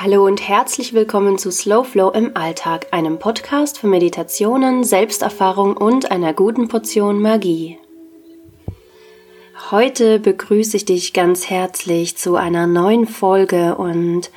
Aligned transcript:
Hallo 0.00 0.24
und 0.24 0.48
herzlich 0.48 0.92
willkommen 0.92 1.38
zu 1.38 1.50
Slow 1.50 1.82
Flow 1.82 2.10
im 2.10 2.36
Alltag, 2.36 2.86
einem 2.92 3.18
Podcast 3.18 3.80
für 3.80 3.88
Meditationen, 3.88 4.84
Selbsterfahrung 4.84 5.76
und 5.76 6.12
einer 6.12 6.34
guten 6.34 6.68
Portion 6.68 7.20
Magie. 7.20 7.80
Heute 9.72 10.20
begrüße 10.20 10.76
ich 10.76 10.84
dich 10.84 11.14
ganz 11.14 11.50
herzlich 11.50 12.16
zu 12.16 12.36
einer 12.36 12.68
neuen 12.68 13.08
Folge 13.08 13.74
und 13.74 14.30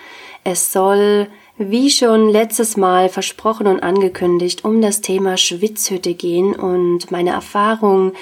es 0.44 0.74
soll, 0.74 1.28
wie 1.60 1.92
schon 1.92 2.28
letztes 2.28 2.76
Mal 2.76 3.08
versprochen 3.08 3.68
und 3.68 3.84
angekündigt, 3.84 4.66
um 4.66 4.82
das 4.82 5.02
Thema 5.02 5.38
Schwitzhütte 5.38 6.16
gehen 6.16 6.56
und 6.56 7.12
meine 7.12 7.30
Erfahrung, 7.30 8.14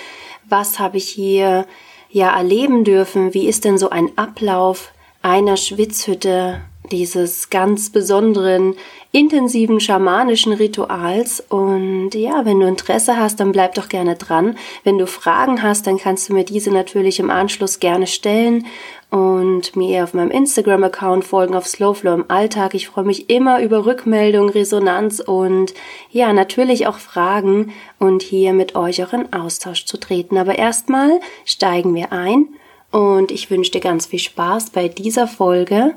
was 0.50 0.78
habe 0.78 0.98
ich 0.98 1.08
hier 1.08 1.66
ja 2.10 2.36
erleben 2.36 2.84
dürfen, 2.84 3.34
wie 3.34 3.48
ist 3.48 3.64
denn 3.64 3.78
so 3.78 3.92
ein 3.92 4.12
Ablauf 4.18 4.92
einer 5.22 5.56
Schwitzhütte 5.56 6.60
dieses 6.92 7.50
ganz 7.50 7.90
besonderen, 7.90 8.76
intensiven 9.12 9.80
schamanischen 9.80 10.54
Rituals. 10.54 11.44
Und 11.50 12.12
ja, 12.14 12.46
wenn 12.46 12.60
du 12.60 12.68
Interesse 12.68 13.18
hast, 13.18 13.40
dann 13.40 13.52
bleib 13.52 13.76
doch 13.76 13.90
gerne 13.90 14.16
dran. 14.16 14.58
Wenn 14.84 14.98
du 14.98 15.08
Fragen 15.08 15.64
hast, 15.64 15.88
dann 15.88 15.98
kannst 15.98 16.30
du 16.30 16.34
mir 16.34 16.44
diese 16.44 16.72
natürlich 16.72 17.20
im 17.20 17.30
Anschluss 17.30 17.80
gerne 17.80 18.08
stellen 18.08 18.66
und 19.10 19.76
mir 19.76 20.04
auf 20.04 20.14
meinem 20.14 20.30
Instagram-Account 20.30 21.26
folgen 21.26 21.56
auf 21.56 21.68
Slowflow 21.68 22.14
im 22.14 22.26
Alltag. 22.30 22.76
Ich 22.76 22.88
freue 22.88 23.06
mich 23.06 23.30
immer 23.30 23.62
über 23.62 23.86
Rückmeldung, 23.86 24.50
Resonanz 24.50 25.20
und 25.20 25.74
ja, 26.12 26.32
natürlich 26.32 26.86
auch 26.86 27.00
Fragen 27.00 27.72
und 27.98 28.22
hier 28.22 28.54
mit 28.54 28.76
euch 28.76 29.04
auch 29.04 29.14
in 29.14 29.34
Austausch 29.34 29.86
zu 29.86 29.98
treten. 29.98 30.38
Aber 30.38 30.60
erstmal 30.60 31.20
steigen 31.46 31.96
wir 31.96 32.12
ein 32.12 32.50
und 32.92 33.32
ich 33.32 33.50
wünsche 33.50 33.72
dir 33.72 33.82
ganz 33.82 34.06
viel 34.06 34.20
Spaß 34.20 34.70
bei 34.70 34.88
dieser 34.88 35.28
Folge 35.28 35.96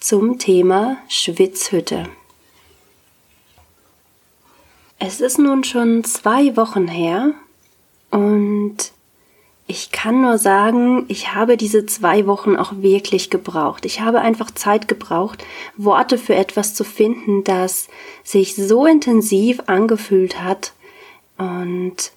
zum 0.00 0.38
Thema 0.38 0.96
Schwitzhütte. 1.08 2.08
Es 4.98 5.20
ist 5.20 5.38
nun 5.38 5.64
schon 5.64 6.04
zwei 6.04 6.56
Wochen 6.56 6.88
her 6.88 7.32
und 8.10 8.92
ich 9.66 9.92
kann 9.92 10.20
nur 10.20 10.36
sagen, 10.36 11.06
ich 11.08 11.34
habe 11.34 11.56
diese 11.56 11.86
zwei 11.86 12.26
Wochen 12.26 12.56
auch 12.56 12.72
wirklich 12.76 13.30
gebraucht. 13.30 13.86
Ich 13.86 14.00
habe 14.00 14.20
einfach 14.20 14.50
Zeit 14.50 14.88
gebraucht, 14.88 15.42
Worte 15.76 16.18
für 16.18 16.34
etwas 16.34 16.74
zu 16.74 16.84
finden, 16.84 17.44
das 17.44 17.88
sich 18.22 18.56
so 18.56 18.84
intensiv 18.84 19.62
angefühlt 19.66 20.42
hat 20.42 20.74
und 21.38 22.12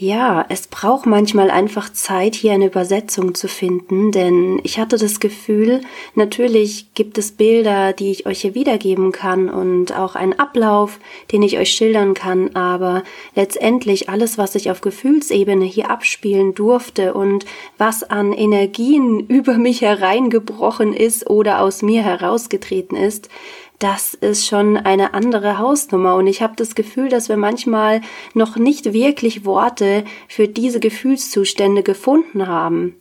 ja, 0.00 0.46
es 0.48 0.68
braucht 0.68 1.06
manchmal 1.06 1.50
einfach 1.50 1.92
Zeit, 1.92 2.36
hier 2.36 2.52
eine 2.52 2.66
Übersetzung 2.66 3.34
zu 3.34 3.48
finden, 3.48 4.12
denn 4.12 4.60
ich 4.62 4.78
hatte 4.78 4.96
das 4.96 5.18
Gefühl, 5.18 5.80
natürlich 6.14 6.94
gibt 6.94 7.18
es 7.18 7.32
Bilder, 7.32 7.92
die 7.92 8.12
ich 8.12 8.24
euch 8.24 8.42
hier 8.42 8.54
wiedergeben 8.54 9.10
kann 9.10 9.50
und 9.50 9.98
auch 9.98 10.14
einen 10.14 10.38
Ablauf, 10.38 11.00
den 11.32 11.42
ich 11.42 11.58
euch 11.58 11.72
schildern 11.72 12.14
kann, 12.14 12.54
aber 12.54 13.02
letztendlich 13.34 14.08
alles, 14.08 14.38
was 14.38 14.54
ich 14.54 14.70
auf 14.70 14.82
Gefühlsebene 14.82 15.64
hier 15.64 15.90
abspielen 15.90 16.54
durfte 16.54 17.12
und 17.12 17.44
was 17.76 18.04
an 18.04 18.32
Energien 18.32 19.18
über 19.28 19.58
mich 19.58 19.80
hereingebrochen 19.80 20.92
ist 20.92 21.28
oder 21.28 21.60
aus 21.60 21.82
mir 21.82 22.04
herausgetreten 22.04 22.96
ist, 22.96 23.30
das 23.78 24.14
ist 24.14 24.46
schon 24.46 24.76
eine 24.76 25.14
andere 25.14 25.58
Hausnummer. 25.58 26.16
Und 26.16 26.26
ich 26.26 26.42
habe 26.42 26.54
das 26.56 26.74
Gefühl, 26.74 27.08
dass 27.08 27.28
wir 27.28 27.36
manchmal 27.36 28.00
noch 28.34 28.56
nicht 28.56 28.92
wirklich 28.92 29.44
Worte 29.44 30.04
für 30.28 30.48
diese 30.48 30.80
Gefühlszustände 30.80 31.82
gefunden 31.82 32.46
haben. 32.46 32.96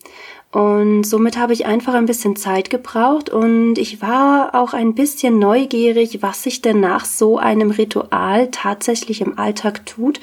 Und 0.52 1.03
somit 1.03 1.38
habe 1.38 1.52
ich 1.52 1.66
einfach 1.66 1.94
ein 1.94 2.05
bisschen 2.05 2.38
Zeit 2.38 2.70
gebraucht 2.70 3.30
und 3.30 3.78
ich 3.78 4.02
war 4.02 4.55
auch 4.55 4.73
ein 4.73 4.95
bisschen 4.95 5.39
neugierig, 5.39 6.22
was 6.22 6.42
sich 6.42 6.61
denn 6.61 6.80
nach 6.80 7.03
so 7.03 7.38
einem 7.38 7.70
Ritual 7.70 8.50
tatsächlich 8.50 9.20
im 9.20 9.38
Alltag 9.38 9.86
tut. 9.86 10.22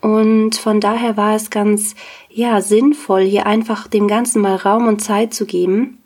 Und 0.00 0.56
von 0.56 0.80
daher 0.80 1.18
war 1.18 1.36
es 1.36 1.50
ganz, 1.50 1.94
ja, 2.30 2.62
sinnvoll, 2.62 3.22
hier 3.22 3.44
einfach 3.46 3.86
dem 3.86 4.08
Ganzen 4.08 4.40
mal 4.40 4.56
Raum 4.56 4.88
und 4.88 5.02
Zeit 5.02 5.34
zu 5.34 5.44
geben 5.44 5.98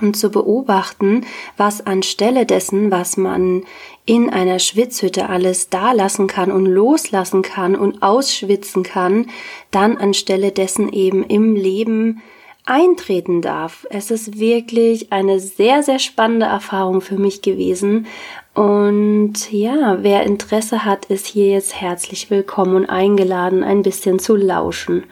und 0.00 0.16
zu 0.16 0.30
beobachten, 0.30 1.26
was 1.56 1.86
anstelle 1.86 2.46
dessen, 2.46 2.90
was 2.90 3.16
man 3.16 3.64
in 4.04 4.30
einer 4.30 4.58
Schwitzhütte 4.58 5.28
alles 5.28 5.68
da 5.68 5.92
lassen 5.92 6.26
kann 6.26 6.50
und 6.50 6.66
loslassen 6.66 7.42
kann 7.42 7.76
und 7.76 8.02
ausschwitzen 8.02 8.82
kann, 8.82 9.26
dann 9.70 9.96
anstelle 9.96 10.52
dessen 10.52 10.92
eben 10.92 11.24
im 11.24 11.54
Leben 11.54 12.22
eintreten 12.68 13.40
darf. 13.40 13.86
Es 13.90 14.10
ist 14.10 14.38
wirklich 14.38 15.12
eine 15.12 15.40
sehr, 15.40 15.82
sehr 15.82 15.98
spannende 15.98 16.46
Erfahrung 16.46 17.00
für 17.00 17.16
mich 17.16 17.40
gewesen. 17.40 18.06
Und 18.54 19.50
ja, 19.50 19.98
wer 20.02 20.24
Interesse 20.24 20.84
hat, 20.84 21.06
ist 21.06 21.26
hier 21.26 21.48
jetzt 21.48 21.80
herzlich 21.80 22.30
willkommen 22.30 22.74
und 22.76 22.86
eingeladen, 22.86 23.64
ein 23.64 23.82
bisschen 23.82 24.18
zu 24.18 24.36
lauschen. 24.36 25.04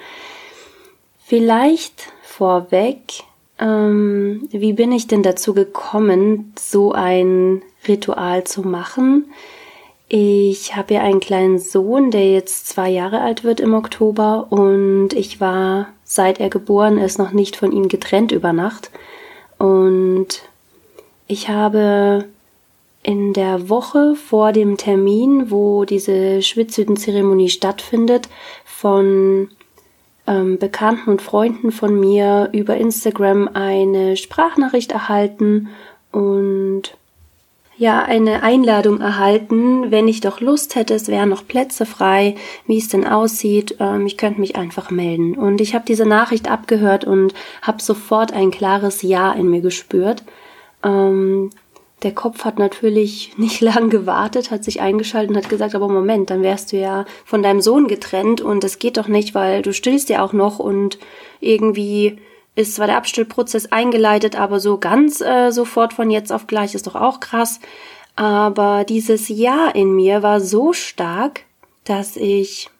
Vielleicht 1.24 2.12
vorweg 2.22 3.24
ähm, 3.58 4.48
wie 4.50 4.72
bin 4.72 4.92
ich 4.92 5.06
denn 5.06 5.22
dazu 5.22 5.54
gekommen, 5.54 6.52
so 6.58 6.92
ein 6.92 7.62
Ritual 7.88 8.44
zu 8.44 8.62
machen? 8.62 9.26
Ich 10.08 10.76
habe 10.76 10.94
ja 10.94 11.00
einen 11.00 11.20
kleinen 11.20 11.58
Sohn, 11.58 12.10
der 12.10 12.30
jetzt 12.30 12.68
zwei 12.68 12.88
Jahre 12.90 13.20
alt 13.20 13.42
wird 13.42 13.58
im 13.58 13.74
Oktober 13.74 14.46
und 14.50 15.14
ich 15.14 15.40
war, 15.40 15.88
seit 16.04 16.38
er 16.38 16.48
geboren 16.48 16.98
ist, 16.98 17.18
noch 17.18 17.32
nicht 17.32 17.56
von 17.56 17.72
ihm 17.72 17.88
getrennt 17.88 18.30
über 18.30 18.52
Nacht. 18.52 18.90
Und 19.58 20.42
ich 21.26 21.48
habe 21.48 22.24
in 23.02 23.32
der 23.32 23.68
Woche 23.68 24.14
vor 24.14 24.52
dem 24.52 24.76
Termin, 24.76 25.50
wo 25.50 25.84
diese 25.84 26.42
Schwitzhütenzeremonie 26.42 27.48
stattfindet, 27.48 28.28
von 28.64 29.48
ähm, 30.26 30.58
Bekannten 30.58 31.10
und 31.10 31.22
Freunden 31.22 31.72
von 31.72 31.98
mir 31.98 32.48
über 32.52 32.76
Instagram 32.76 33.48
eine 33.52 34.16
Sprachnachricht 34.16 34.92
erhalten 34.92 35.68
und 36.12 36.96
ja, 37.78 38.02
eine 38.02 38.42
Einladung 38.42 39.00
erhalten, 39.00 39.90
wenn 39.90 40.08
ich 40.08 40.22
doch 40.22 40.40
Lust 40.40 40.76
hätte, 40.76 40.94
es 40.94 41.08
wären 41.08 41.28
noch 41.28 41.46
Plätze 41.46 41.84
frei, 41.84 42.36
wie 42.66 42.78
es 42.78 42.88
denn 42.88 43.06
aussieht, 43.06 43.76
ähm, 43.80 44.06
ich 44.06 44.16
könnte 44.16 44.40
mich 44.40 44.56
einfach 44.56 44.90
melden. 44.90 45.34
Und 45.34 45.60
ich 45.60 45.74
habe 45.74 45.84
diese 45.86 46.06
Nachricht 46.06 46.50
abgehört 46.50 47.04
und 47.04 47.34
habe 47.60 47.82
sofort 47.82 48.32
ein 48.32 48.50
klares 48.50 49.02
Ja 49.02 49.32
in 49.32 49.50
mir 49.50 49.60
gespürt. 49.60 50.22
Ähm, 50.82 51.50
der 52.02 52.12
Kopf 52.12 52.44
hat 52.44 52.58
natürlich 52.58 53.32
nicht 53.38 53.60
lang 53.60 53.90
gewartet, 53.90 54.50
hat 54.50 54.64
sich 54.64 54.80
eingeschaltet 54.80 55.30
und 55.30 55.36
hat 55.36 55.48
gesagt, 55.48 55.74
aber 55.74 55.88
Moment, 55.88 56.30
dann 56.30 56.42
wärst 56.42 56.72
du 56.72 56.76
ja 56.76 57.04
von 57.24 57.42
deinem 57.42 57.60
Sohn 57.60 57.88
getrennt 57.88 58.40
und 58.40 58.62
das 58.64 58.78
geht 58.78 58.96
doch 58.96 59.08
nicht, 59.08 59.34
weil 59.34 59.62
du 59.62 59.72
stillst 59.72 60.08
ja 60.08 60.24
auch 60.24 60.32
noch 60.32 60.58
und 60.58 60.98
irgendwie 61.40 62.18
ist 62.54 62.74
zwar 62.74 62.86
der 62.86 62.96
Abstillprozess 62.96 63.66
eingeleitet, 63.66 64.34
aber 64.38 64.60
so 64.60 64.78
ganz 64.78 65.20
äh, 65.20 65.50
sofort 65.50 65.92
von 65.92 66.10
jetzt 66.10 66.32
auf 66.32 66.46
gleich 66.46 66.74
ist 66.74 66.86
doch 66.86 66.94
auch 66.94 67.20
krass. 67.20 67.60
Aber 68.16 68.84
dieses 68.84 69.28
Ja 69.28 69.68
in 69.68 69.94
mir 69.94 70.22
war 70.22 70.40
so 70.40 70.72
stark, 70.72 71.42
dass 71.84 72.16
ich 72.16 72.70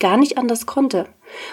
gar 0.00 0.16
nicht 0.16 0.36
anders 0.36 0.66
konnte. 0.66 1.06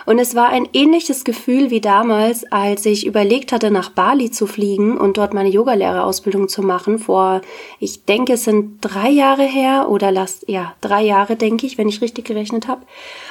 Und 0.06 0.20
es 0.20 0.36
war 0.36 0.50
ein 0.50 0.68
ähnliches 0.74 1.24
Gefühl 1.24 1.70
wie 1.70 1.82
damals, 1.82 2.50
als 2.52 2.86
ich 2.86 3.06
überlegt 3.06 3.52
hatte, 3.52 3.72
nach 3.72 3.90
Bali 3.90 4.32
zu 4.32 4.48
fliegen 4.48 4.98
und 4.98 5.18
dort 5.18 5.34
meine 5.34 5.50
Yogalehrerausbildung 5.50 6.48
zu 6.48 6.62
machen. 6.62 7.00
Vor, 7.00 7.42
ich 7.80 8.06
denke, 8.06 8.34
es 8.34 8.44
sind 8.44 8.80
drei 8.82 9.10
Jahre 9.10 9.44
her 9.44 9.88
oder 9.90 10.12
lass, 10.12 10.46
ja, 10.48 10.76
drei 10.82 11.04
Jahre, 11.04 11.36
denke 11.36 11.66
ich, 11.66 11.78
wenn 11.78 11.90
ich 11.90 12.02
richtig 12.02 12.26
gerechnet 12.26 12.68
habe. 12.68 12.84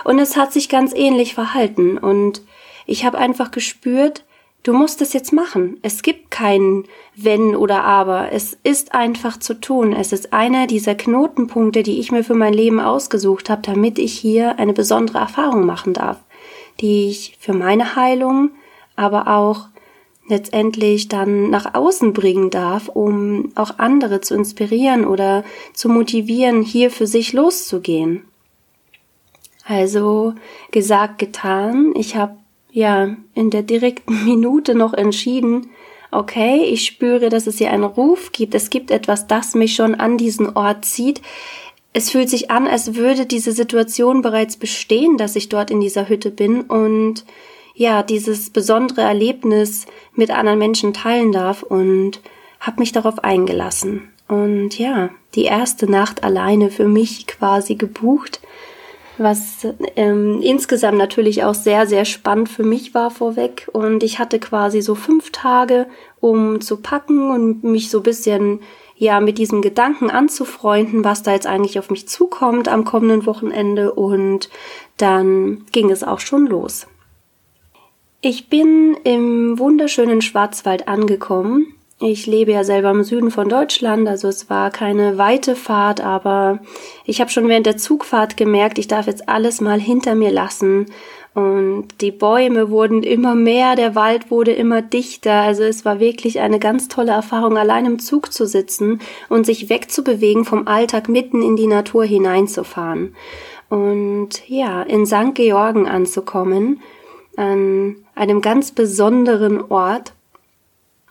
Und 0.05 0.19
es 0.19 0.37
hat 0.37 0.53
sich 0.53 0.69
ganz 0.69 0.93
ähnlich 0.95 1.35
verhalten. 1.35 1.99
Und 1.99 2.43
ich 2.87 3.05
habe 3.05 3.19
einfach 3.19 3.51
gespürt, 3.51 4.25
du 4.63 4.73
musst 4.73 5.01
es 5.01 5.13
jetzt 5.13 5.33
machen. 5.33 5.79
Es 5.83 6.03
gibt 6.03 6.31
kein 6.31 6.85
Wenn 7.15 7.57
oder 7.57 7.85
Aber. 7.85 8.33
Es 8.33 8.57
ist 8.65 8.95
einfach 8.95 9.39
zu 9.39 9.55
tun. 9.55 9.93
Es 9.93 10.13
ist 10.13 10.33
einer 10.33 10.67
dieser 10.67 10.95
Knotenpunkte, 10.95 11.83
die 11.83 12.01
ich 12.01 12.13
mir 12.13 12.25
für 12.25 12.35
mein 12.35 12.53
Leben 12.53 12.81
ausgesucht 12.81 13.49
habe, 13.49 13.63
damit 13.63 13.99
ich 13.99 14.13
hier 14.13 14.59
eine 14.59 14.73
besondere 14.73 15.19
Erfahrung 15.19 15.65
machen 15.65 15.95
darf 15.95 16.19
die 16.81 17.09
ich 17.09 17.37
für 17.41 17.53
meine 17.53 17.97
Heilung, 17.97 18.51
aber 18.97 19.29
auch 19.29 19.69
letztendlich 20.29 21.09
dann 21.09 21.51
nach 21.51 21.75
außen 21.75 22.13
bringen 22.13 22.51
darf, 22.51 22.89
um 22.89 23.53
auch 23.55 23.79
andere 23.79 24.21
zu 24.21 24.35
inspirieren 24.35 25.05
oder 25.05 25.45
zu 25.73 25.89
motivieren, 25.89 26.63
hier 26.63 26.91
für 26.91 27.07
sich 27.07 27.33
loszugehen. 27.33 28.25
Also 29.65 30.35
gesagt, 30.71 31.19
getan. 31.19 31.93
Ich 31.97 32.17
habe 32.17 32.37
ja 32.71 33.17
in 33.35 33.51
der 33.51 33.63
direkten 33.63 34.25
Minute 34.25 34.75
noch 34.75 34.93
entschieden, 34.93 35.71
okay, 36.11 36.65
ich 36.65 36.87
spüre, 36.87 37.29
dass 37.29 37.47
es 37.47 37.59
hier 37.59 37.71
einen 37.71 37.85
Ruf 37.85 38.33
gibt. 38.33 38.55
Es 38.55 38.71
gibt 38.71 38.91
etwas, 38.91 39.27
das 39.27 39.55
mich 39.55 39.75
schon 39.75 39.95
an 39.95 40.17
diesen 40.19 40.57
Ort 40.57 40.85
zieht 40.85 41.21
es 41.97 42.11
fühlt 42.11 42.29
sich 42.29 42.51
an, 42.51 42.69
als 42.69 42.95
würde 42.95 43.25
diese 43.25 43.53
Situation 43.53 44.21
bereits 44.21 44.59
bestehen, 44.59 45.17
dass 45.17 45.35
ich 45.35 45.49
dort 45.49 45.71
in 45.71 45.81
dieser 45.81 46.11
Hütte 46.11 46.31
bin 46.31 46.61
und 46.61 47.25
ja, 47.75 48.03
dieses 48.03 48.51
besondere 48.51 49.01
Erlebnis 49.01 49.87
mit 50.13 50.31
anderen 50.31 50.59
Menschen 50.59 50.93
teilen 50.93 51.33
darf 51.33 51.63
und 51.63 52.21
habe 52.61 52.81
mich 52.81 52.93
darauf 52.93 53.25
eingelassen. 53.25 54.11
und 54.29 54.79
ja, 54.79 55.09
die 55.35 55.45
erste 55.45 55.91
Nacht 55.91 56.23
alleine 56.23 56.71
für 56.71 56.87
mich 56.87 57.27
quasi 57.27 57.77
gebucht, 57.77 58.41
was 59.17 59.67
ähm, 59.97 60.43
insgesamt 60.43 60.99
natürlich 60.99 61.45
auch 61.45 61.55
sehr, 61.55 61.87
sehr 61.87 62.05
spannend 62.05 62.51
für 62.51 62.65
mich 62.65 62.93
war 62.93 63.11
vorweg. 63.11 63.71
Und 63.73 64.03
ich 64.03 64.19
hatte 64.19 64.39
quasi 64.39 64.83
so 64.83 64.95
fünf 64.95 65.33
Tage, 65.33 65.87
um 66.21 66.61
zu 66.61 66.77
packen 66.77 67.31
und 67.31 67.65
mich 67.65 67.89
so 67.89 68.03
bisschen 68.03 68.61
ja 68.97 69.21
mit 69.21 69.39
diesem 69.39 69.63
Gedanken 69.63 70.11
anzufreunden, 70.11 71.05
was 71.05 71.23
da 71.23 71.33
jetzt 71.33 71.47
eigentlich 71.47 71.79
auf 71.79 71.91
mich 71.91 72.09
zukommt 72.09 72.69
am 72.69 72.85
kommenden 72.85 73.27
Wochenende. 73.27 73.93
Und 73.93 74.51
dann 74.97 75.67
ging 75.73 75.91
es 75.91 76.03
auch 76.03 76.21
schon 76.21 76.47
los. 76.47 76.87
Ich 78.21 78.49
bin 78.49 78.97
im 79.05 79.59
wunderschönen 79.59 80.23
Schwarzwald 80.23 80.89
angekommen 80.89 81.77
ich 81.99 82.27
lebe 82.27 82.53
ja 82.53 82.63
selber 82.63 82.91
im 82.91 83.05
Süden 83.05 83.31
von 83.31 83.49
Deutschland, 83.49 84.07
also 84.07 84.29
es 84.29 84.51
war 84.51 84.71
keine 84.71 85.17
weite 85.17 85.57
Fahrt, 85.57 86.03
aber 86.03 86.59
ich 87.07 87.23
habe 87.23 87.31
schon 87.31 87.49
während 87.49 87.65
der 87.65 87.79
Zugfahrt 87.79 88.37
gemerkt, 88.37 88.79
ich 88.79 88.87
darf 88.87 89.07
jetzt 89.07 89.31
alles 89.31 89.63
mal 89.63 89.81
hinter 89.81 90.15
mir 90.15 90.31
lassen. 90.31 90.87
Und 91.37 91.89
die 92.01 92.13
Bäume 92.13 92.71
wurden 92.71 93.03
immer 93.03 93.35
mehr, 93.35 93.77
der 93.77 93.95
Wald 93.95 94.31
wurde 94.31 94.53
immer 94.53 94.81
dichter. 94.81 95.43
Also 95.43 95.65
es 95.65 95.85
war 95.85 96.01
wirklich 96.01 96.41
eine 96.41 96.59
ganz 96.59 96.89
tolle 96.89 97.13
Erfahrung, 97.13 97.59
allein 97.59 97.85
im 97.85 97.99
Zug 97.99 98.33
zu 98.33 98.47
sitzen 98.47 99.03
und 99.29 99.45
sich 99.45 99.69
wegzubewegen 99.69 100.47
vom 100.47 100.67
Alltag 100.67 101.11
mitten 101.11 101.43
in 101.43 101.55
die 101.55 101.67
Natur 101.67 102.07
hineinzufahren. 102.07 103.15
Und 103.69 104.49
ja, 104.49 104.81
in 104.85 105.05
St. 105.05 105.35
Georgen 105.35 105.87
anzukommen, 105.87 106.81
an 107.37 107.97
einem 108.15 108.41
ganz 108.41 108.71
besonderen 108.71 109.61
Ort, 109.71 110.15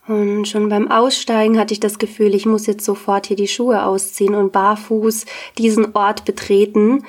und 0.08 0.48
schon 0.48 0.70
beim 0.70 0.90
Aussteigen 0.90 1.60
hatte 1.60 1.74
ich 1.74 1.80
das 1.80 2.00
Gefühl, 2.00 2.34
ich 2.34 2.48
muss 2.48 2.66
jetzt 2.66 2.86
sofort 2.86 3.28
hier 3.28 3.38
die 3.38 3.48
Schuhe 3.48 3.84
ausziehen 3.84 4.34
und 4.34 4.52
barfuß 4.52 5.26
diesen 5.60 5.96
Ort 5.96 6.26
betreten 6.26 7.04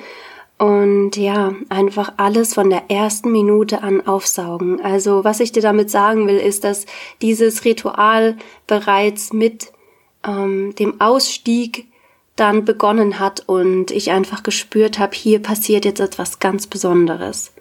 und 0.57 1.17
ja, 1.17 1.53
einfach 1.69 2.13
alles 2.17 2.55
von 2.55 2.69
der 2.69 2.89
ersten 2.89 3.31
Minute 3.31 3.83
an 3.83 4.05
aufsaugen. 4.07 4.81
Also 4.81 5.23
was 5.23 5.39
ich 5.39 5.51
dir 5.51 5.61
damit 5.61 5.91
sagen 5.91 6.27
will, 6.27 6.37
ist, 6.37 6.63
dass 6.63 6.87
dieses 7.21 7.63
Ritual 7.63 8.37
bereits 8.65 9.33
mit 9.33 9.71
ähm, 10.25 10.73
dem 10.75 10.99
Ausstieg 10.99 11.85
dann 12.35 12.65
begonnen 12.65 13.19
hat 13.19 13.43
und 13.47 13.91
ich 13.91 14.11
einfach 14.11 14.43
gespürt 14.43 14.99
habe, 14.99 15.15
hier 15.15 15.41
passiert 15.41 15.85
jetzt 15.85 15.99
etwas 15.99 16.39
ganz 16.39 16.65
Besonderes. 16.67 17.53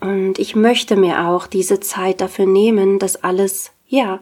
Und 0.00 0.40
ich 0.40 0.56
möchte 0.56 0.96
mir 0.96 1.28
auch 1.28 1.46
diese 1.46 1.78
Zeit 1.78 2.20
dafür 2.20 2.46
nehmen, 2.46 2.98
das 2.98 3.22
alles 3.22 3.70
ja, 3.86 4.20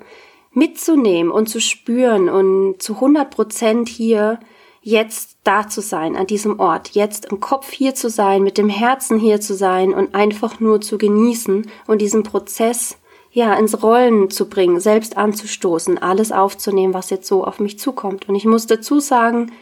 mitzunehmen 0.53 1.33
und 1.33 1.49
zu 1.49 1.61
spüren 1.61 2.29
und 2.29 2.83
zu 2.83 2.95
100 2.95 3.31
Prozent 3.31 3.89
hier 3.89 4.41
jetzt 4.83 5.37
da 5.45 5.69
zu 5.69 5.81
sein, 5.81 6.17
an 6.17 6.27
diesem 6.27 6.59
Ort, 6.59 6.91
jetzt 6.91 7.27
im 7.27 7.41
Kopf 7.41 7.71
hier 7.71 7.95
zu 7.95 8.09
sein, 8.09 8.43
mit 8.43 8.59
dem 8.59 8.69
Herzen 8.69 9.19
hier 9.19 9.41
zu 9.41 9.55
sein 9.55 9.93
und 9.93 10.15
einfach 10.15 10.61
nur 10.61 10.81
zu 10.81 10.99
genießen 10.99 11.71
und 11.87 12.01
diesen 12.01 12.23
Prozess 12.23 12.97
ja 13.33 13.55
ins 13.55 13.83
Rollen 13.83 14.31
zu 14.31 14.49
bringen, 14.49 14.81
selbst 14.81 15.17
anzustoßen, 15.17 15.99
alles 15.99 16.33
aufzunehmen, 16.33 16.95
was 16.95 17.11
jetzt 17.11 17.27
so 17.27 17.45
auf 17.45 17.61
mich 17.61 17.79
zukommt. 17.79 18.29
Und 18.29 18.35
ich 18.35 18.45
muss 18.45 18.67
dazu 18.67 19.01
sagen, 19.01 19.53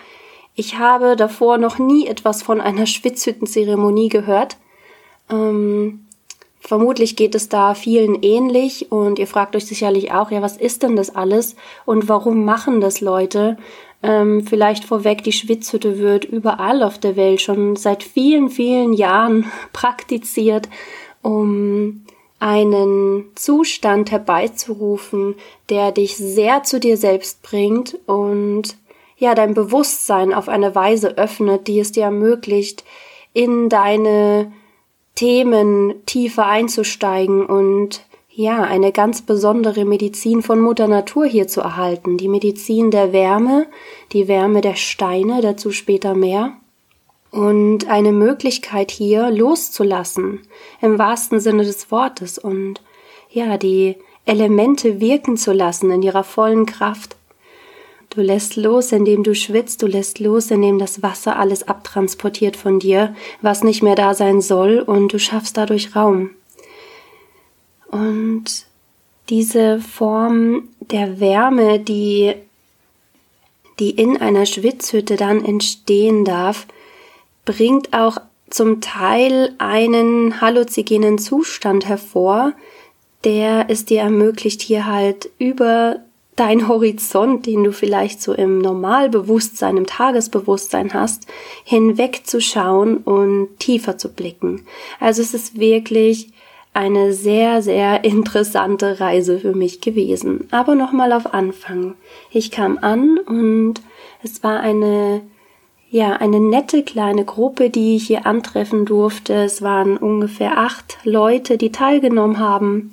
ich 0.54 0.78
habe 0.78 1.16
davor 1.16 1.58
noch 1.58 1.78
nie 1.78 2.06
etwas 2.06 2.42
von 2.42 2.60
einer 2.60 2.86
Schwitzhüttenzeremonie 2.86 4.08
gehört. 4.08 4.56
Ähm, 5.30 6.04
Vermutlich 6.60 7.16
geht 7.16 7.34
es 7.34 7.48
da 7.48 7.74
vielen 7.74 8.22
ähnlich 8.22 8.90
und 8.90 9.18
ihr 9.18 9.28
fragt 9.28 9.54
euch 9.54 9.64
sicherlich 9.64 10.12
auch, 10.12 10.30
ja, 10.30 10.42
was 10.42 10.56
ist 10.56 10.82
denn 10.82 10.96
das 10.96 11.14
alles 11.14 11.54
und 11.86 12.08
warum 12.08 12.44
machen 12.44 12.80
das 12.80 13.00
Leute? 13.00 13.56
Ähm, 14.02 14.46
vielleicht 14.46 14.84
vorweg, 14.84 15.24
die 15.24 15.32
Schwitzhütte 15.32 15.98
wird 15.98 16.24
überall 16.24 16.82
auf 16.82 16.98
der 16.98 17.16
Welt 17.16 17.40
schon 17.40 17.76
seit 17.76 18.02
vielen, 18.02 18.48
vielen 18.48 18.92
Jahren 18.92 19.46
praktiziert, 19.72 20.68
um 21.22 22.04
einen 22.40 23.24
Zustand 23.34 24.12
herbeizurufen, 24.12 25.34
der 25.70 25.90
dich 25.90 26.16
sehr 26.16 26.62
zu 26.62 26.78
dir 26.78 26.96
selbst 26.96 27.42
bringt 27.42 27.98
und 28.06 28.76
ja, 29.16 29.34
dein 29.34 29.54
Bewusstsein 29.54 30.32
auf 30.32 30.48
eine 30.48 30.76
Weise 30.76 31.18
öffnet, 31.18 31.66
die 31.66 31.80
es 31.80 31.90
dir 31.90 32.04
ermöglicht, 32.04 32.84
in 33.32 33.68
deine 33.68 34.52
Themen 35.16 35.94
tiefer 36.06 36.46
einzusteigen 36.46 37.44
und 37.44 38.06
ja, 38.38 38.62
eine 38.62 38.92
ganz 38.92 39.22
besondere 39.22 39.84
Medizin 39.84 40.42
von 40.42 40.60
Mutter 40.60 40.86
Natur 40.86 41.26
hier 41.26 41.48
zu 41.48 41.60
erhalten. 41.60 42.18
Die 42.18 42.28
Medizin 42.28 42.92
der 42.92 43.12
Wärme, 43.12 43.66
die 44.12 44.28
Wärme 44.28 44.60
der 44.60 44.76
Steine, 44.76 45.40
dazu 45.40 45.72
später 45.72 46.14
mehr. 46.14 46.52
Und 47.32 47.90
eine 47.90 48.12
Möglichkeit 48.12 48.92
hier 48.92 49.32
loszulassen, 49.32 50.42
im 50.80 51.00
wahrsten 51.00 51.40
Sinne 51.40 51.64
des 51.64 51.90
Wortes 51.90 52.38
und 52.38 52.80
ja, 53.28 53.58
die 53.58 53.96
Elemente 54.24 55.00
wirken 55.00 55.36
zu 55.36 55.52
lassen 55.52 55.90
in 55.90 56.02
ihrer 56.02 56.22
vollen 56.22 56.64
Kraft 56.64 57.16
Du 58.10 58.22
lässt 58.22 58.56
los, 58.56 58.92
indem 58.92 59.22
du 59.22 59.34
schwitzt, 59.34 59.82
du 59.82 59.86
lässt 59.86 60.18
los, 60.18 60.50
indem 60.50 60.78
das 60.78 61.02
Wasser 61.02 61.38
alles 61.38 61.68
abtransportiert 61.68 62.56
von 62.56 62.78
dir, 62.78 63.14
was 63.42 63.62
nicht 63.62 63.82
mehr 63.82 63.96
da 63.96 64.14
sein 64.14 64.40
soll, 64.40 64.78
und 64.78 65.12
du 65.12 65.18
schaffst 65.18 65.58
dadurch 65.58 65.94
Raum. 65.94 66.30
Und 67.90 68.66
diese 69.28 69.80
Form 69.80 70.68
der 70.80 71.20
Wärme, 71.20 71.80
die, 71.80 72.34
die 73.78 73.90
in 73.90 74.16
einer 74.16 74.46
Schwitzhütte 74.46 75.16
dann 75.16 75.44
entstehen 75.44 76.24
darf, 76.24 76.66
bringt 77.44 77.92
auch 77.92 78.18
zum 78.50 78.80
Teil 78.80 79.54
einen 79.58 80.40
halluzigenen 80.40 81.18
Zustand 81.18 81.86
hervor, 81.86 82.54
der 83.24 83.66
es 83.68 83.84
dir 83.84 84.00
ermöglicht, 84.00 84.62
hier 84.62 84.86
halt 84.86 85.30
über 85.38 86.00
dein 86.36 86.68
Horizont, 86.68 87.46
den 87.46 87.64
du 87.64 87.72
vielleicht 87.72 88.22
so 88.22 88.32
im 88.32 88.58
Normalbewusstsein, 88.58 89.76
im 89.76 89.86
Tagesbewusstsein 89.86 90.94
hast, 90.94 91.26
hinwegzuschauen 91.64 92.98
und 92.98 93.58
tiefer 93.58 93.98
zu 93.98 94.12
blicken. 94.12 94.64
Also 95.00 95.20
es 95.20 95.34
ist 95.34 95.58
wirklich 95.58 96.30
eine 96.74 97.12
sehr, 97.12 97.62
sehr 97.62 98.04
interessante 98.04 99.00
Reise 99.00 99.38
für 99.38 99.54
mich 99.54 99.80
gewesen. 99.80 100.48
Aber 100.50 100.74
nochmal 100.74 101.12
auf 101.12 101.34
Anfang. 101.34 101.94
Ich 102.30 102.50
kam 102.50 102.78
an 102.80 103.18
und 103.18 103.80
es 104.22 104.42
war 104.42 104.60
eine, 104.60 105.22
ja, 105.90 106.12
eine 106.12 106.40
nette 106.40 106.82
kleine 106.82 107.24
Gruppe, 107.24 107.70
die 107.70 107.96
ich 107.96 108.06
hier 108.06 108.26
antreffen 108.26 108.84
durfte. 108.84 109.34
Es 109.34 109.62
waren 109.62 109.96
ungefähr 109.96 110.58
acht 110.58 110.98
Leute, 111.04 111.58
die 111.58 111.72
teilgenommen 111.72 112.38
haben. 112.38 112.92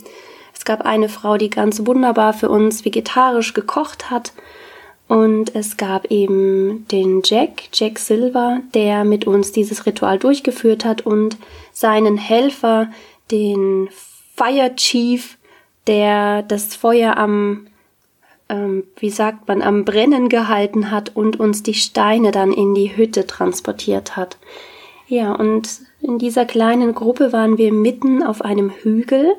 Es 0.53 0.65
gab 0.65 0.85
eine 0.85 1.09
Frau, 1.09 1.37
die 1.37 1.49
ganz 1.49 1.85
wunderbar 1.85 2.33
für 2.33 2.49
uns 2.49 2.85
vegetarisch 2.85 3.53
gekocht 3.53 4.09
hat. 4.09 4.33
Und 5.07 5.53
es 5.53 5.77
gab 5.77 6.09
eben 6.09 6.87
den 6.87 7.21
Jack, 7.23 7.63
Jack 7.73 7.99
Silver, 7.99 8.61
der 8.73 9.03
mit 9.03 9.27
uns 9.27 9.51
dieses 9.51 9.85
Ritual 9.85 10.17
durchgeführt 10.17 10.83
hat 10.83 11.05
und 11.05 11.37
seinen 11.71 12.17
Helfer, 12.17 12.89
den 13.31 13.89
Fire 14.35 14.75
Chief, 14.75 15.37
der 15.87 16.43
das 16.43 16.75
Feuer 16.75 17.17
am, 17.17 17.67
ähm, 18.49 18.83
wie 18.97 19.09
sagt 19.09 19.47
man, 19.47 19.61
am 19.61 19.85
Brennen 19.85 20.29
gehalten 20.29 20.91
hat 20.91 21.15
und 21.15 21.39
uns 21.39 21.63
die 21.63 21.73
Steine 21.73 22.31
dann 22.31 22.51
in 22.51 22.73
die 22.73 22.95
Hütte 22.95 23.25
transportiert 23.25 24.15
hat. 24.15 24.37
Ja, 25.07 25.33
und 25.33 25.81
in 26.01 26.17
dieser 26.17 26.45
kleinen 26.45 26.95
Gruppe 26.95 27.31
waren 27.31 27.57
wir 27.57 27.71
mitten 27.71 28.23
auf 28.23 28.41
einem 28.41 28.71
Hügel 28.71 29.33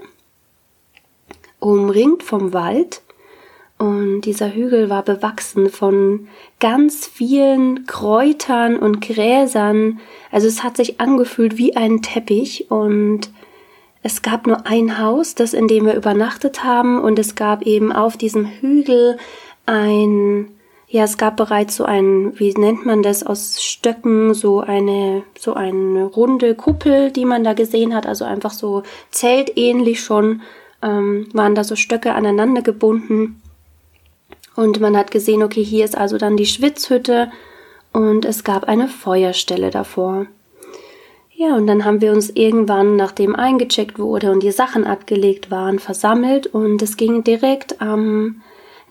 umringt 1.59 2.23
vom 2.23 2.53
Wald 2.53 3.03
und 3.79 4.23
dieser 4.23 4.55
Hügel 4.55 4.89
war 4.89 5.03
bewachsen 5.03 5.69
von 5.69 6.29
ganz 6.61 7.07
vielen 7.07 7.85
Kräutern 7.87 8.77
und 8.77 9.01
Gräsern. 9.03 10.01
Also 10.31 10.47
es 10.47 10.63
hat 10.63 10.77
sich 10.77 10.99
angefühlt 11.01 11.59
wie 11.59 11.77
ein 11.77 12.01
Teppich 12.01 12.71
und 12.71 13.31
es 14.07 14.23
gab 14.23 14.47
nur 14.47 14.69
ein 14.69 15.01
Haus, 15.01 15.35
das 15.35 15.53
in 15.53 15.67
dem 15.67 15.85
wir 15.85 15.95
übernachtet 15.95 16.63
haben 16.63 17.01
und 17.01 17.19
es 17.19 17.35
gab 17.35 17.63
eben 17.63 17.91
auf 17.91 18.17
diesem 18.17 18.47
Hügel 18.47 19.19
ein 19.67 20.49
ja, 20.89 21.03
es 21.03 21.19
gab 21.19 21.37
bereits 21.37 21.75
so 21.75 21.85
ein, 21.85 22.39
wie 22.39 22.53
nennt 22.53 22.87
man 22.87 23.03
das, 23.03 23.25
aus 23.25 23.61
Stöcken, 23.61 24.35
so 24.35 24.61
eine, 24.61 25.25
so 25.37 25.55
eine 25.55 26.05
runde 26.05 26.55
Kuppel, 26.55 27.11
die 27.11 27.25
man 27.25 27.43
da 27.43 27.55
gesehen 27.55 27.93
hat, 27.93 28.07
also 28.07 28.25
einfach 28.25 28.53
so 28.53 28.85
zeltähnlich 29.11 30.01
schon 30.01 30.43
ähm, 30.83 31.27
waren 31.33 31.57
da 31.57 31.65
so 31.65 31.75
Stöcke 31.75 32.15
aneinander 32.15 32.63
gebunden. 32.63 33.43
Und 34.55 34.79
man 34.79 34.97
hat 34.97 35.11
gesehen, 35.11 35.43
okay, 35.43 35.65
hier 35.65 35.85
ist 35.85 35.99
also 35.99 36.19
dann 36.19 36.37
die 36.37 36.47
Schwitzhütte 36.47 37.33
und 37.93 38.25
es 38.25 38.45
gab 38.45 38.69
eine 38.69 38.87
Feuerstelle 38.87 39.71
davor. 39.71 40.27
Ja, 41.39 41.55
und 41.55 41.67
dann 41.67 41.85
haben 41.85 42.01
wir 42.01 42.13
uns 42.13 42.31
irgendwann, 42.31 42.97
nachdem 42.97 43.37
eingecheckt 43.37 43.99
wurde 43.99 44.33
und 44.33 44.43
die 44.43 44.53
Sachen 44.53 44.87
abgelegt 44.87 45.51
waren, 45.51 45.79
versammelt 45.79 46.47
und 46.47 46.81
es 46.81 46.97
ging 46.97 47.25
direkt 47.25 47.83
am 47.83 48.41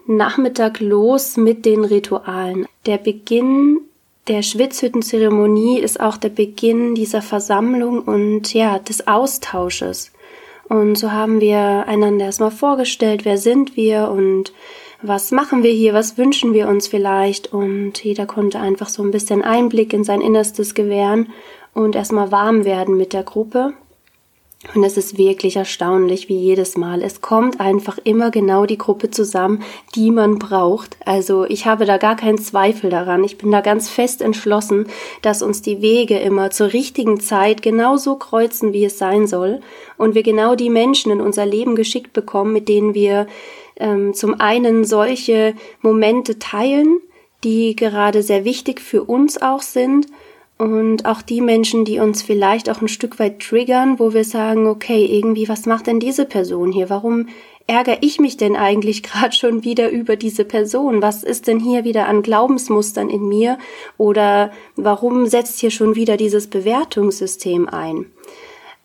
Nachmittag 0.06 0.80
los 0.80 1.38
mit 1.38 1.66
den 1.66 1.84
Ritualen. 1.84 2.68
Der 2.86 3.00
Beginn 3.00 3.80
der 4.28 4.44
Schwitzhüttenzeremonie 4.44 5.80
ist 5.80 6.00
auch 6.00 6.18
der 6.18 6.30
Beginn 6.30 6.94
dieser 6.94 7.24
Versammlung 7.24 8.04
und 8.04 8.54
ja, 8.54 8.78
des 8.78 9.08
Austausches. 9.08 10.12
Und 10.70 11.00
so 11.00 11.12
haben 11.12 11.42
wir 11.42 11.86
einander 11.88 12.26
erstmal 12.26 12.52
vorgestellt, 12.52 13.26
wer 13.26 13.40
sind 13.40 13.76
wir 13.76 14.12
und 14.12 14.54
was 15.02 15.32
machen 15.32 15.64
wir 15.64 15.72
hier, 15.72 15.96
was 15.96 16.20
wünschen 16.20 16.54
wir 16.54 16.68
uns 16.68 16.88
vielleicht. 16.88 17.52
Und 17.54 18.04
jeder 18.04 18.28
konnte 18.28 18.60
einfach 18.60 18.90
so 18.90 19.02
ein 19.02 19.12
bisschen 19.12 19.42
Einblick 19.42 19.94
in 19.94 20.04
sein 20.04 20.22
Innerstes 20.22 20.76
gewähren 20.76 21.30
und 21.76 21.96
erstmal 21.96 22.32
warm 22.32 22.66
werden 22.66 22.98
mit 22.98 23.14
der 23.14 23.24
Gruppe. 23.24 23.74
Und 24.74 24.84
es 24.84 24.98
ist 24.98 25.20
wirklich 25.20 25.58
erstaunlich, 25.58 26.28
wie 26.28 26.40
jedes 26.40 26.76
Mal. 26.76 27.04
Es 27.04 27.22
kommt 27.22 27.60
einfach 27.60 28.00
immer 28.04 28.32
genau 28.32 28.66
die 28.66 28.80
Gruppe 28.80 29.12
zusammen, 29.12 29.62
die 29.94 30.10
man 30.10 30.40
braucht. 30.40 30.98
Also 31.06 31.46
ich 31.46 31.68
habe 31.68 31.86
da 31.86 31.98
gar 31.98 32.16
keinen 32.16 32.40
Zweifel 32.40 32.90
daran. 32.90 33.24
Ich 33.24 33.38
bin 33.38 33.52
da 33.52 33.62
ganz 33.62 33.90
fest 33.90 34.24
entschlossen, 34.24 34.88
dass 35.22 35.44
uns 35.44 35.62
die 35.62 35.82
Wege 35.82 36.18
immer 36.18 36.50
zur 36.50 36.74
richtigen 36.74 37.20
Zeit 37.20 37.62
genauso 37.62 38.16
kreuzen, 38.16 38.74
wie 38.74 38.86
es 38.86 38.98
sein 38.98 39.28
soll. 39.28 39.60
Und 39.98 40.16
wir 40.16 40.24
genau 40.24 40.56
die 40.56 40.72
Menschen 40.72 41.12
in 41.12 41.22
unser 41.22 41.46
Leben 41.46 41.76
geschickt 41.76 42.14
bekommen, 42.14 42.54
mit 42.54 42.68
denen 42.68 42.96
wir 42.96 43.28
ähm, 43.76 44.16
zum 44.16 44.40
einen 44.40 44.86
solche 44.86 45.54
Momente 45.82 46.40
teilen, 46.40 47.02
die 47.44 47.76
gerade 47.76 48.24
sehr 48.24 48.46
wichtig 48.46 48.82
für 48.82 49.04
uns 49.04 49.40
auch 49.40 49.62
sind 49.62 50.08
und 50.58 51.06
auch 51.06 51.22
die 51.22 51.42
Menschen, 51.42 51.84
die 51.84 52.00
uns 52.00 52.22
vielleicht 52.22 52.70
auch 52.70 52.82
ein 52.82 52.88
Stück 52.88 53.20
weit 53.20 53.40
triggern, 53.40 54.00
wo 54.00 54.14
wir 54.14 54.24
sagen, 54.24 54.68
okay, 54.68 55.06
irgendwie, 55.06 55.50
was 55.50 55.66
macht 55.66 55.88
denn 55.88 56.00
diese 56.00 56.26
Person 56.26 56.72
hier? 56.72 56.90
Warum 56.90 57.28
ärgere 57.68 57.98
ich 58.02 58.20
mich 58.20 58.38
denn 58.38 58.56
eigentlich 58.56 59.04
gerade 59.04 59.36
schon 59.36 59.64
wieder 59.64 59.90
über 59.90 60.16
diese 60.16 60.46
Person? 60.46 61.02
Was 61.02 61.24
ist 61.24 61.48
denn 61.48 61.60
hier 61.60 61.84
wieder 61.84 62.08
an 62.08 62.22
Glaubensmustern 62.22 63.10
in 63.10 63.28
mir? 63.28 63.58
Oder 63.98 64.52
warum 64.78 65.28
setzt 65.28 65.60
hier 65.60 65.72
schon 65.72 65.96
wieder 65.96 66.16
dieses 66.16 66.48
Bewertungssystem 66.48 67.68
ein? 67.68 68.06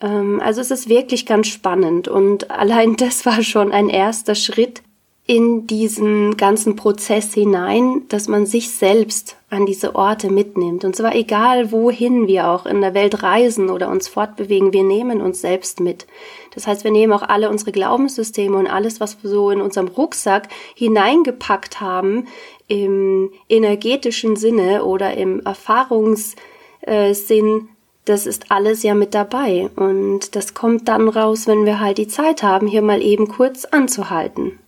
Ähm, 0.00 0.40
also 0.42 0.60
es 0.60 0.72
ist 0.72 0.88
wirklich 0.88 1.24
ganz 1.24 1.46
spannend 1.46 2.08
und 2.08 2.50
allein 2.52 2.96
das 2.96 3.26
war 3.26 3.42
schon 3.44 3.70
ein 3.70 3.88
erster 3.88 4.34
Schritt, 4.34 4.82
in 5.30 5.66
diesen 5.68 6.36
ganzen 6.36 6.74
Prozess 6.74 7.32
hinein, 7.34 8.02
dass 8.08 8.26
man 8.26 8.46
sich 8.46 8.72
selbst 8.72 9.36
an 9.48 9.64
diese 9.64 9.94
Orte 9.94 10.28
mitnimmt. 10.28 10.84
Und 10.84 10.96
zwar 10.96 11.14
egal, 11.14 11.70
wohin 11.70 12.26
wir 12.26 12.48
auch 12.48 12.66
in 12.66 12.80
der 12.80 12.94
Welt 12.94 13.22
reisen 13.22 13.70
oder 13.70 13.90
uns 13.90 14.08
fortbewegen, 14.08 14.72
wir 14.72 14.82
nehmen 14.82 15.20
uns 15.20 15.40
selbst 15.40 15.78
mit. 15.78 16.08
Das 16.52 16.66
heißt, 16.66 16.82
wir 16.82 16.90
nehmen 16.90 17.12
auch 17.12 17.22
alle 17.22 17.48
unsere 17.48 17.70
Glaubenssysteme 17.70 18.56
und 18.56 18.66
alles, 18.66 18.98
was 18.98 19.22
wir 19.22 19.30
so 19.30 19.52
in 19.52 19.60
unserem 19.60 19.86
Rucksack 19.86 20.48
hineingepackt 20.74 21.80
haben, 21.80 22.26
im 22.66 23.30
energetischen 23.48 24.34
Sinne 24.34 24.84
oder 24.84 25.16
im 25.16 25.46
Erfahrungssinn, 25.46 27.68
das 28.04 28.26
ist 28.26 28.50
alles 28.50 28.82
ja 28.82 28.96
mit 28.96 29.14
dabei. 29.14 29.70
Und 29.76 30.34
das 30.34 30.54
kommt 30.54 30.88
dann 30.88 31.08
raus, 31.08 31.46
wenn 31.46 31.66
wir 31.66 31.78
halt 31.78 31.98
die 31.98 32.08
Zeit 32.08 32.42
haben, 32.42 32.66
hier 32.66 32.82
mal 32.82 33.00
eben 33.00 33.28
kurz 33.28 33.64
anzuhalten. 33.64 34.58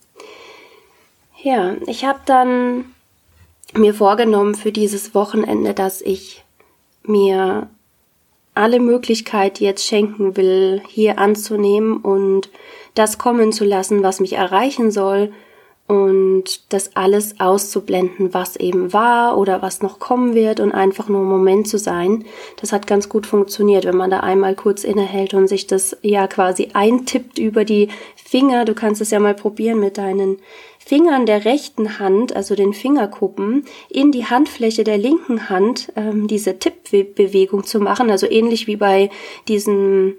Ja, 1.43 1.75
ich 1.87 2.05
habe 2.05 2.21
dann 2.25 2.85
mir 3.75 3.95
vorgenommen 3.95 4.55
für 4.55 4.71
dieses 4.71 5.13
Wochenende, 5.13 5.75
dass 5.75 6.01
ich 6.01 6.45
mir 7.03 7.69
alle 8.55 8.79
Möglichkeit 8.79 9.59
jetzt 9.59 9.85
schenken 9.85 10.37
will, 10.37 10.83
hier 10.89 11.19
anzunehmen 11.19 11.97
und 11.97 12.49
das 12.95 13.19
kommen 13.19 13.51
zu 13.51 13.65
lassen, 13.65 14.05
was 14.05 14.21
mich 14.21 14.35
erreichen 14.35 14.93
soll 14.93 15.33
und 15.89 16.73
das 16.73 16.95
alles 16.97 17.41
auszublenden, 17.41 18.33
was 18.33 18.57
eben 18.57 18.93
war 18.93 19.37
oder 19.37 19.63
was 19.63 19.83
noch 19.83 19.99
kommen 19.99 20.35
wird 20.35 20.61
und 20.61 20.73
einfach 20.73 21.09
nur 21.09 21.23
im 21.23 21.29
Moment 21.29 21.67
zu 21.67 21.77
sein. 21.77 22.25
Das 22.61 22.73
hat 22.73 22.87
ganz 22.87 23.09
gut 23.09 23.27
funktioniert, 23.27 23.85
wenn 23.85 23.97
man 23.97 24.11
da 24.11 24.21
einmal 24.21 24.55
kurz 24.55 24.85
innehält 24.85 25.35
und 25.35 25.49
sich 25.49 25.67
das 25.67 25.97
ja 26.03 26.29
quasi 26.29 26.69
eintippt 26.73 27.39
über 27.39 27.65
die 27.65 27.89
Finger. 28.15 28.65
Du 28.65 28.75
kannst 28.75 29.01
es 29.01 29.11
ja 29.11 29.19
mal 29.19 29.35
probieren 29.35 29.81
mit 29.81 29.99
deinen 29.99 30.39
Fingern 30.85 31.27
der 31.27 31.45
rechten 31.45 31.99
Hand, 31.99 32.35
also 32.35 32.55
den 32.55 32.73
Fingerkuppen, 32.73 33.65
in 33.89 34.11
die 34.11 34.27
Handfläche 34.27 34.85
der 34.85 34.99
linken 34.99 35.49
Hand 35.49 35.93
ähm, 35.97 36.27
diese 36.27 36.59
Tippbewegung 36.59 37.65
zu 37.65 37.79
machen, 37.79 38.11
also 38.11 38.29
ähnlich 38.29 38.67
wie 38.67 38.77
bei 38.77 39.11
diesen 39.49 40.19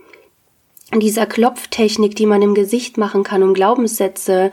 dieser 0.95 1.25
Klopftechnik, 1.25 2.15
die 2.15 2.27
man 2.27 2.41
im 2.41 2.53
Gesicht 2.53 2.97
machen 2.97 3.23
kann, 3.23 3.41
um 3.41 3.53
Glaubenssätze 3.53 4.51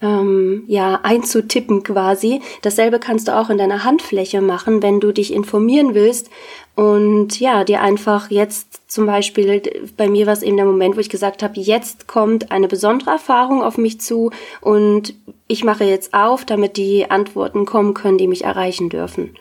ähm, 0.00 0.64
ja 0.66 1.00
einzutippen 1.02 1.82
quasi. 1.82 2.40
Dasselbe 2.62 2.98
kannst 2.98 3.28
du 3.28 3.36
auch 3.36 3.50
in 3.50 3.58
deiner 3.58 3.84
Handfläche 3.84 4.40
machen, 4.40 4.82
wenn 4.82 5.00
du 5.00 5.12
dich 5.12 5.32
informieren 5.32 5.94
willst 5.94 6.28
und 6.74 7.38
ja, 7.38 7.64
dir 7.64 7.82
einfach 7.82 8.30
jetzt 8.30 8.90
zum 8.90 9.04
Beispiel, 9.04 9.62
bei 9.96 10.08
mir 10.08 10.26
war 10.26 10.32
es 10.32 10.42
eben 10.42 10.56
der 10.56 10.64
Moment, 10.64 10.96
wo 10.96 11.00
ich 11.00 11.10
gesagt 11.10 11.42
habe, 11.42 11.60
jetzt 11.60 12.08
kommt 12.08 12.50
eine 12.50 12.68
besondere 12.68 13.10
Erfahrung 13.10 13.62
auf 13.62 13.76
mich 13.76 14.00
zu 14.00 14.30
und 14.60 15.14
ich 15.48 15.64
mache 15.64 15.84
jetzt 15.84 16.14
auf, 16.14 16.46
damit 16.46 16.78
die 16.78 17.10
Antworten 17.10 17.66
kommen 17.66 17.92
können, 17.92 18.16
die 18.16 18.28
mich 18.28 18.44
erreichen 18.44 18.88
dürfen. 18.88 19.34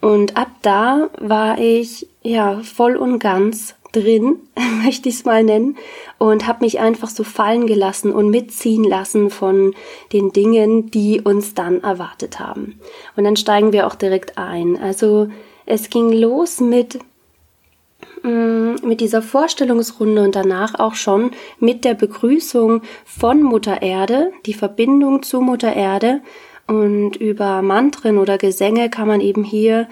Und 0.00 0.36
ab 0.36 0.50
da 0.62 1.10
war 1.18 1.58
ich 1.58 2.08
ja 2.22 2.60
voll 2.60 2.94
und 2.94 3.18
ganz 3.18 3.74
drin, 3.90 4.36
möchte 4.84 5.08
ich 5.08 5.16
es 5.16 5.24
mal 5.24 5.42
nennen, 5.42 5.76
und 6.18 6.46
habe 6.46 6.64
mich 6.64 6.78
einfach 6.78 7.08
so 7.08 7.24
fallen 7.24 7.66
gelassen 7.66 8.12
und 8.12 8.30
mitziehen 8.30 8.84
lassen 8.84 9.30
von 9.30 9.74
den 10.12 10.32
Dingen, 10.32 10.92
die 10.92 11.20
uns 11.20 11.54
dann 11.54 11.82
erwartet 11.82 12.38
haben. 12.38 12.78
Und 13.16 13.24
dann 13.24 13.34
steigen 13.34 13.72
wir 13.72 13.88
auch 13.88 13.96
direkt 13.96 14.38
ein. 14.38 14.80
Also 14.80 15.28
es 15.68 15.90
ging 15.90 16.12
los 16.12 16.60
mit 16.60 16.98
mm, 18.22 18.76
mit 18.82 19.00
dieser 19.00 19.22
Vorstellungsrunde 19.22 20.22
und 20.22 20.34
danach 20.34 20.78
auch 20.78 20.94
schon 20.94 21.32
mit 21.60 21.84
der 21.84 21.94
Begrüßung 21.94 22.82
von 23.04 23.42
Mutter 23.42 23.82
Erde, 23.82 24.32
die 24.46 24.54
Verbindung 24.54 25.22
zu 25.22 25.40
Mutter 25.40 25.74
Erde 25.74 26.20
und 26.66 27.16
über 27.16 27.62
Mantren 27.62 28.18
oder 28.18 28.38
Gesänge 28.38 28.88
kann 28.88 29.08
man 29.08 29.20
eben 29.20 29.44
hier 29.44 29.88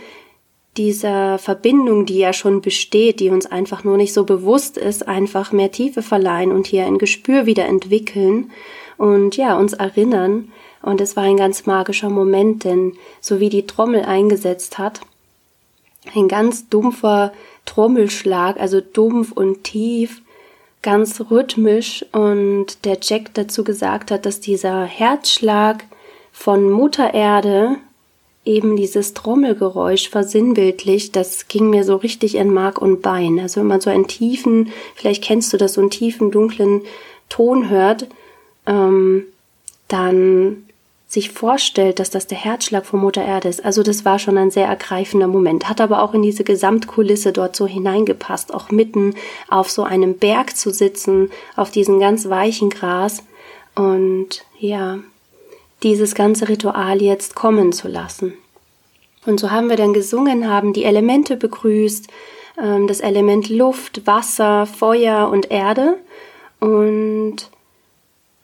dieser 0.77 1.39
Verbindung, 1.39 2.05
die 2.07 2.19
ja 2.19 2.33
schon 2.33 2.61
besteht, 2.61 3.21
die 3.21 3.31
uns 3.31 3.47
einfach 3.47 3.85
nur 3.85 3.97
nicht 3.97 4.13
so 4.13 4.25
bewusst 4.25 4.77
ist, 4.77 5.09
einfach 5.09 5.53
mehr 5.53 5.71
Tiefe 5.71 6.03
verleihen 6.03 6.53
und 6.53 6.67
hier 6.67 6.87
ein 6.87 6.99
Gespür 6.99 7.47
wieder 7.47 7.67
entwickeln 7.67 8.51
und 8.99 9.37
ja, 9.37 9.57
uns 9.57 9.73
erinnern. 9.73 10.53
Und 10.83 11.01
es 11.01 11.17
war 11.17 11.25
ein 11.25 11.39
ganz 11.39 11.67
magischer 11.67 12.11
Moment, 12.11 12.65
denn 12.65 12.93
so 13.21 13.41
wie 13.41 13.49
die 13.49 13.67
Trommel 13.67 14.03
eingesetzt 14.05 14.79
hat, 14.79 15.01
ein 16.15 16.29
ganz 16.29 16.69
dumpfer 16.69 17.33
Trommelschlag, 17.65 18.59
also 18.61 18.81
dumpf 18.81 19.33
und 19.33 19.65
tief, 19.65 20.23
ganz 20.83 21.21
rhythmisch 21.31 22.05
und 22.13 22.85
der 22.85 22.99
Jack 23.03 23.35
dazu 23.35 23.65
gesagt 23.65 24.11
hat, 24.11 24.25
dass 24.25 24.41
dieser 24.41 24.85
Herzschlag 24.85 25.85
von 26.33 26.71
Mutter 26.71 27.13
Erde 27.13 27.77
eben 28.45 28.77
dieses 28.77 29.13
Trommelgeräusch 29.13 30.09
versinnbildlicht, 30.09 31.17
das 31.17 31.49
ging 31.49 31.69
mir 31.69 31.83
so 31.83 31.97
richtig 31.97 32.37
in 32.37 32.55
Mark 32.55 32.81
und 32.81 33.03
Bein. 33.03 33.41
Also 33.41 33.61
wenn 33.61 33.67
man 33.67 33.81
so 33.81 33.91
einen 33.91 34.07
tiefen, 34.07 34.71
vielleicht 34.95 35.25
kennst 35.25 35.53
du 35.53 35.57
das, 35.57 35.75
so 35.75 35.81
einen 35.81 35.91
tiefen, 35.91 36.31
dunklen 36.31 36.83
Ton 37.29 37.69
hört, 37.69 38.07
ähm, 38.67 39.25
dann 39.89 40.66
sich 41.17 41.31
vorstellt, 41.31 41.99
dass 41.99 42.11
das 42.11 42.27
der 42.27 42.37
Herzschlag 42.37 42.85
von 42.85 43.01
Mutter 43.01 43.25
Erde 43.25 43.49
ist. 43.49 43.65
Also 43.65 43.83
das 43.83 44.05
war 44.05 44.19
schon 44.19 44.37
ein 44.37 44.51
sehr 44.51 44.67
ergreifender 44.67 45.27
Moment, 45.27 45.67
hat 45.67 45.81
aber 45.81 46.03
auch 46.03 46.13
in 46.13 46.21
diese 46.21 46.45
Gesamtkulisse 46.45 47.33
dort 47.33 47.57
so 47.57 47.67
hineingepasst, 47.67 48.53
auch 48.53 48.71
mitten 48.71 49.15
auf 49.49 49.71
so 49.71 49.83
einem 49.83 50.19
Berg 50.19 50.55
zu 50.57 50.71
sitzen, 50.71 51.31
auf 51.57 51.71
diesem 51.71 52.01
ganz 52.01 52.29
weichen 52.29 52.69
Gras 52.69 53.23
und 53.75 54.45
ja, 54.59 54.99
dieses 55.83 56.15
ganze 56.15 56.51
Ritual 56.51 57.01
jetzt 57.01 57.35
kommen 57.35 57.73
zu 57.73 57.89
lassen. 57.89 58.35
Und 59.25 59.41
so 59.41 59.51
haben 59.51 59.71
wir 59.71 59.77
dann 59.77 59.95
gesungen, 59.95 60.49
haben 60.49 60.75
die 60.75 60.85
Elemente 60.85 61.37
begrüßt, 61.39 62.09
ähm, 62.63 62.87
das 62.89 63.01
Element 63.01 63.49
Luft, 63.49 64.07
Wasser, 64.07 64.67
Feuer 64.67 65.31
und 65.31 65.51
Erde. 65.51 65.97
Und 66.61 67.37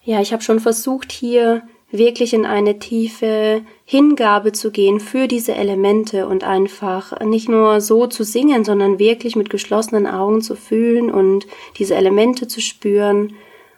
ja, 0.05 0.23
ich 0.23 0.33
habe 0.33 0.43
schon 0.43 0.59
versucht, 0.59 1.13
hier 1.13 1.63
wirklich 1.93 2.33
in 2.33 2.47
eine 2.47 2.79
tiefe 2.79 3.63
Hingabe 3.85 4.53
zu 4.53 4.71
gehen 4.71 4.99
für 4.99 5.29
diese 5.29 5.55
Elemente 5.55 6.27
und 6.27 6.43
einfach 6.43 7.21
nicht 7.21 7.49
nur 7.49 7.81
so 7.83 8.07
zu 8.07 8.25
singen, 8.25 8.65
sondern 8.65 8.99
wirklich 8.99 9.37
mit 9.37 9.51
geschlossenen 9.51 10.07
Augen 10.07 10.41
zu 10.41 10.57
fühlen 10.57 11.11
und 11.11 11.47
diese 11.79 11.95
Elemente 11.95 12.49
zu 12.49 12.61
spüren 12.63 13.35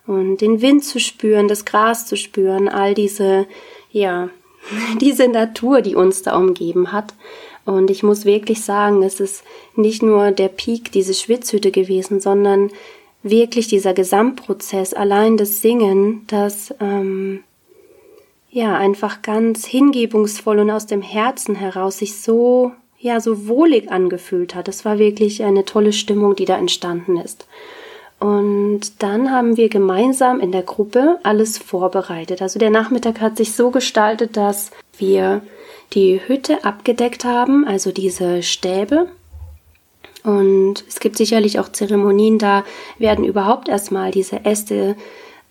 und 0.06 0.38
den 0.40 0.62
Wind 0.62 0.84
zu 0.84 1.00
spüren, 1.00 1.48
das 1.48 1.64
Gras 1.64 2.06
zu 2.06 2.16
spüren, 2.16 2.68
all 2.68 2.94
diese, 2.94 3.46
ja, 3.90 4.30
diese 5.00 5.28
Natur, 5.28 5.82
die 5.82 5.96
uns 5.96 6.22
da 6.22 6.36
umgeben 6.36 6.92
hat. 6.92 7.14
Und 7.64 7.90
ich 7.90 8.02
muss 8.02 8.24
wirklich 8.24 8.62
sagen, 8.62 9.02
es 9.02 9.20
ist 9.20 9.42
nicht 9.74 10.02
nur 10.02 10.30
der 10.30 10.48
Peak, 10.48 10.92
diese 10.92 11.14
Schwitzhütte 11.14 11.70
gewesen, 11.70 12.20
sondern 12.20 12.70
wirklich 13.22 13.68
dieser 13.68 13.94
Gesamtprozess, 13.94 14.92
allein 14.92 15.38
das 15.38 15.62
Singen, 15.62 16.24
das 16.26 16.74
ähm, 16.78 17.42
ja, 18.54 18.78
einfach 18.78 19.20
ganz 19.20 19.66
hingebungsvoll 19.66 20.60
und 20.60 20.70
aus 20.70 20.86
dem 20.86 21.02
Herzen 21.02 21.56
heraus 21.56 21.98
sich 21.98 22.20
so, 22.20 22.70
ja, 23.00 23.18
so 23.18 23.48
wohlig 23.48 23.90
angefühlt 23.90 24.54
hat. 24.54 24.68
Das 24.68 24.84
war 24.84 25.00
wirklich 25.00 25.42
eine 25.42 25.64
tolle 25.64 25.92
Stimmung, 25.92 26.36
die 26.36 26.44
da 26.44 26.56
entstanden 26.56 27.16
ist. 27.16 27.48
Und 28.20 29.02
dann 29.02 29.32
haben 29.32 29.56
wir 29.56 29.68
gemeinsam 29.68 30.38
in 30.38 30.52
der 30.52 30.62
Gruppe 30.62 31.18
alles 31.24 31.58
vorbereitet. 31.58 32.42
Also 32.42 32.60
der 32.60 32.70
Nachmittag 32.70 33.20
hat 33.20 33.36
sich 33.36 33.54
so 33.54 33.72
gestaltet, 33.72 34.36
dass 34.36 34.70
wir 34.98 35.42
die 35.92 36.20
Hütte 36.24 36.64
abgedeckt 36.64 37.24
haben, 37.24 37.66
also 37.66 37.90
diese 37.90 38.44
Stäbe. 38.44 39.08
Und 40.22 40.84
es 40.86 41.00
gibt 41.00 41.16
sicherlich 41.16 41.58
auch 41.58 41.70
Zeremonien, 41.70 42.38
da 42.38 42.62
werden 42.98 43.24
überhaupt 43.24 43.68
erstmal 43.68 44.12
diese 44.12 44.44
Äste 44.44 44.94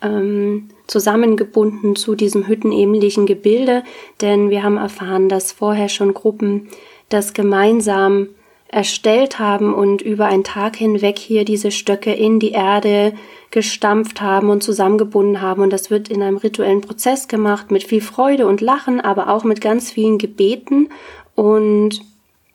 ähm, 0.02 0.70
zusammengebunden 0.88 1.96
zu 1.96 2.16
diesem 2.16 2.48
hüttenähnlichen 2.48 3.26
Gebilde, 3.26 3.84
denn 4.22 4.50
wir 4.50 4.64
haben 4.64 4.78
erfahren, 4.78 5.30
dass 5.30 5.52
vorher 5.52 5.90
schon 5.90 6.14
Gruppen 6.14 6.70
das 7.10 7.34
gemeinsam 7.34 8.30
erstellt 8.74 9.38
haben 9.38 9.74
und 9.74 10.02
über 10.02 10.26
einen 10.26 10.44
Tag 10.44 10.76
hinweg 10.76 11.20
hier 11.20 11.46
diese 11.46 11.70
Stöcke 11.70 12.12
in 12.12 12.40
die 12.40 12.52
Erde 12.52 13.14
gestampft 13.52 14.20
haben 14.20 14.50
und 14.50 14.64
zusammengebunden 14.64 15.42
haben. 15.42 15.62
Und 15.62 15.72
das 15.72 15.92
wird 15.92 16.10
in 16.10 16.24
einem 16.24 16.38
rituellen 16.38 16.82
Prozess 16.82 17.28
gemacht 17.28 17.70
mit 17.70 17.84
viel 17.84 18.02
Freude 18.02 18.48
und 18.48 18.62
Lachen, 18.62 19.00
aber 19.00 19.30
auch 19.30 19.44
mit 19.44 19.62
ganz 19.62 19.92
vielen 19.92 20.18
Gebeten. 20.18 20.90
Und 21.36 22.02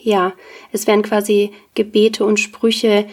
ja, 0.00 0.32
es 0.72 0.88
werden 0.88 1.02
quasi 1.02 1.52
Gebete 1.76 2.24
und 2.24 2.40
Sprüche 2.40 3.06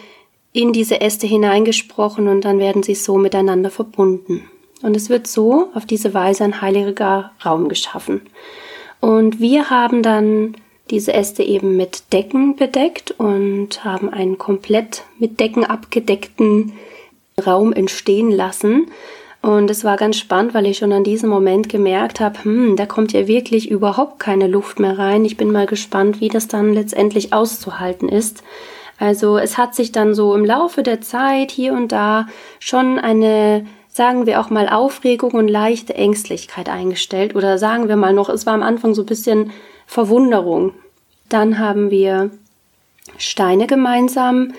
in 0.52 0.72
diese 0.72 1.00
Äste 1.00 1.28
hineingesprochen 1.28 2.26
und 2.26 2.40
dann 2.44 2.58
werden 2.58 2.82
sie 2.82 2.96
so 2.96 3.18
miteinander 3.18 3.70
verbunden. 3.70 4.50
Und 4.82 4.96
es 4.96 5.08
wird 5.08 5.26
so 5.26 5.70
auf 5.74 5.86
diese 5.86 6.14
Weise 6.14 6.44
ein 6.44 6.60
heiliger 6.60 7.32
Raum 7.44 7.68
geschaffen. 7.68 8.22
Und 9.00 9.40
wir 9.40 9.70
haben 9.70 10.02
dann 10.02 10.56
diese 10.90 11.12
Äste 11.12 11.42
eben 11.42 11.76
mit 11.76 12.12
Decken 12.12 12.56
bedeckt 12.56 13.12
und 13.18 13.84
haben 13.84 14.08
einen 14.08 14.38
komplett 14.38 15.04
mit 15.18 15.40
Decken 15.40 15.64
abgedeckten 15.64 16.72
Raum 17.44 17.72
entstehen 17.72 18.30
lassen. 18.30 18.86
Und 19.42 19.70
es 19.70 19.84
war 19.84 19.96
ganz 19.96 20.16
spannend, 20.16 20.54
weil 20.54 20.66
ich 20.66 20.78
schon 20.78 20.92
an 20.92 21.04
diesem 21.04 21.28
Moment 21.28 21.68
gemerkt 21.68 22.20
habe, 22.20 22.42
hm, 22.42 22.76
da 22.76 22.86
kommt 22.86 23.12
ja 23.12 23.28
wirklich 23.28 23.70
überhaupt 23.70 24.18
keine 24.18 24.48
Luft 24.48 24.80
mehr 24.80 24.98
rein. 24.98 25.24
Ich 25.24 25.36
bin 25.36 25.52
mal 25.52 25.66
gespannt, 25.66 26.20
wie 26.20 26.28
das 26.28 26.48
dann 26.48 26.72
letztendlich 26.72 27.32
auszuhalten 27.32 28.08
ist. 28.08 28.42
Also 28.98 29.38
es 29.38 29.58
hat 29.58 29.74
sich 29.74 29.92
dann 29.92 30.14
so 30.14 30.34
im 30.34 30.44
Laufe 30.44 30.82
der 30.82 31.00
Zeit 31.00 31.50
hier 31.50 31.74
und 31.74 31.92
da 31.92 32.26
schon 32.58 32.98
eine, 32.98 33.66
sagen 33.96 34.26
wir 34.26 34.42
auch 34.42 34.50
mal, 34.50 34.68
Aufregung 34.68 35.30
und 35.30 35.48
leichte 35.48 35.94
Ängstlichkeit 35.94 36.68
eingestellt. 36.68 37.34
Oder 37.34 37.56
sagen 37.56 37.88
wir 37.88 37.96
mal 37.96 38.12
noch, 38.12 38.28
es 38.28 38.44
war 38.44 38.52
am 38.52 38.62
Anfang 38.62 38.94
so 38.94 39.02
ein 39.02 39.06
bisschen 39.06 39.52
Verwunderung. 39.86 40.74
Dann 41.30 41.58
haben 41.58 41.90
wir 41.90 42.30
Steine 43.16 43.66
gemeinsam 43.66 44.52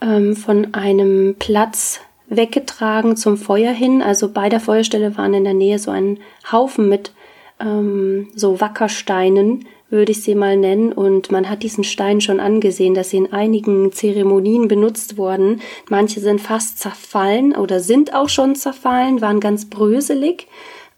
ähm, 0.00 0.36
von 0.36 0.74
einem 0.74 1.34
Platz 1.40 2.00
weggetragen 2.28 3.16
zum 3.16 3.36
Feuer 3.36 3.72
hin. 3.72 4.00
Also 4.00 4.28
bei 4.28 4.48
der 4.48 4.60
Feuerstelle 4.60 5.16
waren 5.16 5.34
in 5.34 5.42
der 5.42 5.54
Nähe 5.54 5.80
so 5.80 5.90
ein 5.90 6.20
Haufen 6.52 6.88
mit 6.88 7.10
ähm, 7.58 8.28
so 8.36 8.60
Wackersteinen, 8.60 9.66
würde 9.90 10.12
ich 10.12 10.22
sie 10.22 10.34
mal 10.34 10.56
nennen. 10.56 10.92
Und 10.92 11.30
man 11.30 11.48
hat 11.48 11.62
diesen 11.62 11.84
Stein 11.84 12.20
schon 12.20 12.40
angesehen, 12.40 12.94
dass 12.94 13.10
sie 13.10 13.18
in 13.18 13.32
einigen 13.32 13.92
Zeremonien 13.92 14.68
benutzt 14.68 15.16
wurden. 15.16 15.60
Manche 15.88 16.20
sind 16.20 16.40
fast 16.40 16.78
zerfallen 16.78 17.54
oder 17.54 17.80
sind 17.80 18.14
auch 18.14 18.28
schon 18.28 18.54
zerfallen, 18.54 19.20
waren 19.20 19.40
ganz 19.40 19.66
bröselig 19.66 20.46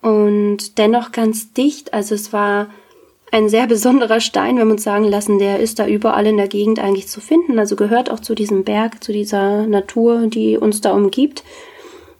und 0.02 0.78
dennoch 0.78 1.12
ganz 1.12 1.52
dicht. 1.52 1.94
Also 1.94 2.14
es 2.14 2.32
war 2.32 2.68
ein 3.30 3.48
sehr 3.48 3.66
besonderer 3.68 4.20
Stein, 4.20 4.58
wenn 4.58 4.68
wir 4.68 4.72
uns 4.72 4.84
sagen 4.84 5.04
lassen, 5.04 5.38
der 5.38 5.60
ist 5.60 5.78
da 5.78 5.86
überall 5.86 6.26
in 6.26 6.36
der 6.36 6.48
Gegend 6.48 6.78
eigentlich 6.78 7.08
zu 7.08 7.20
finden. 7.20 7.58
Also 7.58 7.76
gehört 7.76 8.10
auch 8.10 8.20
zu 8.20 8.34
diesem 8.34 8.64
Berg, 8.64 9.02
zu 9.04 9.12
dieser 9.12 9.66
Natur, 9.66 10.26
die 10.26 10.56
uns 10.56 10.80
da 10.80 10.92
umgibt. 10.92 11.44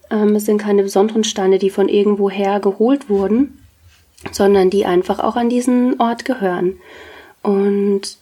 Ähm, 0.09 0.35
es 0.35 0.45
sind 0.45 0.59
keine 0.59 0.83
besonderen 0.83 1.23
Steine, 1.23 1.57
die 1.57 1.69
von 1.69 1.89
irgendwoher 1.89 2.59
geholt 2.59 3.09
wurden, 3.09 3.60
sondern 4.31 4.69
die 4.69 4.85
einfach 4.85 5.19
auch 5.19 5.35
an 5.35 5.49
diesen 5.49 5.99
Ort 5.99 6.25
gehören. 6.25 6.77
Und 7.41 8.17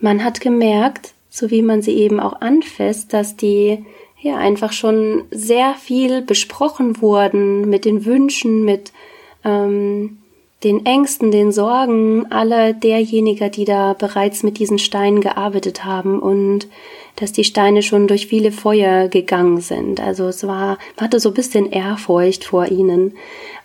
man 0.00 0.22
hat 0.24 0.40
gemerkt, 0.40 1.14
so 1.30 1.50
wie 1.50 1.62
man 1.62 1.82
sie 1.82 1.96
eben 1.96 2.20
auch 2.20 2.40
anfasst, 2.40 3.12
dass 3.12 3.36
die 3.36 3.84
ja 4.20 4.36
einfach 4.36 4.72
schon 4.72 5.24
sehr 5.30 5.74
viel 5.74 6.22
besprochen 6.22 7.00
wurden 7.00 7.68
mit 7.68 7.84
den 7.84 8.04
Wünschen, 8.04 8.64
mit 8.64 8.92
ähm, 9.44 10.18
den 10.64 10.84
Ängsten, 10.86 11.30
den 11.30 11.52
Sorgen 11.52 12.26
aller 12.32 12.72
derjenigen, 12.72 13.50
die 13.52 13.64
da 13.64 13.92
bereits 13.92 14.42
mit 14.42 14.58
diesen 14.58 14.80
Steinen 14.80 15.20
gearbeitet 15.20 15.84
haben 15.84 16.18
und 16.18 16.66
dass 17.14 17.32
die 17.32 17.44
Steine 17.44 17.82
schon 17.82 18.08
durch 18.08 18.26
viele 18.26 18.50
Feuer 18.50 19.08
gegangen 19.08 19.60
sind. 19.60 20.00
Also 20.00 20.26
es 20.26 20.46
war, 20.46 20.78
man 20.96 21.04
hatte 21.04 21.20
so 21.20 21.30
ein 21.30 21.34
bisschen 21.34 21.70
Ehrfurcht 21.70 22.44
vor 22.44 22.66
ihnen. 22.66 23.14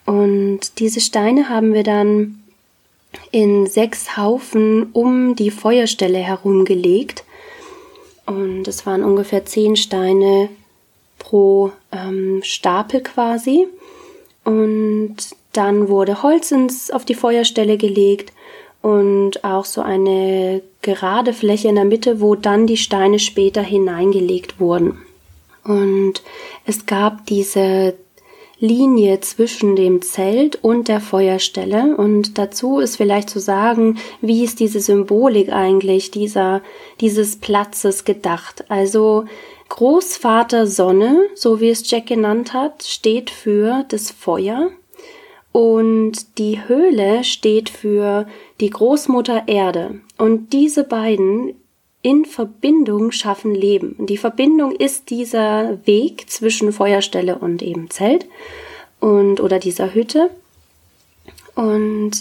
Und 0.06 0.80
diese 0.80 1.00
Steine 1.00 1.50
haben 1.50 1.74
wir 1.74 1.84
dann 1.84 2.44
in 3.32 3.68
sechs 3.68 4.18
Haufen 4.18 4.90
um 4.94 5.36
die 5.36 5.52
Feuerstelle 5.52 6.20
herumgelegt. 6.20 7.24
Und 8.26 8.68
es 8.68 8.86
waren 8.86 9.04
ungefähr 9.04 9.46
zehn 9.46 9.76
Steine 9.76 10.50
pro 11.20 11.72
ähm, 11.92 12.42
Stapel 12.44 13.02
quasi. 13.02 13.68
Und 14.44 15.16
dann 15.54 15.88
wurde 15.88 16.24
Holz 16.24 16.52
ins, 16.52 16.92
auf 16.92 17.06
die 17.06 17.16
Feuerstelle 17.16 17.78
gelegt 17.78 18.34
und 18.82 19.44
auch 19.46 19.64
so 19.64 19.82
eine 19.82 20.62
gerade 20.82 21.34
Fläche 21.34 21.70
in 21.70 21.76
der 21.76 21.86
Mitte, 21.86 22.20
wo 22.20 22.36
dann 22.36 22.68
die 22.68 22.78
Steine 22.78 23.20
später 23.20 23.62
hineingelegt 23.62 24.60
wurden. 24.60 25.02
Und 25.64 26.22
es 26.66 26.86
gab 26.86 27.26
diese 27.28 27.96
Linie 28.64 29.20
zwischen 29.20 29.76
dem 29.76 30.02
Zelt 30.02 30.64
und 30.64 30.88
der 30.88 31.02
Feuerstelle. 31.02 31.98
Und 31.98 32.38
dazu 32.38 32.80
ist 32.80 32.96
vielleicht 32.96 33.30
zu 33.30 33.40
sagen, 33.40 33.98
wie 34.22 34.42
ist 34.42 34.62
diese 34.62 34.80
Symbolik 34.80 35.52
eigentlich 35.52 36.12
dieser, 36.12 36.62
dieses 37.02 37.36
Platzes 37.36 38.06
gedacht? 38.06 38.64
Also 38.70 39.26
Großvater 39.68 40.66
Sonne, 40.66 41.24
so 41.36 41.60
wie 41.60 41.72
es 41.72 41.90
Jack 41.92 42.06
genannt 42.06 42.54
hat, 42.54 42.84
steht 42.84 43.30
für 43.32 43.84
das 43.90 44.12
Feuer 44.12 44.70
und 45.52 46.38
die 46.38 46.66
Höhle 46.66 47.26
steht 47.26 47.70
für 47.70 48.28
die 48.62 48.70
Großmutter 48.70 49.44
Erde. 49.48 50.00
Und 50.18 50.54
diese 50.54 50.86
beiden 50.86 51.56
in 52.04 52.26
Verbindung 52.26 53.12
schaffen 53.12 53.56
Leben. 53.56 53.96
Und 53.98 54.10
die 54.10 54.18
Verbindung 54.18 54.74
ist 54.74 55.10
dieser 55.10 55.80
Weg 55.88 56.30
zwischen 56.30 56.72
Feuerstelle 56.72 57.38
und 57.40 57.64
eben 57.64 57.90
Zelt 57.90 58.28
und 59.00 59.40
oder 59.40 59.58
dieser 59.58 59.94
Hütte. 59.96 60.30
Und 61.56 62.12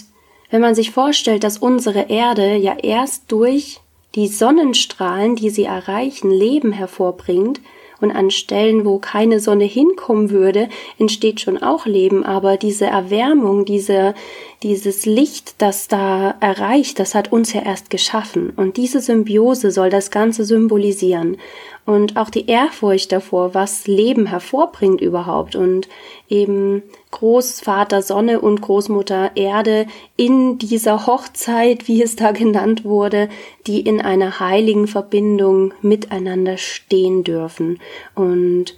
wenn 0.49 0.61
man 0.61 0.73
sich 0.73 0.91
vorstellt, 0.91 1.43
dass 1.43 1.57
unsere 1.57 2.09
Erde 2.09 2.55
ja 2.55 2.75
erst 2.81 3.31
durch 3.31 3.81
die 4.15 4.27
Sonnenstrahlen, 4.27 5.35
die 5.35 5.49
sie 5.49 5.65
erreichen, 5.65 6.31
Leben 6.31 6.71
hervorbringt, 6.71 7.59
und 8.03 8.11
an 8.11 8.29
Stellen, 8.29 8.85
wo 8.85 8.99
keine 8.99 9.39
Sonne 9.39 9.63
hinkommen 9.63 10.29
würde, 10.29 10.69
entsteht 10.99 11.39
schon 11.39 11.57
auch 11.57 11.85
Leben. 11.85 12.23
Aber 12.23 12.57
diese 12.57 12.85
Erwärmung, 12.85 13.65
diese, 13.65 14.13
dieses 14.61 15.05
Licht, 15.05 15.55
das 15.57 15.87
da 15.87 16.35
erreicht, 16.39 16.99
das 16.99 17.15
hat 17.15 17.31
uns 17.31 17.53
ja 17.53 17.61
erst 17.61 17.89
geschaffen. 17.89 18.51
Und 18.55 18.77
diese 18.77 18.99
Symbiose 18.99 19.71
soll 19.71 19.89
das 19.89 20.11
Ganze 20.11 20.43
symbolisieren. 20.43 21.37
Und 21.85 22.15
auch 22.15 22.29
die 22.29 22.47
Ehrfurcht 22.47 23.11
davor, 23.11 23.53
was 23.53 23.87
Leben 23.87 24.27
hervorbringt 24.27 25.01
überhaupt. 25.01 25.55
Und 25.55 25.89
eben 26.29 26.81
Großvater 27.11 28.01
Sonne 28.01 28.39
und 28.39 28.61
Großmutter 28.61 29.31
Erde 29.35 29.87
in 30.15 30.57
dieser 30.57 31.05
Hochzeit, 31.05 31.87
wie 31.87 32.01
es 32.01 32.15
da 32.15 32.31
genannt 32.31 32.85
wurde, 32.85 33.27
die 33.67 33.81
in 33.81 34.01
einer 34.01 34.39
heiligen 34.39 34.87
Verbindung 34.87 35.73
miteinander 35.81 36.57
stehen 36.57 37.23
dürfen. 37.23 37.79
Und 38.15 38.75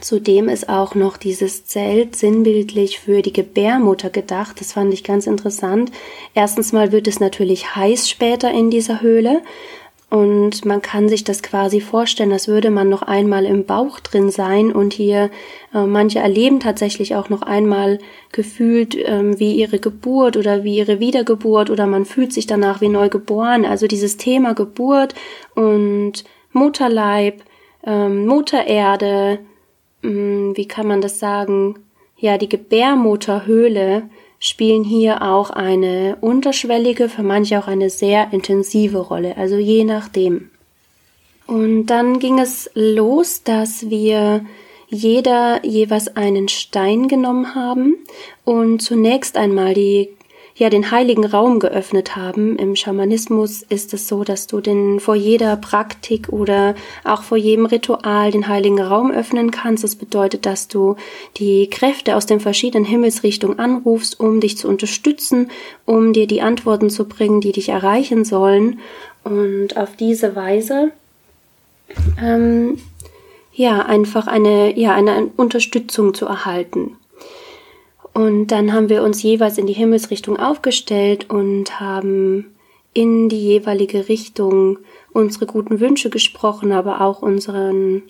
Zudem 0.00 0.48
ist 0.48 0.68
auch 0.68 0.94
noch 0.94 1.16
dieses 1.16 1.66
Zelt 1.66 2.16
sinnbildlich 2.16 3.00
für 3.00 3.20
die 3.20 3.32
Gebärmutter 3.32 4.10
gedacht. 4.10 4.60
Das 4.60 4.72
fand 4.72 4.94
ich 4.94 5.04
ganz 5.04 5.26
interessant. 5.26 5.92
Erstens 6.34 6.72
mal 6.72 6.92
wird 6.92 7.06
es 7.08 7.20
natürlich 7.20 7.76
heiß 7.76 8.08
später 8.08 8.50
in 8.50 8.70
dieser 8.70 9.02
Höhle. 9.02 9.42
Und 10.12 10.66
man 10.66 10.82
kann 10.82 11.08
sich 11.08 11.24
das 11.24 11.42
quasi 11.42 11.80
vorstellen, 11.80 12.32
als 12.32 12.46
würde 12.46 12.68
man 12.68 12.90
noch 12.90 13.00
einmal 13.00 13.46
im 13.46 13.64
Bauch 13.64 13.98
drin 13.98 14.30
sein 14.30 14.70
und 14.70 14.92
hier 14.92 15.30
äh, 15.72 15.86
manche 15.86 16.18
erleben 16.18 16.60
tatsächlich 16.60 17.14
auch 17.14 17.30
noch 17.30 17.40
einmal 17.40 17.98
gefühlt 18.30 18.94
ähm, 18.94 19.40
wie 19.40 19.54
ihre 19.54 19.78
Geburt 19.78 20.36
oder 20.36 20.64
wie 20.64 20.76
ihre 20.76 21.00
Wiedergeburt 21.00 21.70
oder 21.70 21.86
man 21.86 22.04
fühlt 22.04 22.34
sich 22.34 22.46
danach 22.46 22.82
wie 22.82 22.90
neu 22.90 23.08
geboren. 23.08 23.64
Also 23.64 23.86
dieses 23.86 24.18
Thema 24.18 24.52
Geburt 24.52 25.14
und 25.54 26.24
Mutterleib, 26.52 27.42
ähm, 27.82 28.26
Mutter 28.26 28.66
Erde, 28.66 29.38
ähm, 30.02 30.52
wie 30.54 30.68
kann 30.68 30.86
man 30.86 31.00
das 31.00 31.20
sagen? 31.20 31.76
Ja, 32.18 32.36
die 32.36 32.50
Gebärmutterhöhle 32.50 34.10
spielen 34.42 34.82
hier 34.82 35.22
auch 35.22 35.50
eine 35.50 36.16
unterschwellige, 36.20 37.08
für 37.08 37.22
manche 37.22 37.60
auch 37.60 37.68
eine 37.68 37.90
sehr 37.90 38.32
intensive 38.32 38.98
Rolle, 38.98 39.36
also 39.36 39.54
je 39.56 39.84
nachdem. 39.84 40.50
Und 41.46 41.86
dann 41.86 42.18
ging 42.18 42.40
es 42.40 42.68
los, 42.74 43.44
dass 43.44 43.88
wir 43.88 44.44
jeder 44.88 45.64
jeweils 45.64 46.16
einen 46.16 46.48
Stein 46.48 47.06
genommen 47.06 47.54
haben 47.54 47.94
und 48.44 48.82
zunächst 48.82 49.36
einmal 49.36 49.74
die 49.74 50.08
ja 50.54 50.70
den 50.70 50.90
heiligen 50.90 51.24
Raum 51.24 51.58
geöffnet 51.58 52.16
haben. 52.16 52.56
Im 52.56 52.76
Schamanismus 52.76 53.62
ist 53.62 53.94
es 53.94 54.08
so, 54.08 54.24
dass 54.24 54.46
du 54.46 54.60
den 54.60 55.00
vor 55.00 55.14
jeder 55.14 55.56
Praktik 55.56 56.28
oder 56.28 56.74
auch 57.04 57.22
vor 57.22 57.38
jedem 57.38 57.66
Ritual 57.66 58.30
den 58.30 58.48
heiligen 58.48 58.80
Raum 58.80 59.10
öffnen 59.10 59.50
kannst. 59.50 59.84
Das 59.84 59.96
bedeutet, 59.96 60.46
dass 60.46 60.68
du 60.68 60.96
die 61.36 61.68
Kräfte 61.70 62.16
aus 62.16 62.26
den 62.26 62.40
verschiedenen 62.40 62.84
Himmelsrichtungen 62.84 63.58
anrufst, 63.58 64.20
um 64.20 64.40
dich 64.40 64.58
zu 64.58 64.68
unterstützen, 64.68 65.50
um 65.86 66.12
dir 66.12 66.26
die 66.26 66.42
Antworten 66.42 66.90
zu 66.90 67.06
bringen, 67.06 67.40
die 67.40 67.52
dich 67.52 67.70
erreichen 67.70 68.24
sollen. 68.24 68.80
Und 69.24 69.76
auf 69.76 69.96
diese 69.96 70.34
Weise 70.36 70.92
ähm, 72.20 72.78
ja 73.52 73.80
einfach 73.80 74.26
eine 74.26 74.78
ja 74.78 74.94
eine 74.94 75.30
Unterstützung 75.36 76.14
zu 76.14 76.26
erhalten. 76.26 76.96
Und 78.14 78.48
dann 78.48 78.72
haben 78.72 78.88
wir 78.88 79.02
uns 79.02 79.22
jeweils 79.22 79.58
in 79.58 79.66
die 79.66 79.72
Himmelsrichtung 79.72 80.36
aufgestellt 80.36 81.30
und 81.30 81.80
haben 81.80 82.52
in 82.94 83.28
die 83.28 83.40
jeweilige 83.40 84.08
Richtung 84.08 84.78
unsere 85.12 85.46
guten 85.46 85.80
Wünsche 85.80 86.10
gesprochen, 86.10 86.72
aber 86.72 87.00
auch 87.00 87.22
unseren, 87.22 88.02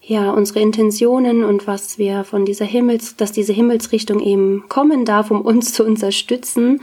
ja, 0.00 0.30
unsere 0.30 0.60
Intentionen 0.60 1.42
und 1.42 1.66
was 1.66 1.98
wir 1.98 2.22
von 2.22 2.44
dieser 2.44 2.64
Himmels, 2.64 3.16
dass 3.16 3.32
diese 3.32 3.52
Himmelsrichtung 3.52 4.20
eben 4.20 4.64
kommen 4.68 5.04
darf, 5.04 5.30
um 5.30 5.40
uns 5.40 5.72
zu 5.72 5.84
unterstützen 5.84 6.80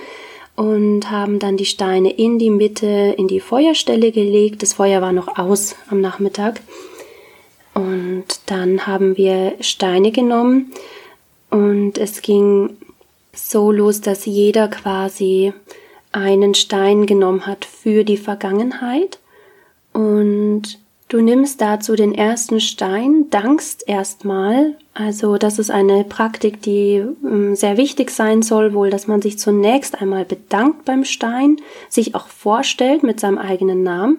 und 0.58 1.10
haben 1.10 1.40
dann 1.40 1.56
die 1.56 1.66
Steine 1.66 2.12
in 2.12 2.40
die 2.40 2.50
Mitte, 2.50 3.16
in 3.18 3.28
die 3.28 3.40
Feuerstelle 3.40 4.12
gelegt. 4.12 4.64
Das 4.64 4.74
Feuer 4.74 5.02
war 5.02 5.14
noch 5.14 5.38
aus 5.38 5.76
am 5.90 6.02
Nachmittag. 6.02 6.62
Und 7.74 8.26
dann 8.46 8.88
haben 8.88 9.18
wir 9.18 9.56
Steine 9.60 10.12
genommen 10.12 10.72
und 11.56 11.98
es 11.98 12.22
ging 12.22 12.76
so 13.34 13.72
los, 13.72 14.02
dass 14.02 14.26
jeder 14.26 14.68
quasi 14.68 15.54
einen 16.12 16.54
Stein 16.54 17.06
genommen 17.06 17.48
hat 17.48 17.64
für 17.64 18.04
die 18.04 18.18
Vergangenheit. 18.18 19.20
Und 19.94 20.80
du 21.08 21.22
nimmst 21.22 21.62
dazu 21.62 21.96
den 21.96 22.14
ersten 22.14 22.60
Stein, 22.60 23.30
dankst 23.30 23.88
erstmal. 23.88 24.76
Also 24.94 25.38
das 25.38 25.58
ist 25.58 25.72
eine 25.72 26.04
Praktik, 26.04 26.62
die 26.62 27.06
ähm, 27.24 27.56
sehr 27.56 27.78
wichtig 27.78 28.12
sein 28.12 28.42
soll, 28.42 28.74
wohl, 28.74 28.90
dass 28.90 29.08
man 29.08 29.22
sich 29.22 29.40
zunächst 29.40 30.02
einmal 30.02 30.26
bedankt 30.26 30.84
beim 30.84 31.06
Stein, 31.06 31.56
sich 31.88 32.16
auch 32.16 32.28
vorstellt 32.28 33.02
mit 33.02 33.22
seinem 33.22 33.38
eigenen 33.38 33.82
Namen. 33.82 34.18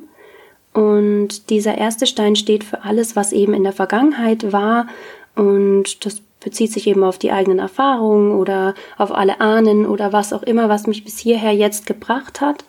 Und 0.72 1.50
dieser 1.50 1.76
erste 1.76 2.06
Stein 2.06 2.34
steht 2.34 2.64
für 2.64 2.82
alles, 2.84 3.14
was 3.14 3.34
eben 3.34 3.52
in 3.52 3.64
der 3.64 3.74
Vergangenheit 3.74 4.54
war. 4.54 4.86
Und 5.34 6.06
das 6.06 6.22
bezieht 6.46 6.72
sich 6.72 6.86
eben 6.86 7.02
auf 7.02 7.18
die 7.18 7.32
eigenen 7.32 7.58
Erfahrungen 7.58 8.30
oder 8.30 8.76
auf 8.98 9.10
alle 9.10 9.40
Ahnen 9.40 9.84
oder 9.84 10.12
was 10.12 10.32
auch 10.32 10.44
immer, 10.44 10.68
was 10.68 10.86
mich 10.86 11.02
bis 11.02 11.18
hierher 11.18 11.52
jetzt 11.52 11.86
gebracht 11.86 12.40
hat. 12.40 12.64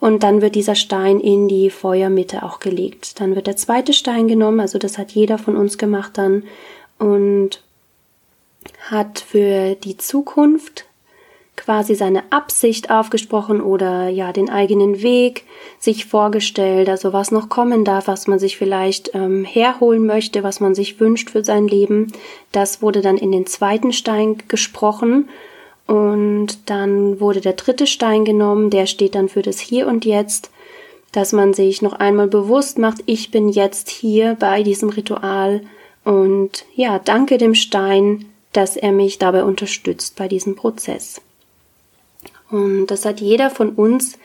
und 0.00 0.22
dann 0.22 0.40
wird 0.40 0.54
dieser 0.54 0.74
Stein 0.74 1.20
in 1.20 1.46
die 1.46 1.68
Feuermitte 1.68 2.42
auch 2.42 2.58
gelegt. 2.58 3.20
Dann 3.20 3.34
wird 3.34 3.48
der 3.48 3.58
zweite 3.58 3.92
Stein 3.92 4.28
genommen, 4.28 4.60
also 4.60 4.78
das 4.78 4.96
hat 4.96 5.10
jeder 5.10 5.36
von 5.36 5.56
uns 5.56 5.76
gemacht 5.76 6.12
dann 6.14 6.44
und 6.98 7.62
hat 8.88 9.18
für 9.18 9.74
die 9.74 9.98
Zukunft 9.98 10.86
quasi 11.70 11.94
seine 11.94 12.24
Absicht 12.32 12.90
aufgesprochen 12.90 13.60
oder 13.60 14.08
ja 14.08 14.32
den 14.32 14.50
eigenen 14.50 15.02
Weg 15.02 15.44
sich 15.78 16.04
vorgestellt, 16.04 16.88
also 16.88 17.12
was 17.12 17.30
noch 17.30 17.48
kommen 17.48 17.84
darf, 17.84 18.08
was 18.08 18.26
man 18.26 18.40
sich 18.40 18.58
vielleicht 18.58 19.14
ähm, 19.14 19.44
herholen 19.44 20.04
möchte, 20.04 20.42
was 20.42 20.58
man 20.58 20.74
sich 20.74 20.98
wünscht 20.98 21.30
für 21.30 21.44
sein 21.44 21.68
Leben. 21.68 22.10
Das 22.50 22.82
wurde 22.82 23.02
dann 23.02 23.16
in 23.16 23.30
den 23.30 23.46
zweiten 23.46 23.92
Stein 23.92 24.38
gesprochen 24.48 25.28
und 25.86 26.58
dann 26.68 27.20
wurde 27.20 27.40
der 27.40 27.52
dritte 27.52 27.86
Stein 27.86 28.24
genommen, 28.24 28.70
der 28.70 28.86
steht 28.86 29.14
dann 29.14 29.28
für 29.28 29.42
das 29.42 29.60
Hier 29.60 29.86
und 29.86 30.04
Jetzt, 30.04 30.50
dass 31.12 31.32
man 31.32 31.54
sich 31.54 31.82
noch 31.82 31.92
einmal 31.92 32.26
bewusst 32.26 32.80
macht, 32.80 32.98
ich 33.06 33.30
bin 33.30 33.48
jetzt 33.48 33.90
hier 33.90 34.36
bei 34.40 34.64
diesem 34.64 34.88
Ritual 34.88 35.60
und 36.02 36.64
ja, 36.74 36.98
danke 36.98 37.38
dem 37.38 37.54
Stein, 37.54 38.24
dass 38.52 38.76
er 38.76 38.90
mich 38.90 39.18
dabei 39.18 39.44
unterstützt 39.44 40.16
bei 40.16 40.26
diesem 40.26 40.56
Prozess. 40.56 41.20
Und 42.50 42.86
das 42.86 43.04
hat 43.04 43.20
jeder 43.20 43.50
von 43.50 43.70
uns 43.70 44.18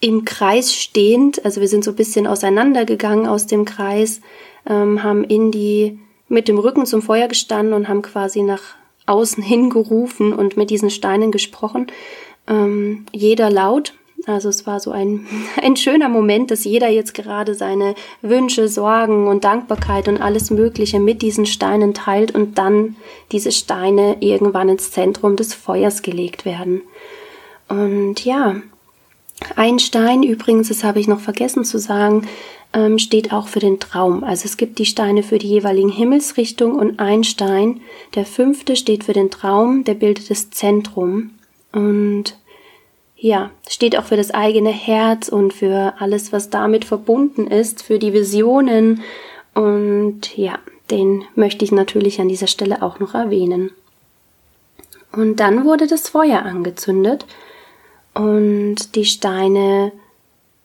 im 0.00 0.24
Kreis 0.24 0.74
stehend, 0.74 1.44
also 1.44 1.60
wir 1.60 1.68
sind 1.68 1.84
so 1.84 1.90
ein 1.90 1.96
bisschen 1.96 2.26
auseinandergegangen 2.26 3.26
aus 3.26 3.46
dem 3.46 3.64
Kreis, 3.64 4.20
ähm, 4.66 5.02
haben 5.02 5.24
in 5.24 5.50
die, 5.50 5.98
mit 6.28 6.48
dem 6.48 6.58
Rücken 6.58 6.86
zum 6.86 7.02
Feuer 7.02 7.28
gestanden 7.28 7.74
und 7.74 7.88
haben 7.88 8.02
quasi 8.02 8.42
nach 8.42 8.62
außen 9.06 9.42
hingerufen 9.42 10.32
und 10.32 10.56
mit 10.56 10.70
diesen 10.70 10.90
Steinen 10.90 11.30
gesprochen. 11.32 11.88
Ähm, 12.48 13.06
jeder 13.12 13.50
laut. 13.50 13.94
Also 14.26 14.50
es 14.50 14.66
war 14.66 14.80
so 14.80 14.90
ein, 14.90 15.26
ein 15.62 15.76
schöner 15.76 16.08
Moment, 16.08 16.50
dass 16.50 16.64
jeder 16.64 16.88
jetzt 16.88 17.12
gerade 17.12 17.54
seine 17.54 17.94
Wünsche, 18.22 18.68
Sorgen 18.68 19.28
und 19.28 19.44
Dankbarkeit 19.44 20.08
und 20.08 20.20
alles 20.20 20.50
Mögliche 20.50 20.98
mit 20.98 21.20
diesen 21.20 21.44
Steinen 21.44 21.92
teilt 21.92 22.34
und 22.34 22.56
dann 22.56 22.96
diese 23.32 23.52
Steine 23.52 24.16
irgendwann 24.20 24.68
ins 24.68 24.92
Zentrum 24.92 25.36
des 25.36 25.52
Feuers 25.52 26.02
gelegt 26.02 26.44
werden. 26.44 26.82
Und 27.70 28.24
ja, 28.24 28.56
ein 29.56 29.78
Stein 29.78 30.22
übrigens, 30.24 30.68
das 30.68 30.84
habe 30.84 30.98
ich 30.98 31.08
noch 31.08 31.20
vergessen 31.20 31.64
zu 31.64 31.78
sagen, 31.78 32.26
ähm, 32.72 32.98
steht 32.98 33.32
auch 33.32 33.46
für 33.46 33.60
den 33.60 33.78
Traum. 33.78 34.24
Also 34.24 34.44
es 34.44 34.56
gibt 34.56 34.78
die 34.78 34.86
Steine 34.86 35.22
für 35.22 35.38
die 35.38 35.48
jeweiligen 35.48 35.88
Himmelsrichtungen 35.88 36.78
und 36.78 36.98
ein 36.98 37.24
Stein, 37.24 37.80
der 38.16 38.26
fünfte 38.26 38.74
steht 38.74 39.04
für 39.04 39.12
den 39.12 39.30
Traum, 39.30 39.84
der 39.84 39.94
bildet 39.94 40.30
das 40.30 40.50
Zentrum. 40.50 41.30
Und 41.72 42.36
ja, 43.16 43.50
steht 43.68 43.96
auch 43.96 44.04
für 44.04 44.16
das 44.16 44.32
eigene 44.32 44.70
Herz 44.70 45.28
und 45.28 45.52
für 45.52 45.94
alles, 46.00 46.32
was 46.32 46.50
damit 46.50 46.84
verbunden 46.84 47.46
ist, 47.46 47.84
für 47.84 48.00
die 48.00 48.12
Visionen. 48.12 49.02
Und 49.54 50.36
ja, 50.36 50.58
den 50.90 51.24
möchte 51.36 51.64
ich 51.64 51.70
natürlich 51.70 52.20
an 52.20 52.28
dieser 52.28 52.48
Stelle 52.48 52.82
auch 52.82 52.98
noch 52.98 53.14
erwähnen. 53.14 53.70
Und 55.12 55.36
dann 55.36 55.64
wurde 55.64 55.86
das 55.86 56.08
Feuer 56.08 56.42
angezündet 56.42 57.26
und 58.14 58.94
die 58.94 59.04
Steine, 59.04 59.92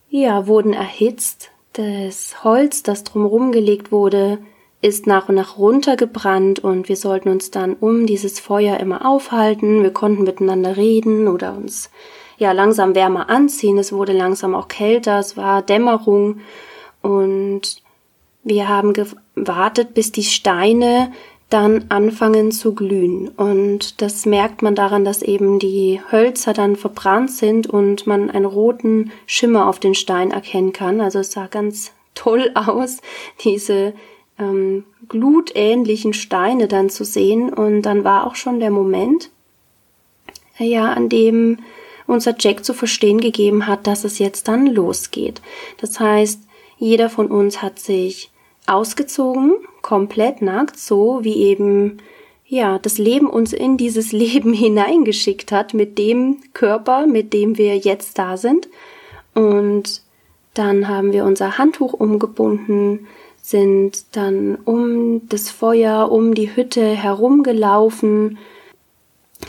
ja, 0.09 0.47
wurden 0.47 0.73
erhitzt. 0.73 1.51
Das 1.73 2.43
Holz, 2.43 2.83
das 2.83 3.03
drumherum 3.03 3.51
gelegt 3.51 3.91
wurde, 3.91 4.39
ist 4.81 5.07
nach 5.07 5.29
und 5.29 5.35
nach 5.35 5.57
runtergebrannt 5.57 6.59
und 6.59 6.89
wir 6.89 6.95
sollten 6.95 7.29
uns 7.29 7.51
dann 7.51 7.73
um 7.73 8.05
dieses 8.05 8.39
Feuer 8.39 8.79
immer 8.79 9.05
aufhalten. 9.05 9.83
Wir 9.83 9.91
konnten 9.91 10.23
miteinander 10.23 10.77
reden 10.77 11.27
oder 11.27 11.55
uns 11.57 11.89
ja 12.37 12.51
langsam 12.51 12.95
wärmer 12.95 13.29
anziehen. 13.29 13.77
Es 13.77 13.91
wurde 13.91 14.13
langsam 14.13 14.53
auch 14.53 14.67
kälter. 14.67 15.19
Es 15.19 15.37
war 15.37 15.61
Dämmerung 15.61 16.39
und 17.01 17.81
wir 18.43 18.69
haben 18.69 18.93
gewartet, 18.93 19.95
bis 19.95 20.11
die 20.11 20.23
Steine 20.23 21.11
dann 21.49 21.85
anfangen 21.89 22.51
zu 22.51 22.73
glühen. 22.73 23.29
Und 23.29 24.01
das 24.01 24.25
merkt 24.25 24.61
man 24.61 24.75
daran, 24.75 25.05
dass 25.05 25.21
eben 25.21 25.59
die 25.59 26.01
Hölzer 26.11 26.53
dann 26.53 26.75
verbrannt 26.75 27.31
sind 27.31 27.67
und 27.67 28.07
man 28.07 28.29
einen 28.31 28.45
roten 28.45 29.11
Schimmer 29.27 29.67
auf 29.67 29.79
den 29.79 29.93
Stein 29.93 30.31
erkennen 30.31 30.73
kann. 30.73 31.01
Also 31.01 31.19
es 31.19 31.31
sah 31.31 31.47
ganz 31.47 31.91
toll 32.15 32.51
aus, 32.55 32.97
diese 33.43 33.93
ähm, 34.39 34.85
glutähnlichen 35.07 36.13
Steine 36.13 36.67
dann 36.67 36.89
zu 36.89 37.05
sehen. 37.05 37.53
Und 37.53 37.83
dann 37.83 38.03
war 38.03 38.25
auch 38.25 38.35
schon 38.35 38.59
der 38.59 38.71
Moment, 38.71 39.29
ja, 40.57 40.93
an 40.93 41.09
dem 41.09 41.59
unser 42.07 42.35
Jack 42.37 42.63
zu 42.63 42.73
verstehen 42.73 43.19
gegeben 43.19 43.67
hat, 43.67 43.87
dass 43.87 44.03
es 44.03 44.19
jetzt 44.19 44.47
dann 44.47 44.67
losgeht. 44.67 45.41
Das 45.79 45.99
heißt, 45.99 46.41
jeder 46.77 47.09
von 47.09 47.27
uns 47.27 47.61
hat 47.61 47.79
sich 47.79 48.31
ausgezogen, 48.67 49.55
komplett 49.81 50.41
nackt, 50.41 50.79
so 50.79 51.23
wie 51.23 51.35
eben 51.35 51.99
ja, 52.47 52.77
das 52.77 52.97
Leben 52.97 53.27
uns 53.27 53.53
in 53.53 53.77
dieses 53.77 54.11
Leben 54.23 54.53
hineingeschickt 54.53 55.51
hat 55.51 55.73
mit 55.73 55.97
dem 55.97 56.37
Körper, 56.53 57.07
mit 57.07 57.33
dem 57.33 57.57
wir 57.57 57.77
jetzt 57.77 58.17
da 58.17 58.37
sind. 58.37 58.67
Und 59.33 60.01
dann 60.53 60.87
haben 60.87 61.11
wir 61.11 61.25
unser 61.25 61.57
Handtuch 61.57 61.93
umgebunden, 61.93 63.07
sind 63.41 64.15
dann 64.15 64.55
um 64.63 65.27
das 65.27 65.49
Feuer, 65.49 66.11
um 66.11 66.33
die 66.33 66.55
Hütte 66.55 66.83
herumgelaufen, 66.83 68.37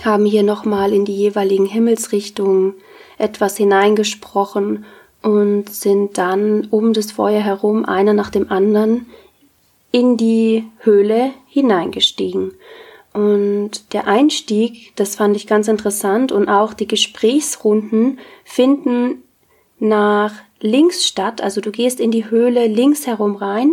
haben 0.05 0.26
hier 0.26 0.42
nochmal 0.42 0.92
in 0.92 1.05
die 1.05 1.16
jeweiligen 1.16 1.66
Himmelsrichtungen 1.66 2.74
etwas 3.18 3.57
hineingesprochen 3.57 4.85
und 5.26 5.68
sind 5.70 6.18
dann 6.18 6.68
um 6.70 6.92
das 6.92 7.10
Feuer 7.10 7.40
herum 7.40 7.84
einer 7.84 8.12
nach 8.12 8.30
dem 8.30 8.48
anderen 8.48 9.06
in 9.90 10.16
die 10.16 10.62
Höhle 10.78 11.32
hineingestiegen. 11.48 12.52
Und 13.12 13.92
der 13.92 14.06
Einstieg, 14.06 14.92
das 14.94 15.16
fand 15.16 15.34
ich 15.34 15.48
ganz 15.48 15.66
interessant 15.66 16.30
und 16.30 16.48
auch 16.48 16.74
die 16.74 16.86
Gesprächsrunden 16.86 18.20
finden 18.44 19.24
nach 19.80 20.32
links 20.60 21.04
statt. 21.04 21.40
Also 21.40 21.60
du 21.60 21.72
gehst 21.72 21.98
in 21.98 22.12
die 22.12 22.30
Höhle 22.30 22.68
links 22.68 23.08
herum 23.08 23.34
rein, 23.34 23.72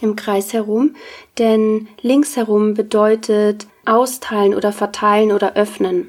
im 0.00 0.16
Kreis 0.16 0.54
herum, 0.54 0.94
denn 1.36 1.88
links 2.00 2.34
herum 2.34 2.72
bedeutet 2.72 3.66
austeilen 3.84 4.54
oder 4.54 4.72
verteilen 4.72 5.32
oder 5.32 5.54
öffnen. 5.54 6.08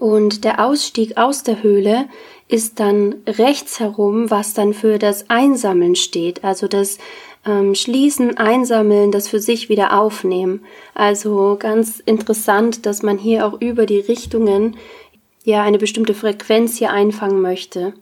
Und 0.00 0.44
der 0.44 0.64
Ausstieg 0.64 1.18
aus 1.18 1.42
der 1.42 1.62
Höhle 1.62 2.06
ist 2.48 2.80
dann 2.80 3.16
rechts 3.26 3.80
herum, 3.80 4.30
was 4.30 4.54
dann 4.54 4.72
für 4.72 4.98
das 4.98 5.28
Einsammeln 5.28 5.94
steht, 5.94 6.42
also 6.42 6.68
das 6.68 6.96
ähm, 7.46 7.74
Schließen, 7.74 8.38
Einsammeln, 8.38 9.12
das 9.12 9.28
für 9.28 9.40
sich 9.40 9.68
wieder 9.68 10.00
aufnehmen. 10.00 10.64
Also 10.94 11.56
ganz 11.58 12.00
interessant, 12.00 12.86
dass 12.86 13.02
man 13.02 13.18
hier 13.18 13.46
auch 13.46 13.60
über 13.60 13.84
die 13.84 14.00
Richtungen 14.00 14.78
ja 15.44 15.62
eine 15.62 15.76
bestimmte 15.76 16.14
Frequenz 16.14 16.78
hier 16.78 16.92
einfangen 16.92 17.42
möchte. 17.42 17.92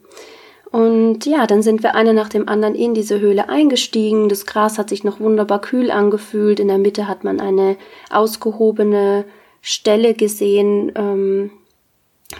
Und 0.71 1.25
ja, 1.25 1.47
dann 1.47 1.61
sind 1.61 1.83
wir 1.83 1.95
eine 1.95 2.13
nach 2.13 2.29
dem 2.29 2.47
anderen 2.47 2.75
in 2.75 2.93
diese 2.93 3.19
Höhle 3.19 3.49
eingestiegen. 3.49 4.29
Das 4.29 4.45
Gras 4.45 4.77
hat 4.77 4.87
sich 4.87 5.03
noch 5.03 5.19
wunderbar 5.19 5.59
kühl 5.59 5.91
angefühlt. 5.91 6.61
In 6.61 6.69
der 6.69 6.77
Mitte 6.77 7.09
hat 7.09 7.25
man 7.25 7.41
eine 7.41 7.75
ausgehobene 8.09 9.25
Stelle 9.61 10.13
gesehen, 10.13 10.93
ähm, 10.95 11.51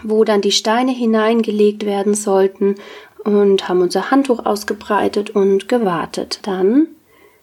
wo 0.02 0.24
dann 0.24 0.40
die 0.40 0.52
Steine 0.52 0.92
hineingelegt 0.92 1.84
werden 1.84 2.14
sollten 2.14 2.76
und 3.24 3.68
haben 3.68 3.82
unser 3.82 4.10
Handtuch 4.10 4.46
ausgebreitet 4.46 5.30
und 5.30 5.68
gewartet. 5.68 6.40
Dann 6.42 6.86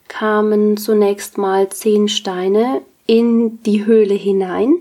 kamen 0.07 0.77
zunächst 0.77 1.37
mal 1.37 1.69
zehn 1.69 2.07
Steine 2.07 2.81
in 3.05 3.61
die 3.63 3.85
Höhle 3.85 4.13
hinein 4.13 4.75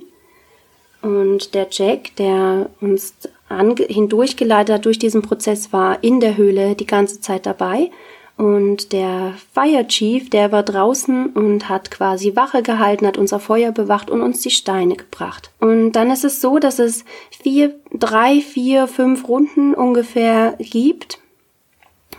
und 1.03 1.55
der 1.55 1.69
Jack, 1.71 2.17
der 2.17 2.71
uns 2.81 3.15
hindurchgeleitet 3.49 4.75
hat 4.75 4.85
durch 4.87 4.99
diesen 4.99 5.23
Prozess, 5.23 5.73
war 5.73 6.03
in 6.03 6.19
der 6.19 6.37
Höhle 6.37 6.75
die 6.75 6.87
ganze 6.87 7.21
Zeit 7.21 7.47
dabei. 7.47 7.91
Und 8.37 8.93
der 8.93 9.35
Fire 9.55 9.87
Chief, 9.89 10.29
der 10.29 10.53
war 10.53 10.63
draußen 10.63 11.29
und 11.31 11.71
hat 11.71 11.91
quasi 11.91 12.37
Wache 12.37 12.63
gehalten, 12.63 13.07
hat 13.07 13.17
unser 13.17 13.41
Feuer 13.41 13.73
bewacht 13.73 14.11
und 14.11 14.21
uns 14.21 14.43
die 14.43 14.51
Steine 14.51 14.97
gebracht. 14.97 15.51
Und 15.59 15.93
dann 15.93 16.11
ist 16.11 16.25
es 16.25 16.43
so, 16.43 16.59
dass 16.59 16.79
es 16.79 17.07
vier, 17.31 17.75
drei, 17.93 18.43
vier, 18.43 18.89
fünf 18.89 19.27
Runden 19.27 19.75
ungefähr 19.75 20.55
gibt. 20.59 21.19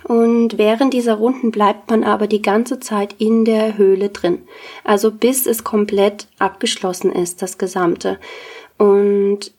Und 0.06 0.58
während 0.58 0.94
dieser 0.94 1.16
Runden 1.16 1.52
bleibt 1.52 1.92
man 1.92 2.04
aber 2.04 2.26
die 2.26 2.42
ganze 2.42 2.80
Zeit 2.80 3.14
in 3.20 3.46
der 3.46 3.78
Höhle 3.78 4.10
drin. 4.10 4.42
Also 4.84 5.12
bis 5.12 5.46
es 5.46 5.64
komplett 5.64 6.28
abgeschlossen 6.40 7.12
ist, 7.12 7.44
das 7.44 7.60
Gesamte. 7.60 8.18
Und 8.80 9.52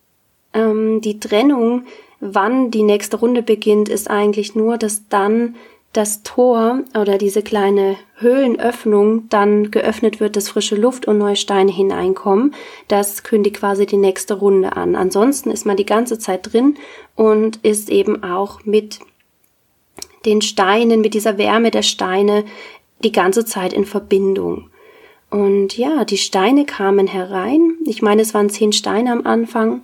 ähm, 0.54 1.00
die 1.02 1.20
Trennung, 1.20 1.84
wann 2.18 2.72
die 2.72 2.82
nächste 2.82 3.18
Runde 3.18 3.42
beginnt, 3.42 3.88
ist 3.88 4.10
eigentlich 4.10 4.56
nur, 4.56 4.76
dass 4.76 5.08
dann 5.08 5.54
das 5.92 6.22
Tor 6.22 6.82
oder 6.94 7.18
diese 7.18 7.42
kleine 7.42 7.96
Höhlenöffnung 8.16 9.28
dann 9.30 9.70
geöffnet 9.70 10.20
wird, 10.20 10.36
dass 10.36 10.48
frische 10.48 10.76
Luft 10.76 11.06
und 11.06 11.18
neue 11.18 11.36
Steine 11.36 11.72
hineinkommen. 11.72 12.54
Das 12.88 13.22
kündigt 13.22 13.56
quasi 13.56 13.86
die 13.86 13.96
nächste 13.96 14.34
Runde 14.34 14.76
an. 14.76 14.94
Ansonsten 14.96 15.50
ist 15.50 15.66
man 15.66 15.76
die 15.76 15.86
ganze 15.86 16.18
Zeit 16.18 16.52
drin 16.52 16.76
und 17.16 17.56
ist 17.64 17.90
eben 17.90 18.22
auch 18.22 18.64
mit 18.64 19.00
den 20.26 20.42
Steinen, 20.42 21.00
mit 21.00 21.14
dieser 21.14 21.38
Wärme 21.38 21.70
der 21.70 21.82
Steine 21.82 22.44
die 23.02 23.12
ganze 23.12 23.44
Zeit 23.44 23.72
in 23.72 23.86
Verbindung. 23.86 24.70
Und 25.30 25.76
ja, 25.76 26.04
die 26.04 26.18
Steine 26.18 26.64
kamen 26.64 27.06
herein. 27.06 27.76
Ich 27.86 28.02
meine, 28.02 28.22
es 28.22 28.34
waren 28.34 28.50
zehn 28.50 28.72
Steine 28.72 29.12
am 29.12 29.26
Anfang. 29.26 29.82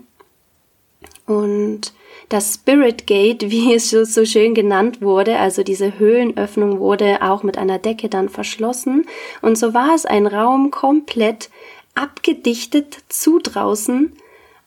Und 1.27 1.93
das 2.29 2.55
Spirit 2.55 3.07
Gate, 3.07 3.43
wie 3.51 3.75
es 3.75 3.91
so 3.91 4.25
schön 4.25 4.55
genannt 4.55 5.03
wurde, 5.03 5.39
also 5.39 5.63
diese 5.63 5.99
Höhlenöffnung 5.99 6.79
wurde 6.79 7.23
auch 7.23 7.43
mit 7.43 7.59
einer 7.59 7.79
Decke 7.79 8.09
dann 8.09 8.29
verschlossen. 8.29 9.07
Und 9.43 9.59
so 9.59 9.75
war 9.75 9.95
es 9.95 10.07
ein 10.07 10.27
Raum 10.27 10.71
komplett 10.71 11.51
abgedichtet 11.95 12.99
zu 13.09 13.39
draußen. 13.39 14.13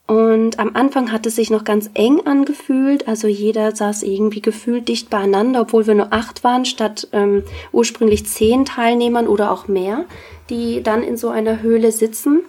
Und 0.08 0.58
am 0.58 0.72
Anfang 0.74 1.12
hat 1.12 1.26
es 1.26 1.36
sich 1.36 1.50
noch 1.50 1.66
ganz 1.66 1.90
eng 1.94 2.26
angefühlt, 2.26 3.10
also 3.10 3.28
jeder 3.28 3.76
saß 3.76 4.04
irgendwie 4.04 4.42
gefühlt 4.42 4.88
dicht 4.88 5.10
beieinander, 5.10 5.62
obwohl 5.62 5.86
wir 5.86 5.96
nur 5.96 6.14
acht 6.14 6.46
waren, 6.46 6.64
statt 6.64 7.10
ähm, 7.12 7.44
ursprünglich 7.74 8.26
zehn 8.26 8.64
Teilnehmern 8.64 9.28
oder 9.28 9.52
auch 9.52 9.68
mehr, 9.68 10.06
die 10.50 10.82
dann 10.82 11.04
in 11.04 11.18
so 11.18 11.28
einer 11.28 11.62
Höhle 11.62 11.92
sitzen. 11.92 12.40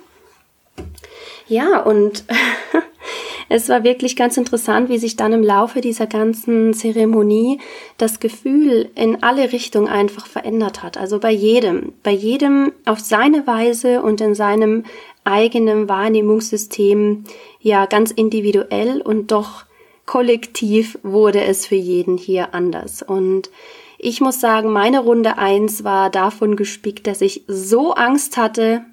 Ja, 1.48 1.80
und 1.80 2.24
es 3.48 3.68
war 3.68 3.84
wirklich 3.84 4.14
ganz 4.16 4.36
interessant, 4.36 4.88
wie 4.88 4.98
sich 4.98 5.16
dann 5.16 5.32
im 5.32 5.42
Laufe 5.42 5.80
dieser 5.80 6.06
ganzen 6.06 6.74
Zeremonie 6.74 7.60
das 7.96 8.20
Gefühl 8.20 8.90
in 8.94 9.22
alle 9.22 9.52
Richtungen 9.52 9.88
einfach 9.88 10.26
verändert 10.26 10.82
hat. 10.82 10.98
Also 10.98 11.18
bei 11.18 11.30
jedem, 11.30 11.92
bei 12.02 12.10
jedem 12.10 12.72
auf 12.84 13.00
seine 13.00 13.46
Weise 13.46 14.02
und 14.02 14.20
in 14.20 14.34
seinem 14.34 14.84
eigenen 15.24 15.88
Wahrnehmungssystem 15.88 17.24
ja 17.60 17.86
ganz 17.86 18.10
individuell 18.10 19.00
und 19.00 19.30
doch 19.32 19.64
kollektiv 20.06 20.98
wurde 21.02 21.42
es 21.42 21.66
für 21.66 21.74
jeden 21.74 22.16
hier 22.16 22.54
anders. 22.54 23.02
Und 23.02 23.50
ich 23.98 24.20
muss 24.20 24.40
sagen, 24.40 24.72
meine 24.72 25.00
Runde 25.00 25.38
eins 25.38 25.84
war 25.84 26.08
davon 26.08 26.56
gespickt, 26.56 27.06
dass 27.06 27.20
ich 27.20 27.44
so 27.46 27.92
Angst 27.92 28.36
hatte, 28.36 28.84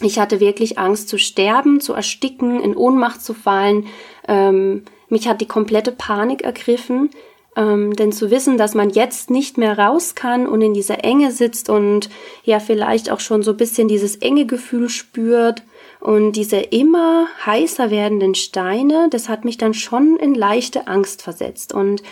ich 0.00 0.18
hatte 0.18 0.40
wirklich 0.40 0.78
Angst 0.78 1.08
zu 1.08 1.18
sterben, 1.18 1.80
zu 1.80 1.92
ersticken, 1.92 2.60
in 2.60 2.76
Ohnmacht 2.76 3.22
zu 3.22 3.34
fallen. 3.34 3.86
Ähm, 4.26 4.82
mich 5.08 5.28
hat 5.28 5.40
die 5.40 5.46
komplette 5.46 5.92
Panik 5.92 6.42
ergriffen, 6.42 7.10
ähm, 7.56 7.94
denn 7.94 8.10
zu 8.10 8.30
wissen, 8.30 8.58
dass 8.58 8.74
man 8.74 8.90
jetzt 8.90 9.30
nicht 9.30 9.58
mehr 9.58 9.78
raus 9.78 10.16
kann 10.16 10.48
und 10.48 10.60
in 10.60 10.74
dieser 10.74 11.04
Enge 11.04 11.30
sitzt 11.30 11.70
und 11.70 12.10
ja 12.42 12.58
vielleicht 12.58 13.10
auch 13.10 13.20
schon 13.20 13.42
so 13.42 13.52
ein 13.52 13.56
bisschen 13.56 13.86
dieses 13.86 14.16
enge 14.16 14.46
Gefühl 14.46 14.88
spürt 14.88 15.62
und 16.00 16.32
diese 16.32 16.56
immer 16.56 17.28
heißer 17.46 17.90
werdenden 17.90 18.34
Steine, 18.34 19.08
das 19.10 19.28
hat 19.28 19.44
mich 19.44 19.56
dann 19.56 19.74
schon 19.74 20.16
in 20.16 20.34
leichte 20.34 20.88
Angst 20.88 21.22
versetzt 21.22 21.72
und 21.72 22.02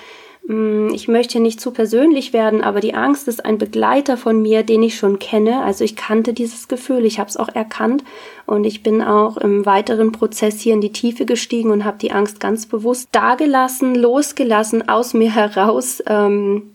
ich 0.49 1.07
möchte 1.07 1.39
nicht 1.39 1.61
zu 1.61 1.71
persönlich 1.71 2.33
werden, 2.33 2.63
aber 2.63 2.81
die 2.81 2.95
Angst 2.95 3.29
ist 3.29 3.45
ein 3.45 3.59
Begleiter 3.59 4.17
von 4.17 4.43
mir, 4.43 4.65
den 4.65 4.83
ich 4.83 4.97
schon 4.97 5.21
kenne. 5.21 5.63
Also 5.63 5.85
ich 5.85 5.95
kannte 5.95 6.33
dieses 6.33 6.67
Gefühl, 6.67 7.05
ich 7.05 7.21
habe 7.21 7.31
es 7.31 7.37
auch 7.37 7.49
erkannt. 7.49 8.03
Und 8.45 8.65
ich 8.65 8.83
bin 8.83 9.03
auch 9.03 9.37
im 9.37 9.65
weiteren 9.65 10.11
Prozess 10.11 10.61
hier 10.61 10.75
in 10.75 10.81
die 10.81 10.93
Tiefe 10.93 11.27
gestiegen 11.27 11.71
und 11.71 11.85
habe 11.85 11.99
die 11.99 12.11
Angst 12.11 12.41
ganz 12.41 12.67
bewusst 12.67 13.09
dagelassen, 13.13 13.95
losgelassen, 13.95 14.89
aus 14.89 15.15
mir 15.15 15.33
heraus 15.33 16.03
ähm, 16.07 16.75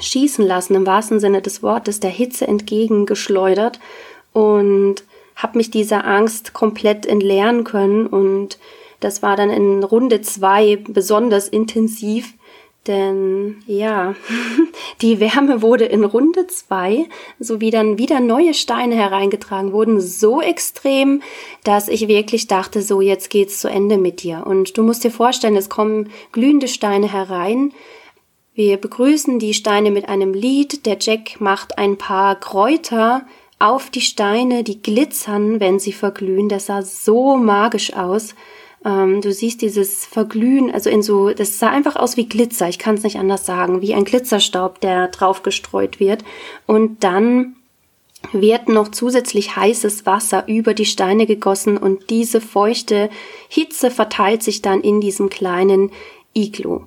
schießen 0.00 0.44
lassen, 0.44 0.74
im 0.74 0.84
wahrsten 0.84 1.20
Sinne 1.20 1.40
des 1.40 1.62
Wortes, 1.62 2.00
der 2.00 2.10
Hitze 2.10 2.48
entgegengeschleudert. 2.48 3.78
Und 4.32 5.04
habe 5.36 5.58
mich 5.58 5.70
dieser 5.70 6.04
Angst 6.06 6.54
komplett 6.54 7.06
entleeren 7.06 7.62
können. 7.62 8.06
Und 8.08 8.58
das 8.98 9.22
war 9.22 9.36
dann 9.36 9.50
in 9.50 9.84
Runde 9.84 10.22
zwei 10.22 10.76
besonders 10.88 11.48
intensiv 11.48 12.34
denn 12.86 13.62
ja, 13.66 14.14
die 15.02 15.20
Wärme 15.20 15.62
wurde 15.62 15.84
in 15.84 16.04
Runde 16.04 16.46
zwei, 16.46 17.06
so 17.38 17.60
wie 17.60 17.70
dann 17.70 17.98
wieder 17.98 18.20
neue 18.20 18.54
Steine 18.54 18.94
hereingetragen 18.94 19.72
wurden, 19.72 20.00
so 20.00 20.40
extrem, 20.40 21.22
dass 21.64 21.88
ich 21.88 22.08
wirklich 22.08 22.46
dachte, 22.46 22.82
so 22.82 23.00
jetzt 23.00 23.30
geht's 23.30 23.60
zu 23.60 23.68
Ende 23.68 23.98
mit 23.98 24.22
dir. 24.22 24.46
Und 24.46 24.76
du 24.76 24.82
musst 24.82 25.04
dir 25.04 25.10
vorstellen, 25.10 25.56
es 25.56 25.68
kommen 25.68 26.10
glühende 26.32 26.68
Steine 26.68 27.12
herein. 27.12 27.72
Wir 28.54 28.78
begrüßen 28.78 29.38
die 29.38 29.52
Steine 29.52 29.90
mit 29.90 30.08
einem 30.08 30.32
Lied. 30.32 30.86
Der 30.86 30.96
Jack 30.98 31.40
macht 31.40 31.76
ein 31.78 31.98
paar 31.98 32.40
Kräuter 32.40 33.26
auf 33.58 33.90
die 33.90 34.00
Steine, 34.00 34.64
die 34.64 34.82
glitzern, 34.82 35.60
wenn 35.60 35.78
sie 35.78 35.92
verglühen. 35.92 36.48
Das 36.48 36.66
sah 36.66 36.82
so 36.82 37.36
magisch 37.36 37.92
aus. 37.94 38.34
Ähm, 38.86 39.20
du 39.20 39.32
siehst 39.32 39.62
dieses 39.62 40.06
Verglühen, 40.06 40.70
also 40.70 40.88
in 40.88 41.02
so, 41.02 41.30
das 41.30 41.58
sah 41.58 41.70
einfach 41.70 41.96
aus 41.96 42.16
wie 42.16 42.28
Glitzer, 42.28 42.68
ich 42.68 42.78
kann 42.78 42.94
es 42.94 43.02
nicht 43.02 43.18
anders 43.18 43.44
sagen, 43.44 43.82
wie 43.82 43.94
ein 43.94 44.04
Glitzerstaub, 44.04 44.80
der 44.80 45.08
drauf 45.08 45.42
gestreut 45.42 45.98
wird. 45.98 46.24
Und 46.66 47.02
dann 47.02 47.56
wird 48.32 48.68
noch 48.68 48.88
zusätzlich 48.88 49.56
heißes 49.56 50.06
Wasser 50.06 50.46
über 50.46 50.72
die 50.72 50.86
Steine 50.86 51.26
gegossen 51.26 51.76
und 51.76 52.10
diese 52.10 52.40
feuchte 52.40 53.10
Hitze 53.48 53.90
verteilt 53.90 54.42
sich 54.42 54.62
dann 54.62 54.80
in 54.80 55.00
diesem 55.00 55.30
kleinen 55.30 55.90
Iglu. 56.32 56.82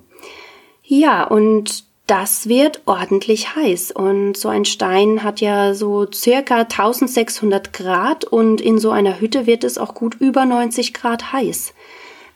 Ja, 0.82 1.24
und 1.24 1.84
das 2.06 2.48
wird 2.48 2.82
ordentlich 2.86 3.54
heiß. 3.54 3.92
Und 3.92 4.36
so 4.36 4.48
ein 4.48 4.64
Stein 4.64 5.22
hat 5.22 5.40
ja 5.40 5.74
so 5.74 6.06
circa 6.12 6.62
1600 6.62 7.72
Grad 7.72 8.24
und 8.24 8.60
in 8.60 8.78
so 8.78 8.90
einer 8.90 9.20
Hütte 9.20 9.46
wird 9.46 9.62
es 9.62 9.78
auch 9.78 9.94
gut 9.94 10.16
über 10.16 10.44
90 10.44 10.92
Grad 10.92 11.32
heiß. 11.32 11.72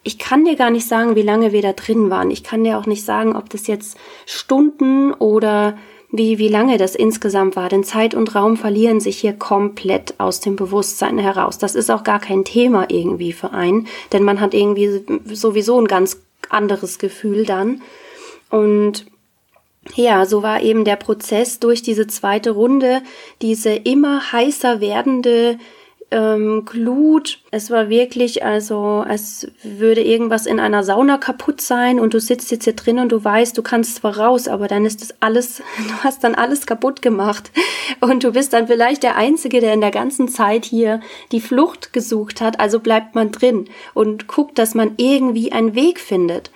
Ich 0.04 0.18
kann 0.18 0.44
dir 0.44 0.54
gar 0.54 0.70
nicht 0.70 0.86
sagen, 0.86 1.16
wie 1.16 1.22
lange 1.22 1.52
wir 1.52 1.62
da 1.62 1.72
drin 1.72 2.10
waren. 2.10 2.30
Ich 2.30 2.44
kann 2.44 2.62
dir 2.62 2.78
auch 2.78 2.86
nicht 2.86 3.04
sagen, 3.04 3.34
ob 3.34 3.50
das 3.50 3.66
jetzt 3.66 3.96
Stunden 4.26 5.12
oder 5.14 5.76
wie, 6.10 6.38
wie 6.38 6.48
lange 6.48 6.78
das 6.78 6.94
insgesamt 6.94 7.56
war. 7.56 7.68
Denn 7.68 7.82
Zeit 7.82 8.14
und 8.14 8.34
Raum 8.34 8.56
verlieren 8.56 9.00
sich 9.00 9.18
hier 9.18 9.32
komplett 9.32 10.14
aus 10.18 10.40
dem 10.40 10.54
Bewusstsein 10.54 11.18
heraus. 11.18 11.58
Das 11.58 11.74
ist 11.74 11.90
auch 11.90 12.04
gar 12.04 12.20
kein 12.20 12.44
Thema 12.44 12.88
irgendwie 12.88 13.32
für 13.32 13.52
einen, 13.52 13.88
denn 14.12 14.22
man 14.22 14.40
hat 14.40 14.54
irgendwie 14.54 15.02
sowieso 15.32 15.80
ein 15.80 15.88
ganz 15.88 16.20
anderes 16.50 16.98
Gefühl 16.98 17.44
dann. 17.46 17.82
Und 18.50 19.06
ja, 19.96 20.24
so 20.24 20.42
war 20.42 20.62
eben 20.62 20.84
der 20.84 20.96
Prozess 20.96 21.58
durch 21.58 21.82
diese 21.82 22.06
zweite 22.06 22.52
Runde, 22.52 23.02
diese 23.42 23.74
immer 23.74 24.32
heißer 24.32 24.80
werdende 24.80 25.58
ähm, 26.14 26.64
Glut. 26.64 27.40
Es 27.50 27.70
war 27.70 27.88
wirklich, 27.88 28.44
also, 28.44 29.04
als 29.06 29.48
würde 29.64 30.00
irgendwas 30.00 30.46
in 30.46 30.60
einer 30.60 30.84
Sauna 30.84 31.18
kaputt 31.18 31.60
sein 31.60 31.98
und 31.98 32.14
du 32.14 32.20
sitzt 32.20 32.52
jetzt 32.52 32.64
hier 32.64 32.76
drin 32.76 33.00
und 33.00 33.10
du 33.10 33.22
weißt, 33.22 33.58
du 33.58 33.62
kannst 33.62 33.96
zwar 33.96 34.16
raus, 34.16 34.46
aber 34.46 34.68
dann 34.68 34.86
ist 34.86 35.02
das 35.02 35.14
alles, 35.20 35.58
du 35.88 36.04
hast 36.04 36.22
dann 36.22 36.36
alles 36.36 36.66
kaputt 36.66 37.02
gemacht. 37.02 37.50
Und 38.00 38.22
du 38.22 38.32
bist 38.32 38.52
dann 38.52 38.68
vielleicht 38.68 39.02
der 39.02 39.16
Einzige, 39.16 39.60
der 39.60 39.74
in 39.74 39.80
der 39.80 39.90
ganzen 39.90 40.28
Zeit 40.28 40.64
hier 40.64 41.00
die 41.32 41.40
Flucht 41.40 41.92
gesucht 41.92 42.40
hat. 42.40 42.60
Also 42.60 42.78
bleibt 42.78 43.16
man 43.16 43.32
drin 43.32 43.68
und 43.92 44.28
guckt, 44.28 44.58
dass 44.58 44.74
man 44.74 44.94
irgendwie 44.96 45.50
einen 45.50 45.74
Weg 45.74 45.98
findet. 45.98 46.52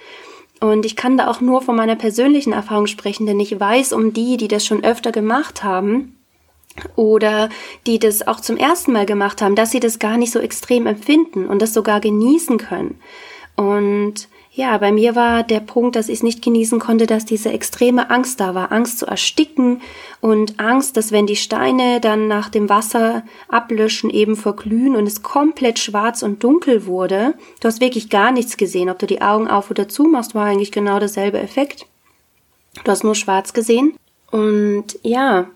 Und 0.60 0.86
ich 0.86 0.94
kann 0.94 1.16
da 1.16 1.28
auch 1.28 1.40
nur 1.40 1.62
von 1.62 1.76
meiner 1.76 1.96
persönlichen 1.96 2.52
Erfahrung 2.52 2.86
sprechen, 2.86 3.26
denn 3.26 3.40
ich 3.40 3.58
weiß 3.58 3.92
um 3.92 4.12
die, 4.12 4.36
die 4.36 4.48
das 4.48 4.64
schon 4.64 4.84
öfter 4.84 5.12
gemacht 5.12 5.64
haben 5.64 6.17
oder 6.96 7.48
die 7.86 7.98
das 7.98 8.26
auch 8.26 8.40
zum 8.40 8.56
ersten 8.56 8.92
Mal 8.92 9.06
gemacht 9.06 9.42
haben, 9.42 9.54
dass 9.54 9.70
sie 9.70 9.80
das 9.80 9.98
gar 9.98 10.16
nicht 10.16 10.32
so 10.32 10.38
extrem 10.38 10.86
empfinden 10.86 11.46
und 11.46 11.60
das 11.62 11.74
sogar 11.74 12.00
genießen 12.00 12.58
können. 12.58 13.00
Und 13.56 14.28
ja, 14.58 14.76
bei 14.78 14.90
mir 14.90 15.14
war 15.14 15.44
der 15.44 15.60
Punkt, 15.60 15.94
dass 15.94 16.08
ich 16.08 16.16
es 16.16 16.22
nicht 16.24 16.42
genießen 16.42 16.80
konnte, 16.80 17.06
dass 17.06 17.24
diese 17.24 17.52
extreme 17.52 18.10
Angst 18.10 18.40
da 18.40 18.56
war. 18.56 18.72
Angst 18.72 18.98
zu 18.98 19.06
ersticken 19.06 19.80
und 20.20 20.58
Angst, 20.58 20.96
dass 20.96 21.12
wenn 21.12 21.28
die 21.28 21.36
Steine 21.36 22.00
dann 22.00 22.26
nach 22.26 22.48
dem 22.48 22.68
Wasser 22.68 23.22
ablöschen, 23.46 24.10
eben 24.10 24.34
verglühen 24.34 24.96
und 24.96 25.06
es 25.06 25.22
komplett 25.22 25.78
schwarz 25.78 26.24
und 26.24 26.42
dunkel 26.42 26.86
wurde. 26.86 27.34
Du 27.60 27.68
hast 27.68 27.80
wirklich 27.80 28.10
gar 28.10 28.32
nichts 28.32 28.56
gesehen. 28.56 28.90
Ob 28.90 28.98
du 28.98 29.06
die 29.06 29.22
Augen 29.22 29.46
auf 29.46 29.70
oder 29.70 29.88
zu 29.88 30.02
machst, 30.04 30.34
war 30.34 30.46
eigentlich 30.46 30.72
genau 30.72 30.98
derselbe 30.98 31.38
Effekt. 31.38 31.86
Du 32.82 32.90
hast 32.90 33.04
nur 33.04 33.14
schwarz 33.14 33.52
gesehen. 33.52 33.94
Und 34.32 34.98
ja, 35.02 35.46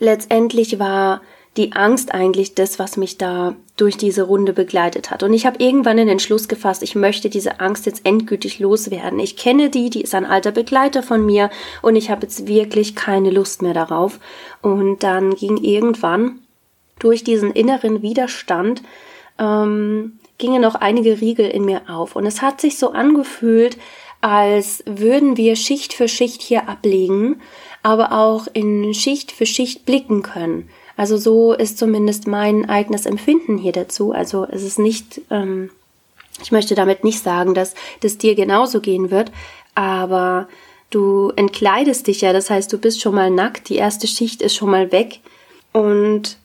letztendlich 0.00 0.80
war 0.80 1.22
die 1.56 1.72
Angst 1.72 2.14
eigentlich 2.14 2.54
das, 2.54 2.78
was 2.78 2.96
mich 2.96 3.18
da 3.18 3.56
durch 3.76 3.96
diese 3.96 4.22
Runde 4.22 4.52
begleitet 4.52 5.10
hat. 5.10 5.22
Und 5.22 5.32
ich 5.32 5.46
habe 5.46 5.62
irgendwann 5.62 5.96
den 5.96 6.08
Entschluss 6.08 6.48
gefasst, 6.48 6.82
ich 6.82 6.94
möchte 6.94 7.28
diese 7.28 7.60
Angst 7.60 7.86
jetzt 7.86 8.06
endgültig 8.06 8.60
loswerden. 8.60 9.18
Ich 9.18 9.36
kenne 9.36 9.68
die, 9.68 9.90
die 9.90 10.02
ist 10.02 10.14
ein 10.14 10.26
alter 10.26 10.52
Begleiter 10.52 11.02
von 11.02 11.24
mir 11.26 11.50
und 11.82 11.96
ich 11.96 12.10
habe 12.10 12.22
jetzt 12.22 12.46
wirklich 12.46 12.94
keine 12.94 13.30
Lust 13.30 13.62
mehr 13.62 13.74
darauf. 13.74 14.20
Und 14.62 15.02
dann 15.02 15.34
ging 15.34 15.56
irgendwann 15.56 16.40
durch 16.98 17.24
diesen 17.24 17.50
inneren 17.50 18.02
Widerstand 18.02 18.82
ähm, 19.38 20.18
gingen 20.38 20.62
noch 20.62 20.76
einige 20.76 21.20
Riegel 21.20 21.48
in 21.48 21.64
mir 21.64 21.82
auf. 21.88 22.14
Und 22.14 22.26
es 22.26 22.42
hat 22.42 22.60
sich 22.60 22.78
so 22.78 22.92
angefühlt, 22.92 23.76
als 24.20 24.84
würden 24.86 25.36
wir 25.36 25.56
Schicht 25.56 25.94
für 25.94 26.06
Schicht 26.06 26.42
hier 26.42 26.68
ablegen, 26.68 27.40
aber 27.82 28.12
auch 28.12 28.46
in 28.52 28.92
Schicht 28.94 29.32
für 29.32 29.46
Schicht 29.46 29.86
blicken 29.86 30.22
können. 30.22 30.68
Also 30.96 31.16
so 31.16 31.54
ist 31.54 31.78
zumindest 31.78 32.26
mein 32.26 32.68
eigenes 32.68 33.06
Empfinden 33.06 33.56
hier 33.56 33.72
dazu. 33.72 34.12
Also 34.12 34.46
es 34.50 34.62
ist 34.62 34.78
nicht, 34.78 35.22
ähm, 35.30 35.70
ich 36.42 36.52
möchte 36.52 36.74
damit 36.74 37.04
nicht 37.04 37.22
sagen, 37.22 37.54
dass 37.54 37.74
das 38.00 38.18
dir 38.18 38.34
genauso 38.34 38.80
gehen 38.80 39.10
wird, 39.10 39.32
aber 39.74 40.48
du 40.90 41.32
entkleidest 41.36 42.06
dich 42.06 42.20
ja, 42.20 42.32
das 42.32 42.50
heißt, 42.50 42.72
du 42.72 42.78
bist 42.78 43.00
schon 43.00 43.14
mal 43.14 43.30
nackt, 43.30 43.68
die 43.68 43.76
erste 43.76 44.06
Schicht 44.06 44.42
ist 44.42 44.56
schon 44.56 44.70
mal 44.70 44.92
weg 44.92 45.20
und 45.72 46.36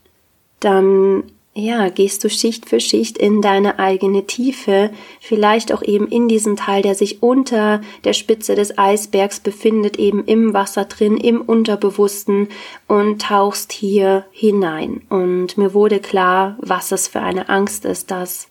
dann 0.60 1.24
ja, 1.58 1.88
gehst 1.88 2.22
du 2.24 2.30
Schicht 2.30 2.68
für 2.68 2.82
Schicht 2.82 3.18
in 3.18 3.42
deine 3.42 3.80
eigene 3.80 4.28
Tiefe, 4.28 4.92
vielleicht 5.22 5.72
auch 5.72 5.82
eben 5.82 6.08
in 6.08 6.28
diesen 6.28 6.58
Teil, 6.58 6.82
der 6.82 6.96
sich 6.96 7.24
unter 7.24 7.80
der 8.04 8.12
Spitze 8.12 8.56
des 8.56 8.78
Eisbergs 8.78 9.40
befindet, 9.40 9.98
eben 9.98 10.26
im 10.26 10.54
Wasser 10.54 10.84
drin, 10.84 11.16
im 11.16 11.40
Unterbewussten 11.40 12.50
und 12.88 13.22
tauchst 13.22 13.72
hier 13.72 14.26
hinein. 14.32 15.04
Und 15.10 15.58
mir 15.58 15.74
wurde 15.74 16.00
klar, 16.00 16.58
was 16.60 16.92
es 16.92 17.08
für 17.08 17.22
eine 17.22 17.48
Angst 17.48 17.86
ist, 17.86 18.12
dass 18.12 18.50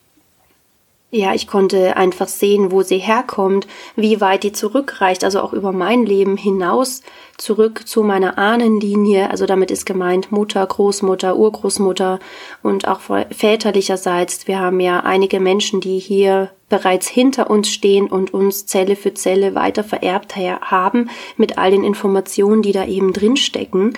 ja, 1.15 1.33
ich 1.33 1.47
konnte 1.47 1.97
einfach 1.97 2.27
sehen, 2.27 2.73
wo 2.73 2.83
sie 2.83 2.99
herkommt, 2.99 3.69
wie 3.95 4.21
weit 4.21 4.43
die 4.43 4.51
zurückreicht, 4.51 5.23
also 5.23 5.41
auch 5.43 5.53
über 5.53 5.71
mein 5.71 6.05
Leben 6.05 6.37
hinaus 6.37 7.03
zurück 7.39 7.87
zu 7.87 8.03
meiner 8.03 8.37
Ahnenlinie. 8.37 9.31
Also 9.31 9.47
damit 9.47 9.71
ist 9.71 9.87
gemeint 9.87 10.33
Mutter, 10.33 10.67
Großmutter, 10.67 11.37
Urgroßmutter 11.37 12.19
und 12.65 12.89
auch 12.89 12.99
väterlicherseits. 13.31 14.49
Wir 14.49 14.59
haben 14.59 14.81
ja 14.81 15.01
einige 15.01 15.39
Menschen, 15.39 15.81
die 15.81 16.01
hier 16.01 16.51
bereits 16.69 17.07
hinter 17.07 17.49
uns 17.49 17.69
stehen 17.69 18.09
und 18.09 18.35
uns 18.35 18.67
Zelle 18.67 18.97
für 18.97 19.15
Zelle 19.15 19.55
weiter 19.55 19.85
vererbt 19.85 20.35
haben 20.35 21.11
mit 21.37 21.59
all 21.59 21.71
den 21.71 21.85
Informationen, 21.85 22.63
die 22.63 22.73
da 22.73 22.87
eben 22.87 23.13
drin 23.13 23.37
stecken. 23.37 23.93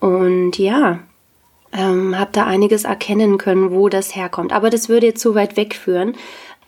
Und 0.00 0.56
ja, 0.56 1.00
ähm, 1.74 2.18
habe 2.18 2.30
da 2.32 2.46
einiges 2.46 2.84
erkennen 2.84 3.36
können, 3.36 3.72
wo 3.72 3.88
das 3.88 4.14
herkommt. 4.14 4.52
Aber 4.52 4.70
das 4.70 4.88
würde 4.88 5.06
jetzt 5.06 5.20
zu 5.20 5.34
weit 5.34 5.56
wegführen. 5.56 6.14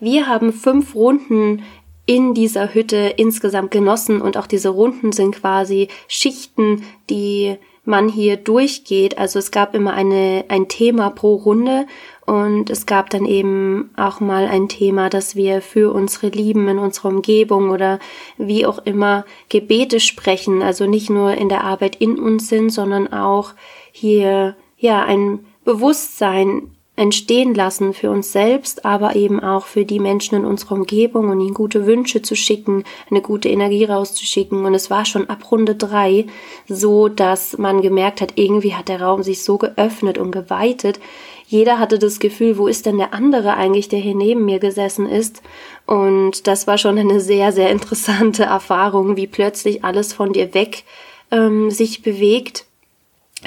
Wir 0.01 0.27
haben 0.27 0.53
fünf 0.53 0.95
Runden 0.95 1.63
in 2.07 2.35
dieser 2.35 2.73
Hütte 2.73 3.15
insgesamt 3.17 3.71
genossen 3.73 4.21
und 4.21 4.37
auch 4.37 4.47
diese 4.47 4.69
Runden 4.69 5.13
sind 5.13 5.37
quasi 5.37 5.89
Schichten, 6.07 6.85
die 7.11 7.57
man 7.85 8.09
hier 8.09 8.37
durchgeht. 8.37 9.17
Also 9.19 9.39
es 9.39 9.51
gab 9.51 9.75
immer 9.75 9.95
eine, 9.95 10.45
ein 10.49 10.69
Thema 10.69 11.11
pro 11.11 11.37
Runde 11.37 11.87
und 12.27 12.69
es 12.69 12.87
gab 12.87 13.11
dann 13.11 13.25
eben 13.25 13.91
auch 13.97 14.21
mal 14.21 14.47
ein 14.47 14.69
Thema, 14.69 15.09
dass 15.09 15.37
wir 15.37 15.63
für 15.63 15.93
unsere 15.93 16.29
Lieben 16.29 16.69
in 16.69 16.79
unserer 16.79 17.09
Umgebung 17.09 17.71
oder 17.71 17.99
wie 18.37 18.67
auch 18.67 18.79
immer 18.85 19.25
Gebete 19.49 20.01
sprechen. 20.01 20.63
Also 20.63 20.87
nicht 20.87 21.11
nur 21.11 21.35
in 21.35 21.49
der 21.49 21.65
Arbeit 21.65 21.97
in 21.97 22.19
uns 22.19 22.49
sind, 22.49 22.71
sondern 22.71 23.13
auch 23.13 23.55
hier, 23.93 24.57
ja, 24.79 25.05
ein 25.05 25.47
Bewusstsein 25.65 26.76
entstehen 26.97 27.55
lassen 27.55 27.93
für 27.93 28.11
uns 28.11 28.33
selbst, 28.33 28.87
aber 28.87 29.17
eben 29.17 29.39
auch 29.39 29.67
für 29.67 29.85
die 29.85 30.01
Menschen 30.01 30.35
in 30.35 30.45
unserer 30.47 30.77
Umgebung 30.77 31.29
und 31.29 31.41
ihnen 31.41 31.53
gute 31.53 31.87
Wünsche 31.87 32.23
zu 32.23 32.35
schicken, 32.35 32.85
eine 33.11 33.21
gute 33.21 33.51
Energie 33.51 33.85
rauszuschicken. 33.85 34.65
Und 34.65 34.75
es 34.75 34.91
war 34.91 35.05
schon 35.05 35.29
ab 35.29 35.51
Runde 35.51 35.75
drei 35.75 36.25
so, 36.67 37.09
dass 37.09 37.59
man 37.59 37.83
gemerkt 37.83 38.23
hat, 38.23 38.33
irgendwie 38.37 38.75
hat 38.75 38.89
der 38.89 39.03
Raum 39.03 39.23
sich 39.23 39.45
so 39.45 39.59
geöffnet 39.59 40.17
und 40.17 40.31
geweitet. 40.31 40.99
Jeder 41.47 41.79
hatte 41.79 41.99
das 41.99 42.19
Gefühl, 42.19 42.57
wo 42.57 42.67
ist 42.67 42.87
denn 42.87 42.97
der 42.97 43.13
andere 43.13 43.55
eigentlich, 43.55 43.89
der 43.89 44.01
hier 44.01 44.17
neben 44.17 44.47
mir 44.47 44.59
gesessen 44.59 45.07
ist? 45.07 45.43
Und 45.85 46.47
das 46.47 46.67
war 46.67 46.79
schon 46.79 46.99
eine 46.99 47.21
sehr, 47.21 47.53
sehr 47.53 47.71
interessante 47.71 48.43
Erfahrung, 48.45 49.17
wie 49.17 49.27
plötzlich 49.27 49.85
alles 49.85 50.15
von 50.15 50.33
dir 50.33 50.55
weg 50.55 50.85
ähm, 51.31 51.71
sich 51.71 52.03
bewegt 52.03 52.65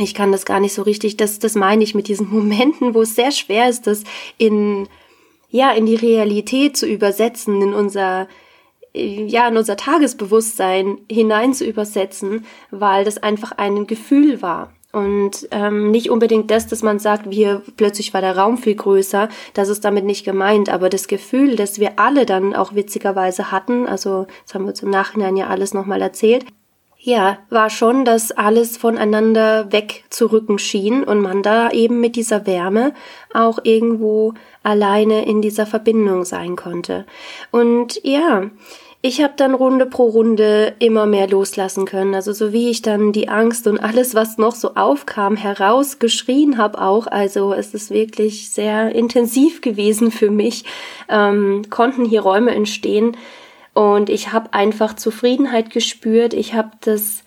ich 0.03 0.13
kann 0.13 0.31
das 0.31 0.45
gar 0.45 0.59
nicht 0.59 0.73
so 0.73 0.81
richtig, 0.81 1.17
das, 1.17 1.39
das 1.39 1.55
meine 1.55 1.83
ich 1.83 1.95
mit 1.95 2.07
diesen 2.07 2.29
Momenten, 2.31 2.93
wo 2.93 3.01
es 3.01 3.15
sehr 3.15 3.31
schwer 3.31 3.69
ist, 3.69 3.87
das 3.87 4.03
in, 4.37 4.87
ja, 5.49 5.71
in 5.71 5.85
die 5.85 5.95
Realität 5.95 6.77
zu 6.77 6.87
übersetzen, 6.87 7.61
in 7.61 7.73
unser, 7.73 8.27
ja, 8.93 9.47
in 9.47 9.57
unser 9.57 9.77
Tagesbewusstsein 9.77 10.99
hinein 11.09 11.53
zu 11.53 11.65
übersetzen, 11.65 12.45
weil 12.71 13.05
das 13.05 13.17
einfach 13.17 13.51
ein 13.53 13.87
Gefühl 13.87 14.41
war. 14.41 14.73
Und 14.91 15.47
ähm, 15.51 15.91
nicht 15.91 16.09
unbedingt 16.09 16.49
das, 16.49 16.65
dass 16.65 16.81
man 16.81 16.97
sagt, 16.97 17.29
wir 17.29 17.61
plötzlich 17.77 18.11
war 18.15 18.21
der 18.21 18.35
Raum 18.35 18.57
viel 18.57 18.73
größer, 18.73 19.29
das 19.53 19.69
ist 19.69 19.85
damit 19.85 20.03
nicht 20.03 20.25
gemeint, 20.25 20.69
aber 20.69 20.89
das 20.89 21.07
Gefühl, 21.07 21.55
das 21.55 21.79
wir 21.79 21.99
alle 21.99 22.25
dann 22.25 22.55
auch 22.55 22.73
witzigerweise 22.73 23.51
hatten, 23.51 23.85
also 23.85 24.25
das 24.45 24.55
haben 24.55 24.65
wir 24.65 24.73
zum 24.73 24.89
Nachhinein 24.89 25.37
ja 25.37 25.45
alles 25.45 25.75
nochmal 25.75 26.01
erzählt, 26.01 26.45
ja, 27.01 27.37
war 27.49 27.69
schon, 27.69 28.03
dass 28.03 28.31
alles 28.31 28.77
voneinander 28.77 29.71
wegzurücken 29.71 30.59
schien 30.59 31.03
und 31.03 31.21
man 31.21 31.41
da 31.41 31.71
eben 31.71 32.01
mit 32.01 32.17
dieser 32.17 32.45
Wärme 32.45 32.93
auch 33.33 33.59
irgendwo 33.63 34.33
alleine 34.63 35.25
in 35.25 35.41
dieser 35.41 35.65
Verbindung 35.65 36.25
sein 36.25 36.57
konnte. 36.57 37.05
Und 37.51 38.01
ja, 38.03 38.49
ich 39.01 39.23
habe 39.23 39.33
dann 39.37 39.53
Runde 39.53 39.85
pro 39.85 40.09
Runde 40.09 40.73
immer 40.79 41.05
mehr 41.05 41.29
loslassen 41.29 41.85
können. 41.85 42.13
Also 42.13 42.33
so 42.33 42.51
wie 42.51 42.69
ich 42.69 42.81
dann 42.81 43.13
die 43.13 43.29
Angst 43.29 43.65
und 43.65 43.79
alles, 43.79 44.13
was 44.13 44.37
noch 44.37 44.55
so 44.55 44.75
aufkam, 44.75 45.37
herausgeschrien 45.37 46.57
habe 46.57 46.81
auch. 46.81 47.07
Also 47.07 47.53
es 47.53 47.73
ist 47.73 47.91
wirklich 47.91 48.49
sehr 48.49 48.93
intensiv 48.93 49.61
gewesen 49.61 50.11
für 50.11 50.31
mich. 50.31 50.65
Ähm, 51.07 51.61
konnten 51.69 52.03
hier 52.03 52.19
Räume 52.21 52.53
entstehen, 52.53 53.15
und 53.79 54.09
ich 54.09 54.33
habe 54.33 54.53
einfach 54.53 54.97
Zufriedenheit 54.97 55.69
gespürt. 55.69 56.33
Ich 56.33 56.53
habe 56.53 56.71
das 56.81 57.23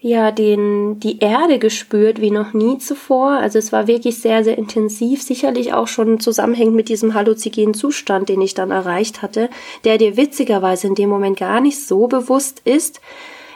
ja 0.00 0.32
den 0.32 0.98
die 0.98 1.20
Erde 1.20 1.60
gespürt 1.60 2.20
wie 2.20 2.32
noch 2.32 2.52
nie 2.52 2.78
zuvor. 2.78 3.34
Also 3.34 3.60
es 3.60 3.70
war 3.70 3.86
wirklich 3.86 4.18
sehr 4.18 4.42
sehr 4.42 4.58
intensiv, 4.58 5.22
sicherlich 5.22 5.72
auch 5.72 5.86
schon 5.86 6.18
zusammenhängend 6.18 6.74
mit 6.74 6.88
diesem 6.88 7.14
halluzigenen 7.14 7.74
Zustand, 7.74 8.28
den 8.28 8.40
ich 8.40 8.54
dann 8.54 8.72
erreicht 8.72 9.22
hatte, 9.22 9.48
der 9.84 9.96
dir 9.96 10.16
witzigerweise 10.16 10.88
in 10.88 10.96
dem 10.96 11.10
Moment 11.10 11.38
gar 11.38 11.60
nicht 11.60 11.78
so 11.86 12.08
bewusst 12.08 12.60
ist. 12.64 13.00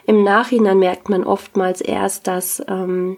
im 0.07 0.23
Nachhinein 0.23 0.79
merkt 0.79 1.09
man 1.09 1.25
oftmals 1.25 1.81
erst, 1.81 2.29
dass 2.29 2.63
ähm, 2.69 3.17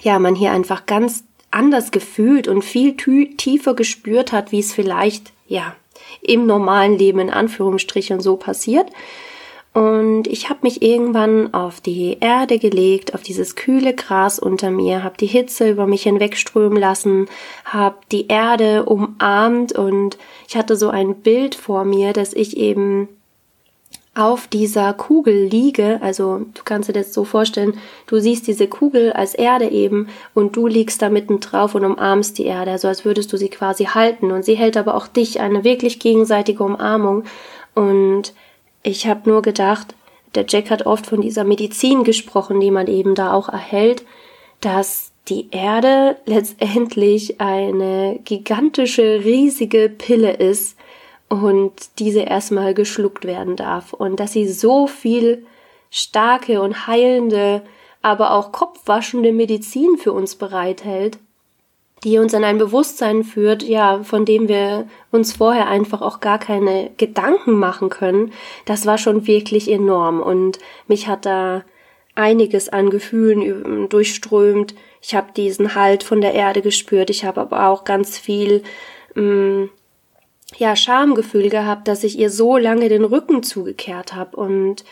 ja 0.00 0.18
man 0.18 0.34
hier 0.34 0.50
einfach 0.50 0.86
ganz 0.86 1.22
anders 1.52 1.92
gefühlt 1.92 2.48
und 2.48 2.64
viel 2.64 2.96
tiefer 2.96 3.74
gespürt 3.74 4.32
hat, 4.32 4.50
wie 4.50 4.58
es 4.58 4.72
vielleicht 4.72 5.32
ja 5.46 5.76
im 6.20 6.46
normalen 6.46 6.98
Leben 6.98 7.20
in 7.20 7.30
Anführungsstrichen 7.30 8.20
so 8.20 8.36
passiert. 8.36 8.86
Und 9.74 10.26
ich 10.26 10.50
habe 10.50 10.60
mich 10.62 10.82
irgendwann 10.82 11.54
auf 11.54 11.80
die 11.80 12.18
Erde 12.20 12.58
gelegt, 12.58 13.14
auf 13.14 13.22
dieses 13.22 13.56
kühle 13.56 13.94
Gras 13.94 14.38
unter 14.38 14.70
mir, 14.70 15.02
habe 15.02 15.16
die 15.16 15.26
Hitze 15.26 15.70
über 15.70 15.86
mich 15.86 16.02
hinwegströmen 16.02 16.78
lassen, 16.78 17.26
habe 17.64 17.96
die 18.10 18.26
Erde 18.26 18.84
umarmt 18.84 19.72
und 19.72 20.18
ich 20.46 20.56
hatte 20.56 20.76
so 20.76 20.90
ein 20.90 21.14
Bild 21.14 21.54
vor 21.54 21.84
mir, 21.84 22.12
dass 22.12 22.34
ich 22.34 22.58
eben 22.58 23.08
auf 24.14 24.46
dieser 24.46 24.92
Kugel 24.92 25.46
liege, 25.46 25.98
also 26.02 26.40
du 26.52 26.62
kannst 26.64 26.88
dir 26.88 26.92
das 26.92 27.14
so 27.14 27.24
vorstellen, 27.24 27.78
du 28.06 28.18
siehst 28.18 28.46
diese 28.46 28.68
Kugel 28.68 29.12
als 29.12 29.34
Erde 29.34 29.70
eben 29.70 30.08
und 30.34 30.54
du 30.54 30.66
liegst 30.66 31.00
da 31.00 31.08
mitten 31.08 31.40
drauf 31.40 31.74
und 31.74 31.84
umarmst 31.84 32.36
die 32.36 32.44
Erde, 32.44 32.76
so 32.76 32.88
als 32.88 33.06
würdest 33.06 33.32
du 33.32 33.38
sie 33.38 33.48
quasi 33.48 33.84
halten 33.86 34.30
und 34.30 34.44
sie 34.44 34.54
hält 34.54 34.76
aber 34.76 34.96
auch 34.96 35.06
dich, 35.06 35.40
eine 35.40 35.64
wirklich 35.64 35.98
gegenseitige 35.98 36.62
Umarmung. 36.62 37.24
Und 37.74 38.34
ich 38.82 39.06
habe 39.06 39.30
nur 39.30 39.40
gedacht, 39.40 39.94
der 40.34 40.44
Jack 40.46 40.70
hat 40.70 40.84
oft 40.84 41.06
von 41.06 41.22
dieser 41.22 41.44
Medizin 41.44 42.04
gesprochen, 42.04 42.60
die 42.60 42.70
man 42.70 42.88
eben 42.88 43.14
da 43.14 43.32
auch 43.32 43.48
erhält, 43.48 44.04
dass 44.60 45.12
die 45.28 45.48
Erde 45.52 46.16
letztendlich 46.26 47.40
eine 47.40 48.18
gigantische, 48.24 49.24
riesige 49.24 49.88
Pille 49.88 50.34
ist 50.34 50.76
und 51.32 51.98
diese 51.98 52.20
erstmal 52.20 52.74
geschluckt 52.74 53.24
werden 53.24 53.56
darf. 53.56 53.94
Und 53.94 54.20
dass 54.20 54.34
sie 54.34 54.46
so 54.46 54.86
viel 54.86 55.46
starke 55.90 56.60
und 56.60 56.86
heilende, 56.86 57.62
aber 58.02 58.32
auch 58.32 58.52
kopfwaschende 58.52 59.32
Medizin 59.32 59.96
für 59.96 60.12
uns 60.12 60.34
bereithält, 60.34 61.18
die 62.04 62.18
uns 62.18 62.34
in 62.34 62.44
ein 62.44 62.58
Bewusstsein 62.58 63.24
führt, 63.24 63.62
ja, 63.62 64.02
von 64.02 64.26
dem 64.26 64.46
wir 64.46 64.86
uns 65.10 65.32
vorher 65.32 65.68
einfach 65.68 66.02
auch 66.02 66.20
gar 66.20 66.38
keine 66.38 66.90
Gedanken 66.98 67.52
machen 67.52 67.88
können, 67.88 68.32
das 68.66 68.84
war 68.84 68.98
schon 68.98 69.26
wirklich 69.26 69.70
enorm. 69.70 70.20
Und 70.20 70.58
mich 70.86 71.08
hat 71.08 71.24
da 71.24 71.64
einiges 72.14 72.68
an 72.68 72.90
Gefühlen 72.90 73.88
durchströmt. 73.88 74.74
Ich 75.00 75.14
habe 75.14 75.32
diesen 75.34 75.74
Halt 75.74 76.02
von 76.02 76.20
der 76.20 76.34
Erde 76.34 76.60
gespürt, 76.60 77.08
ich 77.08 77.24
habe 77.24 77.40
aber 77.40 77.68
auch 77.68 77.84
ganz 77.84 78.18
viel 78.18 78.62
mh, 79.14 79.22
mm, 79.22 79.70
ja 80.58 80.76
Schamgefühl 80.76 81.48
gehabt, 81.48 81.88
dass 81.88 82.04
ich 82.04 82.18
ihr 82.18 82.30
so 82.30 82.56
lange 82.56 82.88
den 82.88 83.04
Rücken 83.04 83.42
zugekehrt 83.42 84.14
habe 84.14 84.36
und 84.36 84.84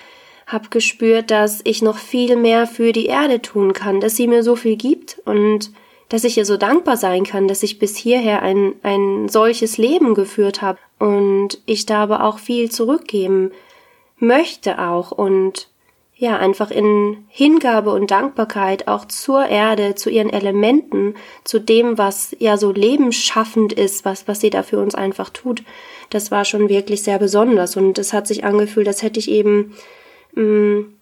habe 0.46 0.68
gespürt, 0.68 1.30
dass 1.30 1.60
ich 1.64 1.80
noch 1.80 1.98
viel 1.98 2.36
mehr 2.36 2.66
für 2.66 2.92
die 2.92 3.06
Erde 3.06 3.40
tun 3.40 3.72
kann, 3.72 4.00
dass 4.00 4.16
sie 4.16 4.26
mir 4.26 4.42
so 4.42 4.56
viel 4.56 4.76
gibt 4.76 5.20
und 5.24 5.70
dass 6.08 6.24
ich 6.24 6.36
ihr 6.36 6.44
so 6.44 6.56
dankbar 6.56 6.96
sein 6.96 7.24
kann, 7.24 7.46
dass 7.46 7.62
ich 7.62 7.78
bis 7.78 7.96
hierher 7.96 8.42
ein, 8.42 8.74
ein 8.82 9.28
solches 9.28 9.78
Leben 9.78 10.14
geführt 10.14 10.60
habe 10.60 10.78
und 10.98 11.60
ich 11.66 11.86
da 11.86 12.02
aber 12.02 12.24
auch 12.24 12.40
viel 12.40 12.70
zurückgeben 12.70 13.52
möchte 14.18 14.80
auch 14.80 15.12
und 15.12 15.68
ja, 16.20 16.36
einfach 16.36 16.70
in 16.70 17.24
Hingabe 17.28 17.94
und 17.94 18.10
Dankbarkeit 18.10 18.88
auch 18.88 19.06
zur 19.06 19.46
Erde, 19.46 19.94
zu 19.94 20.10
ihren 20.10 20.28
Elementen, 20.28 21.14
zu 21.44 21.58
dem, 21.58 21.96
was 21.96 22.36
ja 22.38 22.58
so 22.58 22.72
lebensschaffend 22.72 23.72
ist, 23.72 24.04
was, 24.04 24.28
was 24.28 24.42
sie 24.42 24.50
da 24.50 24.62
für 24.62 24.78
uns 24.80 24.94
einfach 24.94 25.30
tut. 25.30 25.62
Das 26.10 26.30
war 26.30 26.44
schon 26.44 26.68
wirklich 26.68 27.02
sehr 27.02 27.18
besonders 27.18 27.74
und 27.74 27.98
es 27.98 28.12
hat 28.12 28.26
sich 28.26 28.44
angefühlt, 28.44 28.86
als 28.86 29.02
hätte 29.02 29.18
ich 29.18 29.30
eben, 29.30 29.74
mh, 30.34 30.42
mm, 30.42 30.94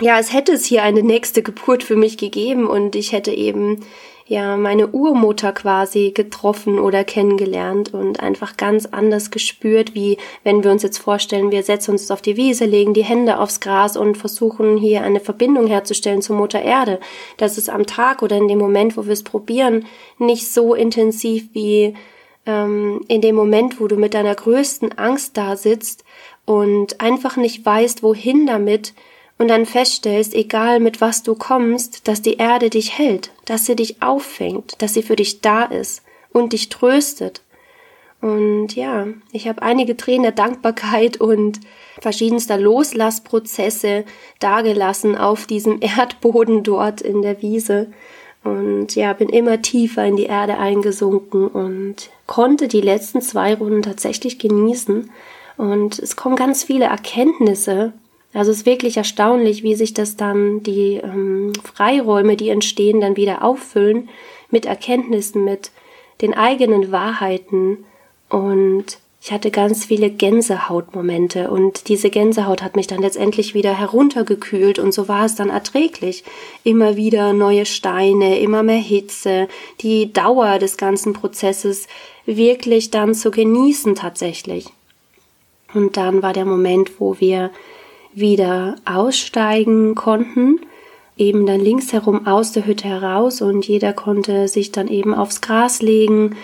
ja, 0.00 0.18
es 0.18 0.32
hätte 0.32 0.52
es 0.54 0.64
hier 0.64 0.82
eine 0.82 1.04
nächste 1.04 1.42
Geburt 1.42 1.84
für 1.84 1.96
mich 1.96 2.18
gegeben 2.18 2.66
und 2.66 2.96
ich 2.96 3.12
hätte 3.12 3.30
eben 3.30 3.84
ja 4.26 4.56
meine 4.56 4.88
Urmutter 4.88 5.52
quasi 5.52 6.10
getroffen 6.10 6.80
oder 6.80 7.04
kennengelernt 7.04 7.94
und 7.94 8.20
einfach 8.20 8.56
ganz 8.56 8.86
anders 8.86 9.30
gespürt, 9.30 9.94
wie 9.94 10.18
wenn 10.42 10.64
wir 10.64 10.72
uns 10.72 10.82
jetzt 10.82 10.98
vorstellen, 10.98 11.52
wir 11.52 11.62
setzen 11.62 11.92
uns 11.92 12.10
auf 12.10 12.22
die 12.22 12.36
Wiese, 12.36 12.64
legen 12.64 12.92
die 12.92 13.04
Hände 13.04 13.38
aufs 13.38 13.60
Gras 13.60 13.96
und 13.96 14.16
versuchen 14.16 14.76
hier 14.76 15.02
eine 15.02 15.20
Verbindung 15.20 15.68
herzustellen 15.68 16.22
zur 16.22 16.36
Mutter 16.36 16.60
Erde. 16.60 16.98
Das 17.36 17.56
ist 17.56 17.70
am 17.70 17.86
Tag 17.86 18.22
oder 18.22 18.36
in 18.36 18.48
dem 18.48 18.58
Moment, 18.58 18.96
wo 18.96 19.04
wir 19.04 19.12
es 19.12 19.22
probieren, 19.22 19.86
nicht 20.18 20.52
so 20.52 20.74
intensiv 20.74 21.48
wie 21.52 21.94
ähm, 22.46 23.04
in 23.06 23.20
dem 23.20 23.36
Moment, 23.36 23.80
wo 23.80 23.86
du 23.86 23.96
mit 23.96 24.14
deiner 24.14 24.34
größten 24.34 24.98
Angst 24.98 25.36
da 25.36 25.56
sitzt 25.56 26.04
und 26.44 27.00
einfach 27.00 27.36
nicht 27.36 27.64
weißt, 27.64 28.02
wohin 28.02 28.46
damit, 28.46 28.92
und 29.38 29.48
dann 29.48 29.66
feststellst, 29.66 30.34
egal 30.34 30.80
mit 30.80 31.00
was 31.00 31.22
du 31.22 31.34
kommst, 31.34 32.08
dass 32.08 32.22
die 32.22 32.36
Erde 32.36 32.70
dich 32.70 32.98
hält, 32.98 33.30
dass 33.44 33.66
sie 33.66 33.76
dich 33.76 34.02
auffängt, 34.02 34.80
dass 34.80 34.94
sie 34.94 35.02
für 35.02 35.16
dich 35.16 35.40
da 35.40 35.64
ist 35.64 36.02
und 36.32 36.52
dich 36.52 36.68
tröstet. 36.68 37.42
Und 38.22 38.74
ja, 38.74 39.06
ich 39.32 39.46
habe 39.46 39.62
einige 39.62 39.96
Tränen 39.96 40.22
der 40.22 40.32
Dankbarkeit 40.32 41.18
und 41.20 41.60
verschiedenster 42.00 42.56
Loslassprozesse 42.56 44.04
dagelassen 44.40 45.16
auf 45.16 45.46
diesem 45.46 45.78
Erdboden 45.80 46.62
dort 46.62 47.02
in 47.02 47.22
der 47.22 47.42
Wiese. 47.42 47.88
Und 48.42 48.94
ja, 48.94 49.12
bin 49.12 49.28
immer 49.28 49.60
tiefer 49.60 50.04
in 50.04 50.16
die 50.16 50.26
Erde 50.26 50.56
eingesunken 50.56 51.48
und 51.48 52.10
konnte 52.26 52.68
die 52.68 52.80
letzten 52.80 53.20
zwei 53.20 53.54
Runden 53.54 53.82
tatsächlich 53.82 54.38
genießen. 54.38 55.10
Und 55.56 55.98
es 55.98 56.16
kommen 56.16 56.36
ganz 56.36 56.62
viele 56.62 56.84
Erkenntnisse, 56.86 57.92
also 58.36 58.50
es 58.50 58.58
ist 58.58 58.66
wirklich 58.66 58.96
erstaunlich, 58.96 59.62
wie 59.62 59.74
sich 59.74 59.94
das 59.94 60.16
dann, 60.16 60.62
die 60.62 61.00
ähm, 61.02 61.52
Freiräume, 61.62 62.36
die 62.36 62.50
entstehen, 62.50 63.00
dann 63.00 63.16
wieder 63.16 63.42
auffüllen 63.42 64.10
mit 64.50 64.66
Erkenntnissen, 64.66 65.44
mit 65.44 65.70
den 66.20 66.34
eigenen 66.34 66.92
Wahrheiten. 66.92 67.84
Und 68.28 68.98
ich 69.22 69.32
hatte 69.32 69.50
ganz 69.50 69.86
viele 69.86 70.10
Gänsehautmomente 70.10 71.50
und 71.50 71.88
diese 71.88 72.10
Gänsehaut 72.10 72.62
hat 72.62 72.76
mich 72.76 72.86
dann 72.86 73.00
letztendlich 73.00 73.54
wieder 73.54 73.72
heruntergekühlt 73.76 74.78
und 74.78 74.92
so 74.92 75.08
war 75.08 75.24
es 75.24 75.34
dann 75.34 75.48
erträglich. 75.48 76.22
Immer 76.62 76.96
wieder 76.96 77.32
neue 77.32 77.64
Steine, 77.64 78.38
immer 78.38 78.62
mehr 78.62 78.76
Hitze, 78.76 79.48
die 79.80 80.12
Dauer 80.12 80.58
des 80.58 80.76
ganzen 80.76 81.12
Prozesses 81.14 81.88
wirklich 82.26 82.90
dann 82.90 83.14
zu 83.14 83.30
genießen 83.30 83.94
tatsächlich. 83.94 84.66
Und 85.74 85.96
dann 85.96 86.22
war 86.22 86.32
der 86.32 86.44
Moment, 86.44 87.00
wo 87.00 87.18
wir 87.18 87.50
wieder 88.16 88.76
aussteigen 88.86 89.94
konnten, 89.94 90.60
eben 91.18 91.46
dann 91.46 91.60
links 91.60 91.92
herum 91.92 92.26
aus 92.26 92.50
der 92.50 92.66
Hütte 92.66 92.88
heraus 92.88 93.42
und 93.42 93.68
jeder 93.68 93.92
konnte 93.92 94.48
sich 94.48 94.72
dann 94.72 94.88
eben 94.88 95.14
aufs 95.14 95.42
Gras 95.42 95.82
legen 95.82 96.34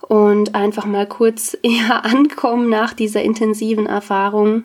und 0.00 0.54
einfach 0.54 0.84
mal 0.84 1.06
kurz 1.06 1.56
ja, 1.64 2.00
ankommen 2.00 2.68
nach 2.68 2.92
dieser 2.92 3.22
intensiven 3.22 3.86
Erfahrung. 3.86 4.64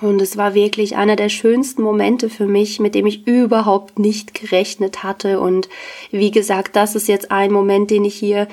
Und 0.00 0.20
es 0.20 0.36
war 0.36 0.54
wirklich 0.54 0.96
einer 0.96 1.16
der 1.16 1.28
schönsten 1.28 1.82
Momente 1.82 2.30
für 2.30 2.46
mich, 2.46 2.80
mit 2.80 2.94
dem 2.94 3.06
ich 3.06 3.26
überhaupt 3.26 3.98
nicht 3.98 4.34
gerechnet 4.34 5.02
hatte. 5.02 5.40
Und 5.40 5.68
wie 6.10 6.30
gesagt, 6.30 6.76
das 6.76 6.94
ist 6.94 7.08
jetzt 7.08 7.30
ein 7.30 7.52
Moment, 7.52 7.90
den 7.90 8.04
ich 8.04 8.14
hier 8.14 8.48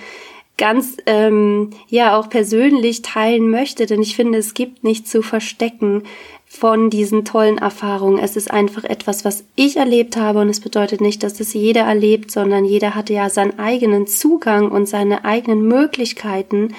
ganz 0.58 0.98
ähm, 1.06 1.70
ja 1.88 2.18
auch 2.18 2.30
persönlich 2.30 3.04
teilen 3.04 3.50
möchte, 3.50 3.86
denn 3.86 4.02
ich 4.02 4.16
finde, 4.16 4.40
es 4.40 4.54
gibt 4.54 4.84
nichts 4.84 5.12
zu 5.12 5.22
verstecken 5.22 6.04
von 6.48 6.90
diesen 6.90 7.26
tollen 7.26 7.58
Erfahrungen. 7.58 8.18
Es 8.18 8.36
ist 8.36 8.50
einfach 8.50 8.84
etwas, 8.84 9.26
was 9.26 9.44
ich 9.56 9.78
erlebt 9.78 10.18
habe 10.18 10.40
und 10.40 10.50
es 10.50 10.60
bedeutet 10.60 11.02
nicht, 11.02 11.22
dass 11.22 11.40
es 11.40 11.54
jeder 11.54 11.82
erlebt, 11.82 12.32
sondern 12.32 12.66
jeder 12.66 12.96
hatte 12.96 13.14
ja 13.14 13.30
seinen 13.30 13.60
eigenen 13.60 14.08
Zugang 14.08 14.72
und 14.72 14.88
seine 14.88 15.26
eigenen 15.26 15.68
Möglichkeiten. 15.68 16.74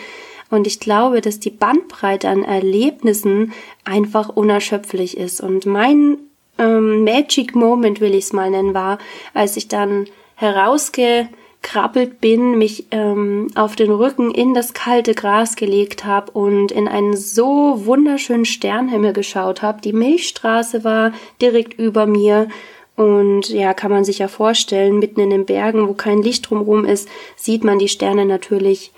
Und 0.50 0.66
ich 0.66 0.80
glaube, 0.80 1.20
dass 1.20 1.38
die 1.38 1.50
Bandbreite 1.50 2.28
an 2.28 2.42
Erlebnissen 2.42 3.52
einfach 3.84 4.30
unerschöpflich 4.30 5.16
ist. 5.18 5.40
Und 5.42 5.66
mein 5.66 6.16
ähm, 6.56 7.04
Magic 7.04 7.54
Moment, 7.54 8.00
will 8.00 8.14
ich 8.14 8.24
es 8.24 8.32
mal 8.32 8.50
nennen, 8.50 8.72
war, 8.72 8.98
als 9.34 9.58
ich 9.58 9.68
dann 9.68 10.06
herausge 10.34 11.28
krabbelt 11.62 12.20
bin, 12.20 12.56
mich 12.56 12.86
ähm, 12.92 13.48
auf 13.54 13.76
den 13.76 13.90
Rücken 13.90 14.30
in 14.30 14.54
das 14.54 14.74
kalte 14.74 15.14
Gras 15.14 15.56
gelegt 15.56 16.04
habe 16.04 16.30
und 16.32 16.72
in 16.72 16.88
einen 16.88 17.16
so 17.16 17.84
wunderschönen 17.84 18.44
Sternhimmel 18.44 19.12
geschaut 19.12 19.62
habe. 19.62 19.80
Die 19.82 19.92
Milchstraße 19.92 20.84
war 20.84 21.12
direkt 21.40 21.74
über 21.78 22.06
mir 22.06 22.48
und 22.96 23.48
ja, 23.50 23.74
kann 23.74 23.92
man 23.92 24.04
sich 24.04 24.18
ja 24.18 24.28
vorstellen, 24.28 24.98
mitten 24.98 25.20
in 25.20 25.30
den 25.30 25.46
Bergen, 25.46 25.86
wo 25.86 25.94
kein 25.94 26.22
Licht 26.22 26.50
drumherum 26.50 26.84
ist, 26.84 27.08
sieht 27.36 27.62
man 27.62 27.78
die 27.78 27.88
Sterne 27.88 28.24
natürlich 28.24 28.92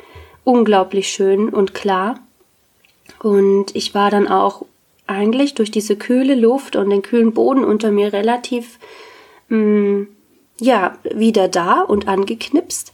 unglaublich 0.44 1.08
schön 1.08 1.50
und 1.50 1.74
klar. 1.74 2.18
Und 3.22 3.74
ich 3.76 3.94
war 3.94 4.10
dann 4.10 4.26
auch 4.26 4.64
eigentlich 5.06 5.54
durch 5.54 5.70
diese 5.70 5.96
kühle 5.96 6.34
Luft 6.34 6.76
und 6.76 6.88
den 6.88 7.02
kühlen 7.02 7.32
Boden 7.32 7.64
unter 7.64 7.90
mir 7.90 8.12
relativ 8.12 8.78
mh, 9.48 9.58
mm, 9.58 10.08
ja 10.60 10.98
wieder 11.14 11.48
da 11.48 11.82
und 11.82 12.08
angeknipst 12.08 12.92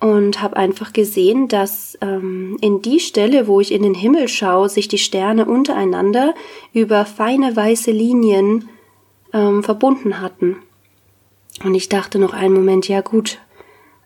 und 0.00 0.42
habe 0.42 0.56
einfach 0.56 0.92
gesehen, 0.92 1.46
dass 1.46 1.96
ähm, 2.00 2.56
in 2.60 2.82
die 2.82 2.98
Stelle, 2.98 3.46
wo 3.46 3.60
ich 3.60 3.72
in 3.72 3.82
den 3.82 3.94
Himmel 3.94 4.26
schaue, 4.26 4.68
sich 4.68 4.88
die 4.88 4.98
Sterne 4.98 5.44
untereinander 5.46 6.34
über 6.72 7.04
feine 7.04 7.54
weiße 7.54 7.92
Linien 7.92 8.68
ähm, 9.32 9.62
verbunden 9.62 10.20
hatten. 10.20 10.56
Und 11.62 11.74
ich 11.74 11.88
dachte 11.88 12.18
noch 12.18 12.32
einen 12.32 12.54
Moment, 12.54 12.88
ja 12.88 13.00
gut, 13.00 13.38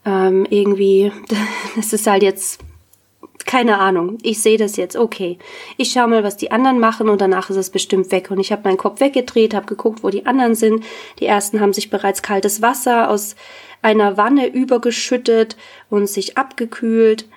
ähm, 0.04 0.46
irgendwie, 0.50 1.12
das 1.76 1.94
ist 1.94 2.06
halt 2.06 2.22
jetzt 2.22 2.60
keine 3.46 3.78
Ahnung, 3.78 4.18
ich 4.22 4.42
sehe 4.42 4.58
das 4.58 4.76
jetzt, 4.76 4.96
okay. 4.96 5.38
Ich 5.76 5.92
schaue 5.92 6.08
mal, 6.08 6.24
was 6.24 6.36
die 6.36 6.50
anderen 6.50 6.80
machen 6.80 7.08
und 7.08 7.20
danach 7.20 7.48
ist 7.48 7.56
es 7.56 7.70
bestimmt 7.70 8.10
weg. 8.10 8.30
Und 8.30 8.40
ich 8.40 8.52
habe 8.52 8.62
meinen 8.64 8.76
Kopf 8.76 9.00
weggedreht, 9.00 9.54
habe 9.54 9.66
geguckt, 9.66 10.02
wo 10.02 10.10
die 10.10 10.26
anderen 10.26 10.54
sind. 10.54 10.84
Die 11.20 11.26
ersten 11.26 11.60
haben 11.60 11.72
sich 11.72 11.88
bereits 11.88 12.22
kaltes 12.22 12.60
Wasser 12.60 13.08
aus 13.08 13.36
einer 13.82 14.16
Wanne 14.16 14.48
übergeschüttet 14.48 15.56
und 15.88 16.08
sich 16.08 16.36
abgekühlt. 16.36 17.28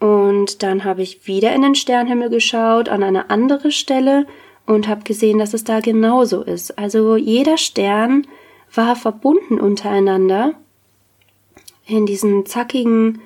Und 0.00 0.62
dann 0.62 0.84
habe 0.84 1.02
ich 1.02 1.26
wieder 1.26 1.54
in 1.54 1.62
den 1.62 1.74
Sternhimmel 1.74 2.30
geschaut, 2.30 2.88
an 2.88 3.02
eine 3.02 3.30
andere 3.30 3.70
Stelle 3.70 4.26
und 4.64 4.88
habe 4.88 5.02
gesehen, 5.02 5.38
dass 5.38 5.54
es 5.54 5.64
da 5.64 5.80
genauso 5.80 6.42
ist. 6.42 6.78
Also 6.78 7.16
jeder 7.16 7.58
Stern 7.58 8.26
war 8.74 8.96
verbunden 8.96 9.60
untereinander 9.60 10.54
in 11.86 12.06
diesen 12.06 12.46
zackigen 12.46 13.20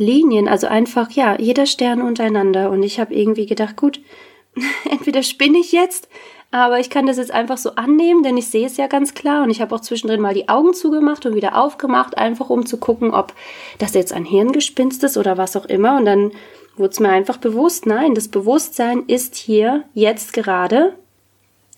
Linien, 0.00 0.48
also 0.48 0.66
einfach, 0.66 1.10
ja, 1.10 1.36
jeder 1.38 1.66
Stern 1.66 2.00
untereinander. 2.00 2.70
Und 2.70 2.82
ich 2.82 3.00
habe 3.00 3.14
irgendwie 3.14 3.46
gedacht, 3.46 3.76
gut, 3.76 4.00
entweder 4.90 5.22
spinne 5.22 5.58
ich 5.58 5.72
jetzt, 5.72 6.08
aber 6.50 6.80
ich 6.80 6.88
kann 6.88 7.06
das 7.06 7.18
jetzt 7.18 7.30
einfach 7.30 7.58
so 7.58 7.74
annehmen, 7.74 8.22
denn 8.22 8.36
ich 8.36 8.46
sehe 8.46 8.66
es 8.66 8.78
ja 8.78 8.86
ganz 8.86 9.14
klar. 9.14 9.42
Und 9.42 9.50
ich 9.50 9.60
habe 9.60 9.74
auch 9.74 9.80
zwischendrin 9.80 10.20
mal 10.20 10.34
die 10.34 10.48
Augen 10.48 10.72
zugemacht 10.72 11.26
und 11.26 11.34
wieder 11.34 11.56
aufgemacht, 11.56 12.16
einfach 12.16 12.48
um 12.48 12.64
zu 12.64 12.78
gucken, 12.78 13.12
ob 13.12 13.34
das 13.78 13.94
jetzt 13.94 14.12
ein 14.12 14.24
Hirngespinst 14.24 15.04
ist 15.04 15.18
oder 15.18 15.36
was 15.36 15.56
auch 15.56 15.66
immer. 15.66 15.96
Und 15.98 16.06
dann 16.06 16.32
wurde 16.76 16.90
es 16.90 17.00
mir 17.00 17.10
einfach 17.10 17.36
bewusst, 17.36 17.84
nein, 17.84 18.14
das 18.14 18.28
Bewusstsein 18.28 19.04
ist 19.06 19.34
hier 19.34 19.84
jetzt 19.92 20.32
gerade 20.32 20.94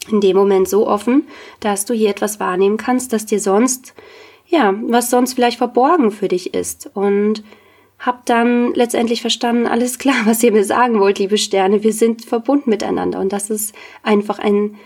in 0.08 0.20
dem 0.20 0.36
Moment 0.36 0.68
so 0.68 0.86
offen, 0.86 1.26
dass 1.60 1.84
du 1.84 1.94
hier 1.94 2.10
etwas 2.10 2.40
wahrnehmen 2.40 2.76
kannst, 2.76 3.12
das 3.12 3.26
dir 3.26 3.40
sonst, 3.40 3.94
ja, 4.46 4.74
was 4.82 5.10
sonst 5.10 5.34
vielleicht 5.34 5.58
verborgen 5.58 6.10
für 6.10 6.28
dich 6.28 6.54
ist. 6.54 6.90
Und 6.94 7.42
hab 8.00 8.26
dann 8.26 8.72
letztendlich 8.74 9.20
verstanden, 9.20 9.66
alles 9.66 9.98
klar, 9.98 10.16
was 10.24 10.42
ihr 10.42 10.52
mir 10.52 10.64
sagen 10.64 10.98
wollt, 10.98 11.18
liebe 11.18 11.38
Sterne, 11.38 11.82
wir 11.82 11.92
sind 11.92 12.24
verbunden 12.24 12.70
miteinander 12.70 13.20
und 13.20 13.32
das 13.32 13.50
ist 13.50 13.74
einfach 14.02 14.38
ein 14.38 14.76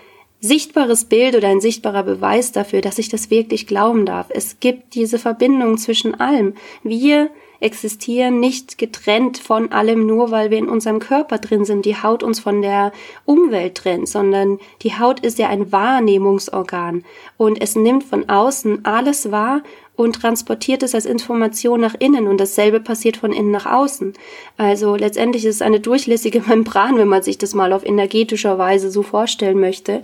sichtbares 0.40 1.06
Bild 1.06 1.34
oder 1.36 1.48
ein 1.48 1.62
sichtbarer 1.62 2.02
Beweis 2.02 2.52
dafür, 2.52 2.82
dass 2.82 2.98
ich 2.98 3.08
das 3.08 3.30
wirklich 3.30 3.66
glauben 3.66 4.04
darf. 4.04 4.26
Es 4.28 4.60
gibt 4.60 4.94
diese 4.94 5.18
Verbindung 5.18 5.78
zwischen 5.78 6.20
allem. 6.20 6.52
Wir 6.82 7.30
existieren 7.60 8.40
nicht 8.40 8.76
getrennt 8.76 9.38
von 9.38 9.72
allem, 9.72 10.06
nur 10.06 10.30
weil 10.30 10.50
wir 10.50 10.58
in 10.58 10.68
unserem 10.68 10.98
Körper 10.98 11.38
drin 11.38 11.64
sind, 11.64 11.86
die 11.86 11.96
Haut 11.96 12.22
uns 12.22 12.40
von 12.40 12.60
der 12.60 12.92
Umwelt 13.24 13.76
trennt, 13.76 14.06
sondern 14.06 14.58
die 14.82 14.98
Haut 14.98 15.20
ist 15.20 15.38
ja 15.38 15.48
ein 15.48 15.72
Wahrnehmungsorgan 15.72 17.04
und 17.38 17.58
es 17.62 17.74
nimmt 17.74 18.04
von 18.04 18.28
außen 18.28 18.84
alles 18.84 19.30
wahr 19.30 19.62
und 19.96 20.20
transportiert 20.20 20.82
es 20.82 20.94
als 20.94 21.06
Information 21.06 21.80
nach 21.80 21.94
innen 21.98 22.26
und 22.26 22.38
dasselbe 22.38 22.80
passiert 22.80 23.16
von 23.16 23.32
innen 23.32 23.50
nach 23.50 23.66
außen. 23.66 24.12
Also 24.56 24.96
letztendlich 24.96 25.44
ist 25.44 25.56
es 25.56 25.62
eine 25.62 25.80
durchlässige 25.80 26.40
Membran, 26.46 26.98
wenn 26.98 27.08
man 27.08 27.22
sich 27.22 27.38
das 27.38 27.54
mal 27.54 27.72
auf 27.72 27.84
energetischer 27.84 28.58
Weise 28.58 28.90
so 28.90 29.02
vorstellen 29.02 29.60
möchte. 29.60 30.02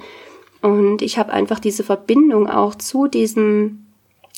Und 0.63 1.03
ich 1.03 1.19
habe 1.19 1.33
einfach 1.33 1.59
diese 1.59 1.83
Verbindung 1.83 2.49
auch 2.49 2.75
zu 2.75 3.07
diesen 3.07 3.87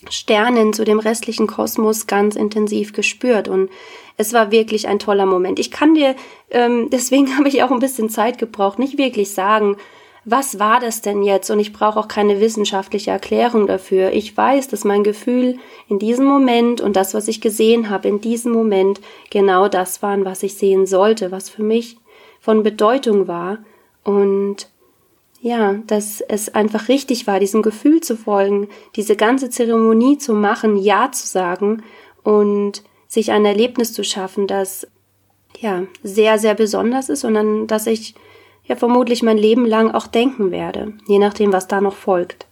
Sternen, 0.08 0.72
zu 0.72 0.84
dem 0.84 0.98
restlichen 0.98 1.46
Kosmos 1.46 2.06
ganz 2.06 2.36
intensiv 2.36 2.92
gespürt. 2.92 3.48
Und 3.48 3.70
es 4.16 4.32
war 4.32 4.50
wirklich 4.50 4.88
ein 4.88 4.98
toller 4.98 5.26
Moment. 5.26 5.58
Ich 5.58 5.70
kann 5.70 5.94
dir, 5.94 6.14
ähm, 6.50 6.88
deswegen 6.92 7.36
habe 7.36 7.48
ich 7.48 7.62
auch 7.62 7.70
ein 7.70 7.80
bisschen 7.80 8.08
Zeit 8.08 8.38
gebraucht, 8.38 8.78
nicht 8.78 8.98
wirklich 8.98 9.32
sagen, 9.32 9.76
was 10.24 10.58
war 10.58 10.78
das 10.78 11.02
denn 11.02 11.22
jetzt? 11.22 11.50
Und 11.50 11.58
ich 11.58 11.72
brauche 11.72 11.98
auch 11.98 12.08
keine 12.08 12.40
wissenschaftliche 12.40 13.10
Erklärung 13.10 13.66
dafür. 13.66 14.12
Ich 14.12 14.36
weiß, 14.36 14.68
dass 14.68 14.84
mein 14.84 15.02
Gefühl 15.02 15.58
in 15.88 15.98
diesem 15.98 16.26
Moment 16.26 16.80
und 16.80 16.94
das, 16.94 17.12
was 17.14 17.26
ich 17.26 17.40
gesehen 17.40 17.90
habe 17.90 18.08
in 18.08 18.20
diesem 18.20 18.52
Moment, 18.52 19.00
genau 19.30 19.68
das 19.68 20.02
waren, 20.02 20.24
was 20.24 20.42
ich 20.42 20.54
sehen 20.54 20.86
sollte, 20.86 21.32
was 21.32 21.48
für 21.48 21.64
mich 21.64 21.96
von 22.40 22.62
Bedeutung 22.62 23.26
war. 23.26 23.58
Und 24.04 24.68
ja, 25.40 25.74
dass 25.88 26.20
es 26.20 26.54
einfach 26.54 26.88
richtig 26.88 27.26
war, 27.26 27.40
diesem 27.40 27.62
Gefühl 27.62 28.00
zu 28.00 28.16
folgen, 28.16 28.68
diese 28.94 29.16
ganze 29.16 29.50
Zeremonie 29.50 30.18
zu 30.18 30.34
machen, 30.34 30.76
Ja 30.76 31.10
zu 31.10 31.26
sagen 31.26 31.82
und 32.22 32.84
sich 33.08 33.32
ein 33.32 33.44
Erlebnis 33.44 33.92
zu 33.92 34.04
schaffen, 34.04 34.46
das 34.46 34.86
ja 35.58 35.82
sehr, 36.04 36.38
sehr 36.38 36.54
besonders 36.54 37.08
ist 37.08 37.24
und 37.24 37.36
an 37.36 37.66
das 37.66 37.88
ich 37.88 38.14
ja 38.64 38.76
vermutlich 38.76 39.22
mein 39.22 39.38
Leben 39.38 39.66
lang 39.66 39.90
auch 39.90 40.06
denken 40.06 40.50
werde, 40.50 40.92
je 41.06 41.18
nachdem, 41.18 41.52
was 41.52 41.68
da 41.68 41.80
noch 41.80 41.94
folgt. 41.94 42.46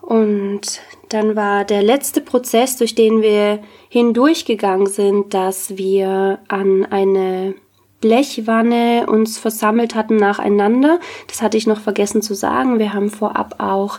Und 0.00 0.80
dann 1.10 1.36
war 1.36 1.64
der 1.64 1.82
letzte 1.82 2.20
Prozess, 2.20 2.76
durch 2.76 2.94
den 2.94 3.20
wir 3.20 3.60
hindurchgegangen 3.90 4.86
sind, 4.86 5.34
dass 5.34 5.76
wir 5.76 6.38
an 6.48 6.86
eine 6.86 7.54
Blechwanne 8.00 9.06
uns 9.06 9.38
versammelt 9.38 9.94
hatten 9.94 10.16
nacheinander. 10.16 11.00
Das 11.26 11.42
hatte 11.42 11.56
ich 11.56 11.66
noch 11.66 11.80
vergessen 11.80 12.22
zu 12.22 12.34
sagen. 12.34 12.78
Wir 12.78 12.94
haben 12.94 13.10
vorab 13.10 13.56
auch 13.58 13.98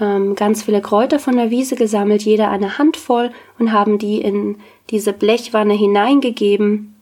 ähm, 0.00 0.34
ganz 0.34 0.62
viele 0.62 0.80
Kräuter 0.80 1.18
von 1.18 1.36
der 1.36 1.50
Wiese 1.50 1.74
gesammelt, 1.74 2.22
jeder 2.22 2.50
eine 2.50 2.78
Handvoll 2.78 3.30
und 3.58 3.72
haben 3.72 3.98
die 3.98 4.20
in 4.20 4.58
diese 4.90 5.12
Blechwanne 5.12 5.74
hineingegeben 5.74 6.94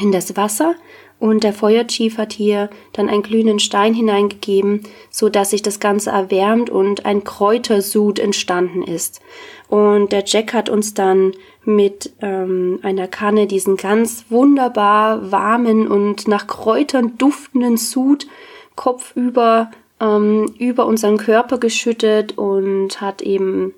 in 0.00 0.12
das 0.12 0.36
Wasser 0.36 0.74
und 1.22 1.44
der 1.44 1.52
Feuerchief 1.52 2.18
hat 2.18 2.32
hier 2.32 2.68
dann 2.92 3.08
einen 3.08 3.22
glühenden 3.22 3.60
Stein 3.60 3.94
hineingegeben, 3.94 4.80
so 5.08 5.28
dass 5.28 5.50
sich 5.50 5.62
das 5.62 5.78
Ganze 5.78 6.10
erwärmt 6.10 6.68
und 6.68 7.06
ein 7.06 7.22
Kräutersud 7.22 8.18
entstanden 8.18 8.82
ist. 8.82 9.20
Und 9.68 10.10
der 10.10 10.24
Jack 10.26 10.52
hat 10.52 10.68
uns 10.68 10.94
dann 10.94 11.30
mit 11.64 12.12
ähm, 12.22 12.80
einer 12.82 13.06
Kanne 13.06 13.46
diesen 13.46 13.76
ganz 13.76 14.24
wunderbar 14.30 15.30
warmen 15.30 15.86
und 15.86 16.26
nach 16.26 16.48
Kräutern 16.48 17.16
duftenden 17.18 17.76
Sud 17.76 18.26
kopfüber 18.74 19.70
ähm, 20.00 20.52
über 20.58 20.86
unseren 20.86 21.18
Körper 21.18 21.58
geschüttet 21.58 22.36
und 22.36 23.00
hat 23.00 23.22
eben 23.22 23.74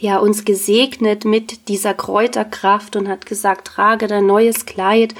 ja 0.00 0.18
uns 0.18 0.44
gesegnet 0.44 1.24
mit 1.24 1.68
dieser 1.68 1.94
Kräuterkraft 1.94 2.96
und 2.96 3.06
hat 3.06 3.26
gesagt, 3.26 3.68
trage 3.68 4.08
dein 4.08 4.26
neues 4.26 4.66
Kleid 4.66 5.14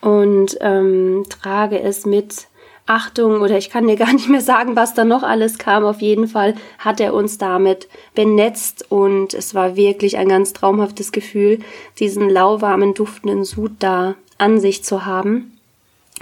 und 0.00 0.56
ähm, 0.60 1.24
trage 1.28 1.80
es 1.80 2.06
mit 2.06 2.48
Achtung 2.86 3.42
oder 3.42 3.58
ich 3.58 3.70
kann 3.70 3.86
dir 3.86 3.96
gar 4.04 4.12
nicht 4.12 4.28
mehr 4.28 4.40
sagen, 4.40 4.74
was 4.74 4.94
da 4.94 5.04
noch 5.04 5.22
alles 5.22 5.58
kam. 5.58 5.84
Auf 5.84 6.00
jeden 6.00 6.26
Fall 6.26 6.54
hat 6.78 7.00
er 7.00 7.14
uns 7.14 7.38
damit 7.38 7.88
benetzt 8.14 8.90
und 8.90 9.34
es 9.34 9.54
war 9.54 9.76
wirklich 9.76 10.16
ein 10.16 10.28
ganz 10.28 10.52
traumhaftes 10.52 11.12
Gefühl, 11.12 11.60
diesen 11.98 12.28
lauwarmen, 12.28 12.94
duftenden 12.94 13.44
Sud 13.44 13.72
da 13.78 14.14
an 14.38 14.58
sich 14.58 14.84
zu 14.84 15.04
haben. 15.04 15.58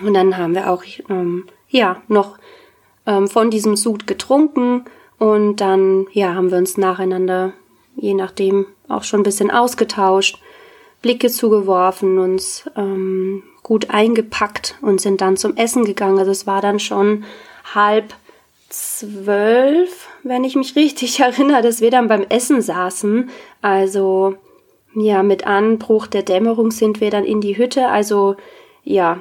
Und 0.03 0.15
dann 0.15 0.37
haben 0.37 0.55
wir 0.55 0.71
auch, 0.71 0.83
ähm, 1.09 1.47
ja, 1.69 2.03
noch 2.09 2.39
ähm, 3.07 3.29
von 3.29 3.51
diesem 3.51 3.77
Sud 3.77 4.07
getrunken 4.07 4.85
und 5.19 5.57
dann, 5.57 6.07
ja, 6.13 6.35
haben 6.35 6.51
wir 6.51 6.59
uns 6.59 6.77
nacheinander, 6.77 7.53
je 7.97 8.15
nachdem, 8.15 8.67
auch 8.89 9.05
schon 9.05 9.21
ein 9.21 9.25
bisschen 9.25 9.51
ausgetauscht, 9.51 10.39
Blicke 11.07 11.31
zugeworfen, 11.31 12.19
uns 12.19 12.69
ähm, 12.77 13.45
gut 13.63 13.91
eingepackt 13.91 14.75
und 14.83 15.01
sind 15.01 15.21
dann 15.21 15.37
zum 15.37 15.57
Essen 15.57 15.85
gegangen. 15.85 16.19
Also 16.19 16.33
es 16.33 16.49
war 16.49 16.61
dann 16.61 16.81
schon 16.81 17.23
halb 17.77 18.13
zwölf, 18.71 20.09
wenn 20.25 20.43
ich 20.43 20.57
mich 20.57 20.75
richtig 20.75 21.21
erinnere, 21.21 21.63
dass 21.63 21.81
wir 21.81 21.93
dann 21.93 22.09
beim 22.09 22.27
Essen 22.29 22.61
saßen. 22.61 23.31
Also 23.63 24.35
ja, 24.97 25.23
mit 25.23 25.47
Anbruch 25.47 26.09
der 26.09 26.25
Dämmerung 26.25 26.73
sind 26.73 27.01
wir 27.01 27.13
dann 27.13 27.25
in 27.25 27.41
die 27.41 27.57
Hütte. 27.57 27.87
Also 27.87 28.35
ja, 28.83 29.21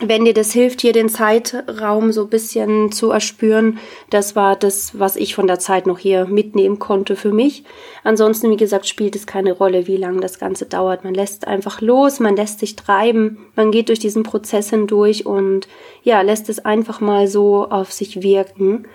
wenn 0.00 0.26
dir 0.26 0.34
das 0.34 0.52
hilft, 0.52 0.82
hier 0.82 0.92
den 0.92 1.08
Zeitraum 1.08 2.12
so 2.12 2.24
ein 2.24 2.28
bisschen 2.28 2.92
zu 2.92 3.10
erspüren, 3.10 3.78
das 4.10 4.36
war 4.36 4.54
das, 4.54 4.98
was 4.98 5.16
ich 5.16 5.34
von 5.34 5.46
der 5.46 5.58
Zeit 5.58 5.86
noch 5.86 5.98
hier 5.98 6.26
mitnehmen 6.26 6.78
konnte 6.78 7.16
für 7.16 7.32
mich. 7.32 7.64
Ansonsten, 8.04 8.50
wie 8.50 8.58
gesagt, 8.58 8.86
spielt 8.86 9.16
es 9.16 9.26
keine 9.26 9.52
Rolle, 9.52 9.86
wie 9.86 9.96
lange 9.96 10.20
das 10.20 10.38
Ganze 10.38 10.66
dauert. 10.66 11.02
Man 11.02 11.14
lässt 11.14 11.46
einfach 11.46 11.80
los, 11.80 12.20
man 12.20 12.36
lässt 12.36 12.58
sich 12.58 12.76
treiben, 12.76 13.46
man 13.56 13.70
geht 13.70 13.88
durch 13.88 13.98
diesen 13.98 14.22
Prozess 14.22 14.68
hindurch 14.68 15.24
und 15.24 15.66
ja, 16.02 16.20
lässt 16.20 16.50
es 16.50 16.62
einfach 16.64 17.00
mal 17.00 17.26
so 17.26 17.66
auf 17.66 17.90
sich 17.90 18.22
wirken. 18.22 18.86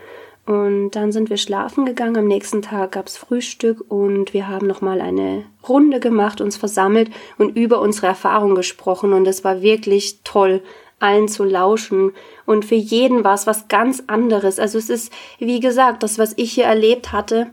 Und 0.46 0.92
dann 0.92 1.12
sind 1.12 1.30
wir 1.30 1.38
schlafen 1.38 1.86
gegangen. 1.86 2.18
Am 2.18 2.28
nächsten 2.28 2.62
Tag 2.62 2.94
gab's 2.94 3.16
Frühstück 3.16 3.84
und 3.90 4.34
wir 4.34 4.48
haben 4.48 4.68
nochmal 4.68 5.00
eine 5.00 5.46
Runde 5.68 6.00
gemacht, 6.00 6.42
uns 6.42 6.58
versammelt 6.58 7.10
und 7.38 7.56
über 7.56 7.80
unsere 7.80 8.08
Erfahrung 8.08 8.56
gesprochen. 8.56 9.14
Und 9.14 9.28
es 9.28 9.44
war 9.44 9.62
wirklich 9.62 10.20
toll 10.24 10.62
allen 11.02 11.28
zu 11.28 11.44
lauschen. 11.44 12.12
Und 12.46 12.66
für 12.66 12.76
jeden 12.76 13.24
war 13.24 13.34
es 13.34 13.48
was 13.48 13.68
ganz 13.68 14.04
anderes. 14.08 14.60
Also 14.60 14.78
es 14.78 14.90
ist, 14.90 15.12
wie 15.40 15.60
gesagt, 15.60 16.04
das, 16.04 16.20
was 16.20 16.34
ich 16.38 16.54
hier 16.54 16.66
erlebt 16.66 17.12
hatte, 17.12 17.48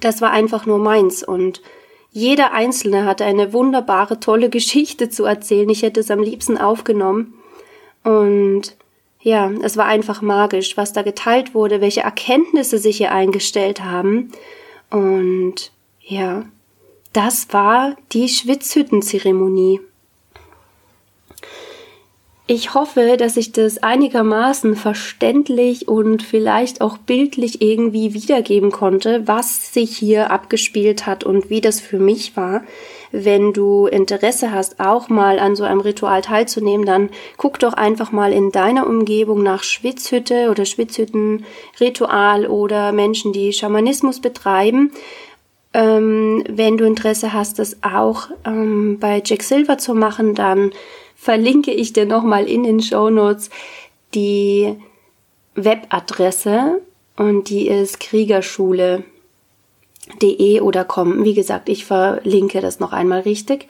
das 0.00 0.20
war 0.20 0.30
einfach 0.30 0.66
nur 0.66 0.78
meins. 0.78 1.22
Und 1.22 1.62
jeder 2.12 2.52
Einzelne 2.52 3.04
hatte 3.04 3.24
eine 3.24 3.52
wunderbare, 3.52 4.20
tolle 4.20 4.50
Geschichte 4.50 5.08
zu 5.10 5.24
erzählen. 5.24 5.68
Ich 5.70 5.82
hätte 5.82 6.00
es 6.00 6.10
am 6.10 6.20
liebsten 6.20 6.58
aufgenommen. 6.58 7.34
Und 8.04 8.76
ja, 9.22 9.50
es 9.62 9.76
war 9.76 9.86
einfach 9.86 10.22
magisch, 10.22 10.76
was 10.76 10.92
da 10.92 11.02
geteilt 11.02 11.54
wurde, 11.54 11.80
welche 11.80 12.00
Erkenntnisse 12.00 12.78
sich 12.78 12.96
hier 12.96 13.12
eingestellt 13.12 13.82
haben. 13.82 14.32
Und 14.90 15.72
ja, 16.00 16.44
das 17.12 17.52
war 17.52 17.96
die 18.12 18.28
Schwitzhüttenzeremonie. 18.28 19.80
Ich 22.52 22.74
hoffe, 22.74 23.16
dass 23.16 23.36
ich 23.36 23.52
das 23.52 23.80
einigermaßen 23.80 24.74
verständlich 24.74 25.86
und 25.86 26.24
vielleicht 26.24 26.80
auch 26.80 26.98
bildlich 26.98 27.62
irgendwie 27.62 28.12
wiedergeben 28.12 28.72
konnte, 28.72 29.22
was 29.28 29.72
sich 29.72 29.96
hier 29.96 30.32
abgespielt 30.32 31.06
hat 31.06 31.22
und 31.22 31.48
wie 31.48 31.60
das 31.60 31.78
für 31.78 32.00
mich 32.00 32.36
war. 32.36 32.64
Wenn 33.12 33.52
du 33.52 33.86
Interesse 33.86 34.50
hast, 34.50 34.80
auch 34.80 35.08
mal 35.08 35.38
an 35.38 35.54
so 35.54 35.62
einem 35.62 35.78
Ritual 35.78 36.22
teilzunehmen, 36.22 36.84
dann 36.84 37.10
guck 37.36 37.60
doch 37.60 37.74
einfach 37.74 38.10
mal 38.10 38.32
in 38.32 38.50
deiner 38.50 38.88
Umgebung 38.88 39.44
nach 39.44 39.62
Schwitzhütte 39.62 40.50
oder 40.50 40.64
Schwitzhüttenritual 40.64 42.48
oder 42.48 42.90
Menschen, 42.90 43.32
die 43.32 43.52
Schamanismus 43.52 44.18
betreiben. 44.18 44.90
Ähm, 45.72 46.42
wenn 46.48 46.76
du 46.76 46.84
Interesse 46.84 47.32
hast, 47.32 47.60
das 47.60 47.76
auch 47.84 48.28
ähm, 48.44 48.98
bei 48.98 49.22
Jack 49.24 49.44
Silver 49.44 49.78
zu 49.78 49.94
machen, 49.94 50.34
dann 50.34 50.72
verlinke 51.20 51.70
ich 51.70 51.92
dir 51.92 52.06
nochmal 52.06 52.48
in 52.48 52.62
den 52.62 52.80
Show 52.80 53.10
Notes 53.10 53.50
die 54.14 54.74
Webadresse 55.54 56.80
und 57.16 57.50
die 57.50 57.68
ist 57.68 58.00
kriegerschule.de 58.00 59.02
oder 60.60 60.84
com. 60.86 61.22
Wie 61.24 61.34
gesagt, 61.34 61.68
ich 61.68 61.84
verlinke 61.84 62.62
das 62.62 62.80
noch 62.80 62.94
einmal 62.94 63.20
richtig. 63.20 63.68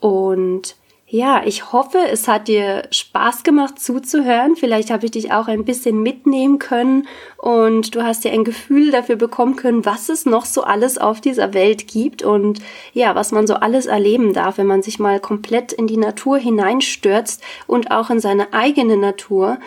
Und 0.00 0.74
ja, 1.10 1.40
ich 1.46 1.72
hoffe, 1.72 1.96
es 2.10 2.28
hat 2.28 2.48
dir 2.48 2.82
Spaß 2.90 3.42
gemacht 3.42 3.80
zuzuhören. 3.80 4.56
Vielleicht 4.56 4.90
habe 4.90 5.06
ich 5.06 5.12
dich 5.12 5.32
auch 5.32 5.48
ein 5.48 5.64
bisschen 5.64 6.02
mitnehmen 6.02 6.58
können 6.58 7.08
und 7.38 7.94
du 7.94 8.02
hast 8.02 8.24
dir 8.24 8.32
ein 8.32 8.44
Gefühl 8.44 8.90
dafür 8.90 9.16
bekommen 9.16 9.56
können, 9.56 9.86
was 9.86 10.10
es 10.10 10.26
noch 10.26 10.44
so 10.44 10.64
alles 10.64 10.98
auf 10.98 11.22
dieser 11.22 11.54
Welt 11.54 11.88
gibt 11.88 12.22
und 12.22 12.60
ja, 12.92 13.14
was 13.14 13.32
man 13.32 13.46
so 13.46 13.54
alles 13.54 13.86
erleben 13.86 14.34
darf, 14.34 14.58
wenn 14.58 14.66
man 14.66 14.82
sich 14.82 14.98
mal 14.98 15.18
komplett 15.18 15.72
in 15.72 15.86
die 15.86 15.96
Natur 15.96 16.36
hineinstürzt 16.36 17.42
und 17.66 17.90
auch 17.90 18.10
in 18.10 18.20
seine 18.20 18.52
eigene 18.52 18.98
Natur. 18.98 19.58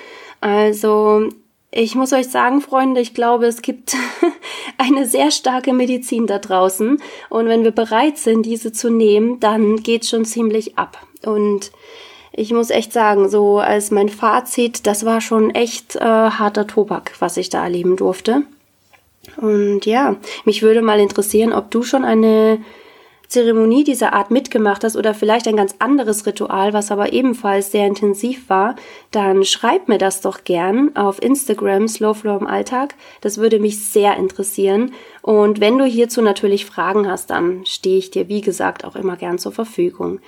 Also 0.42 1.28
ich 1.72 1.96
muss 1.96 2.14
euch 2.14 2.28
sagen, 2.28 2.62
Freunde, 2.62 3.02
ich 3.02 3.16
glaube, 3.16 3.48
es 3.48 3.64
gibt 3.64 3.96
eine 4.78 5.08
sehr 5.08 5.32
starke 5.32 5.74
Medizin 5.74 6.28
da 6.28 6.38
draußen. 6.38 7.02
Und 7.30 7.48
wenn 7.48 7.64
wir 7.64 7.72
bereit 7.72 8.20
sind, 8.20 8.46
diese 8.46 8.72
zu 8.72 8.92
nehmen, 8.92 9.40
dann 9.40 9.78
geht's 9.78 10.10
schon 10.10 10.26
ziemlich 10.26 10.78
ab. 10.78 11.00
Und 11.26 11.72
ich 12.32 12.54
muss 12.54 12.70
echt 12.70 12.94
sagen, 12.94 13.30
so 13.30 13.60
als 13.60 13.92
mein 13.92 14.10
Fazit, 14.10 14.88
das 14.88 15.06
war 15.06 15.22
schon 15.22 15.50
echt 15.50 15.96
äh, 15.98 16.00
harter 16.00 16.68
Tobak, 16.68 17.14
was 17.20 17.38
ich 17.38 17.50
da 17.50 17.64
erleben 17.64 17.98
durfte. 17.98 18.44
Und 19.38 19.86
ja, 19.86 20.16
mich 20.46 20.62
würde 20.62 20.82
mal 20.82 21.00
interessieren, 21.00 21.54
ob 21.54 21.70
du 21.72 21.84
schon 21.84 22.06
eine 22.06 22.60
Zeremonie 23.32 23.86
dieser 23.86 24.12
Art 24.12 24.30
mitgemacht 24.30 24.84
hast 24.84 24.98
oder 24.98 25.14
vielleicht 25.14 25.48
ein 25.48 25.56
ganz 25.56 25.76
anderes 25.80 26.26
Ritual, 26.26 26.74
was 26.74 26.92
aber 26.92 27.14
ebenfalls 27.14 27.72
sehr 27.72 27.88
intensiv 27.88 28.50
war, 28.50 28.76
dann 29.12 29.46
schreib 29.46 29.88
mir 29.88 29.98
das 29.98 30.20
doch 30.20 30.44
gern 30.44 30.94
auf 30.98 31.22
Instagram 31.22 31.88
Slowflow 31.88 32.38
im 32.38 32.48
Alltag. 32.48 32.96
Das 33.22 33.38
würde 33.38 33.60
mich 33.60 33.86
sehr 33.86 34.18
interessieren. 34.18 34.94
Und 35.22 35.62
wenn 35.62 35.78
du 35.78 35.86
hierzu 35.86 36.22
natürlich 36.22 36.66
Fragen 36.66 37.10
hast, 37.10 37.30
dann 37.30 37.66
stehe 37.66 38.00
ich 38.00 38.12
dir, 38.12 38.28
wie 38.28 38.42
gesagt, 38.42 38.84
auch 38.84 38.98
immer 38.98 39.16
gern 39.16 39.40
zur 39.40 39.54
Verfügung. 39.54 40.20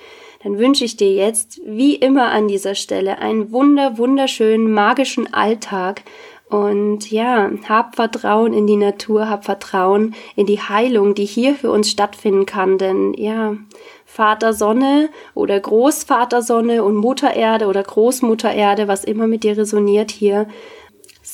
Dann 0.44 0.58
wünsche 0.58 0.84
ich 0.84 0.98
dir 0.98 1.10
jetzt, 1.10 1.60
wie 1.64 1.94
immer 1.94 2.30
an 2.30 2.48
dieser 2.48 2.74
Stelle, 2.74 3.18
einen 3.18 3.50
wunder, 3.50 3.96
wunderschönen, 3.96 4.70
magischen 4.70 5.32
Alltag 5.32 6.02
und 6.50 7.10
ja, 7.10 7.50
hab 7.66 7.96
Vertrauen 7.96 8.52
in 8.52 8.66
die 8.66 8.76
Natur, 8.76 9.30
hab 9.30 9.46
Vertrauen 9.46 10.14
in 10.36 10.44
die 10.44 10.60
Heilung, 10.60 11.14
die 11.14 11.24
hier 11.24 11.54
für 11.54 11.72
uns 11.72 11.90
stattfinden 11.90 12.44
kann. 12.44 12.76
Denn 12.76 13.14
ja, 13.14 13.56
Vater 14.04 14.52
Sonne 14.52 15.08
oder 15.32 15.58
Großvater 15.58 16.42
Sonne 16.42 16.84
und 16.84 16.96
Mutter 16.96 17.34
Erde 17.34 17.66
oder 17.66 17.82
Großmutter 17.82 18.52
Erde, 18.52 18.86
was 18.86 19.02
immer 19.02 19.26
mit 19.26 19.44
dir 19.44 19.56
resoniert 19.56 20.10
hier, 20.10 20.46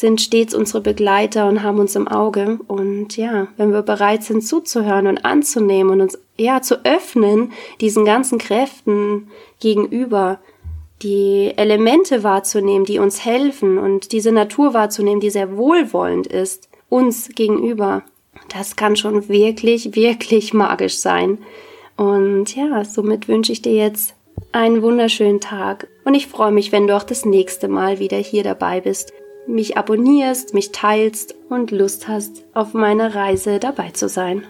sind 0.01 0.21
stets 0.21 0.55
unsere 0.55 0.81
Begleiter 0.81 1.47
und 1.47 1.63
haben 1.63 1.79
uns 1.79 1.95
im 1.95 2.09
Auge. 2.09 2.59
Und 2.67 3.17
ja, 3.17 3.49
wenn 3.59 3.73
wir 3.73 3.83
bereit 3.83 4.25
sind 4.25 4.43
zuzuhören 4.43 5.07
und 5.07 5.25
anzunehmen 5.25 5.93
und 5.93 6.01
uns 6.01 6.19
ja 6.37 6.63
zu 6.63 6.85
öffnen 6.85 7.53
diesen 7.81 8.07
ganzen 8.07 8.39
Kräften 8.39 9.29
gegenüber, 9.61 10.41
die 11.03 11.53
Elemente 11.57 12.23
wahrzunehmen, 12.25 12.85
die 12.87 12.99
uns 12.99 13.25
helfen 13.25 13.79
und 13.79 14.13
diese 14.13 14.33
Natur 14.33 14.75
wahrzunehmen, 14.75 15.21
die 15.21 15.31
sehr 15.31 15.57
wohlwollend 15.57 16.27
ist, 16.27 16.69
uns 16.89 17.29
gegenüber. 17.35 18.03
Das 18.49 18.77
kann 18.77 18.97
schon 18.97 19.29
wirklich, 19.29 19.95
wirklich 19.95 20.55
magisch 20.55 20.97
sein. 20.97 21.39
Und 21.97 22.57
ja, 22.57 22.85
somit 22.85 23.29
wünsche 23.29 23.53
ich 23.53 23.61
dir 23.61 23.75
jetzt 23.75 24.15
einen 24.53 24.83
wunderschönen 24.83 25.41
Tag 25.41 25.89
und 26.05 26.15
ich 26.15 26.27
freue 26.27 26.53
mich, 26.53 26.73
wenn 26.73 26.87
du 26.87 26.97
auch 26.97 27.03
das 27.03 27.25
nächste 27.25 27.69
Mal 27.69 27.99
wieder 27.99 28.17
hier 28.17 28.43
dabei 28.43 28.81
bist, 28.81 29.13
mich 29.55 29.77
abonnierst, 29.77 30.55
mich 30.55 30.73
teilst 30.73 31.35
und 31.49 31.71
Lust 31.71 32.09
hast, 32.09 32.45
auf 32.55 32.75
meiner 32.75 33.15
Reise 33.15 33.59
dabei 33.59 33.91
zu 33.91 34.09
sein. 34.09 34.45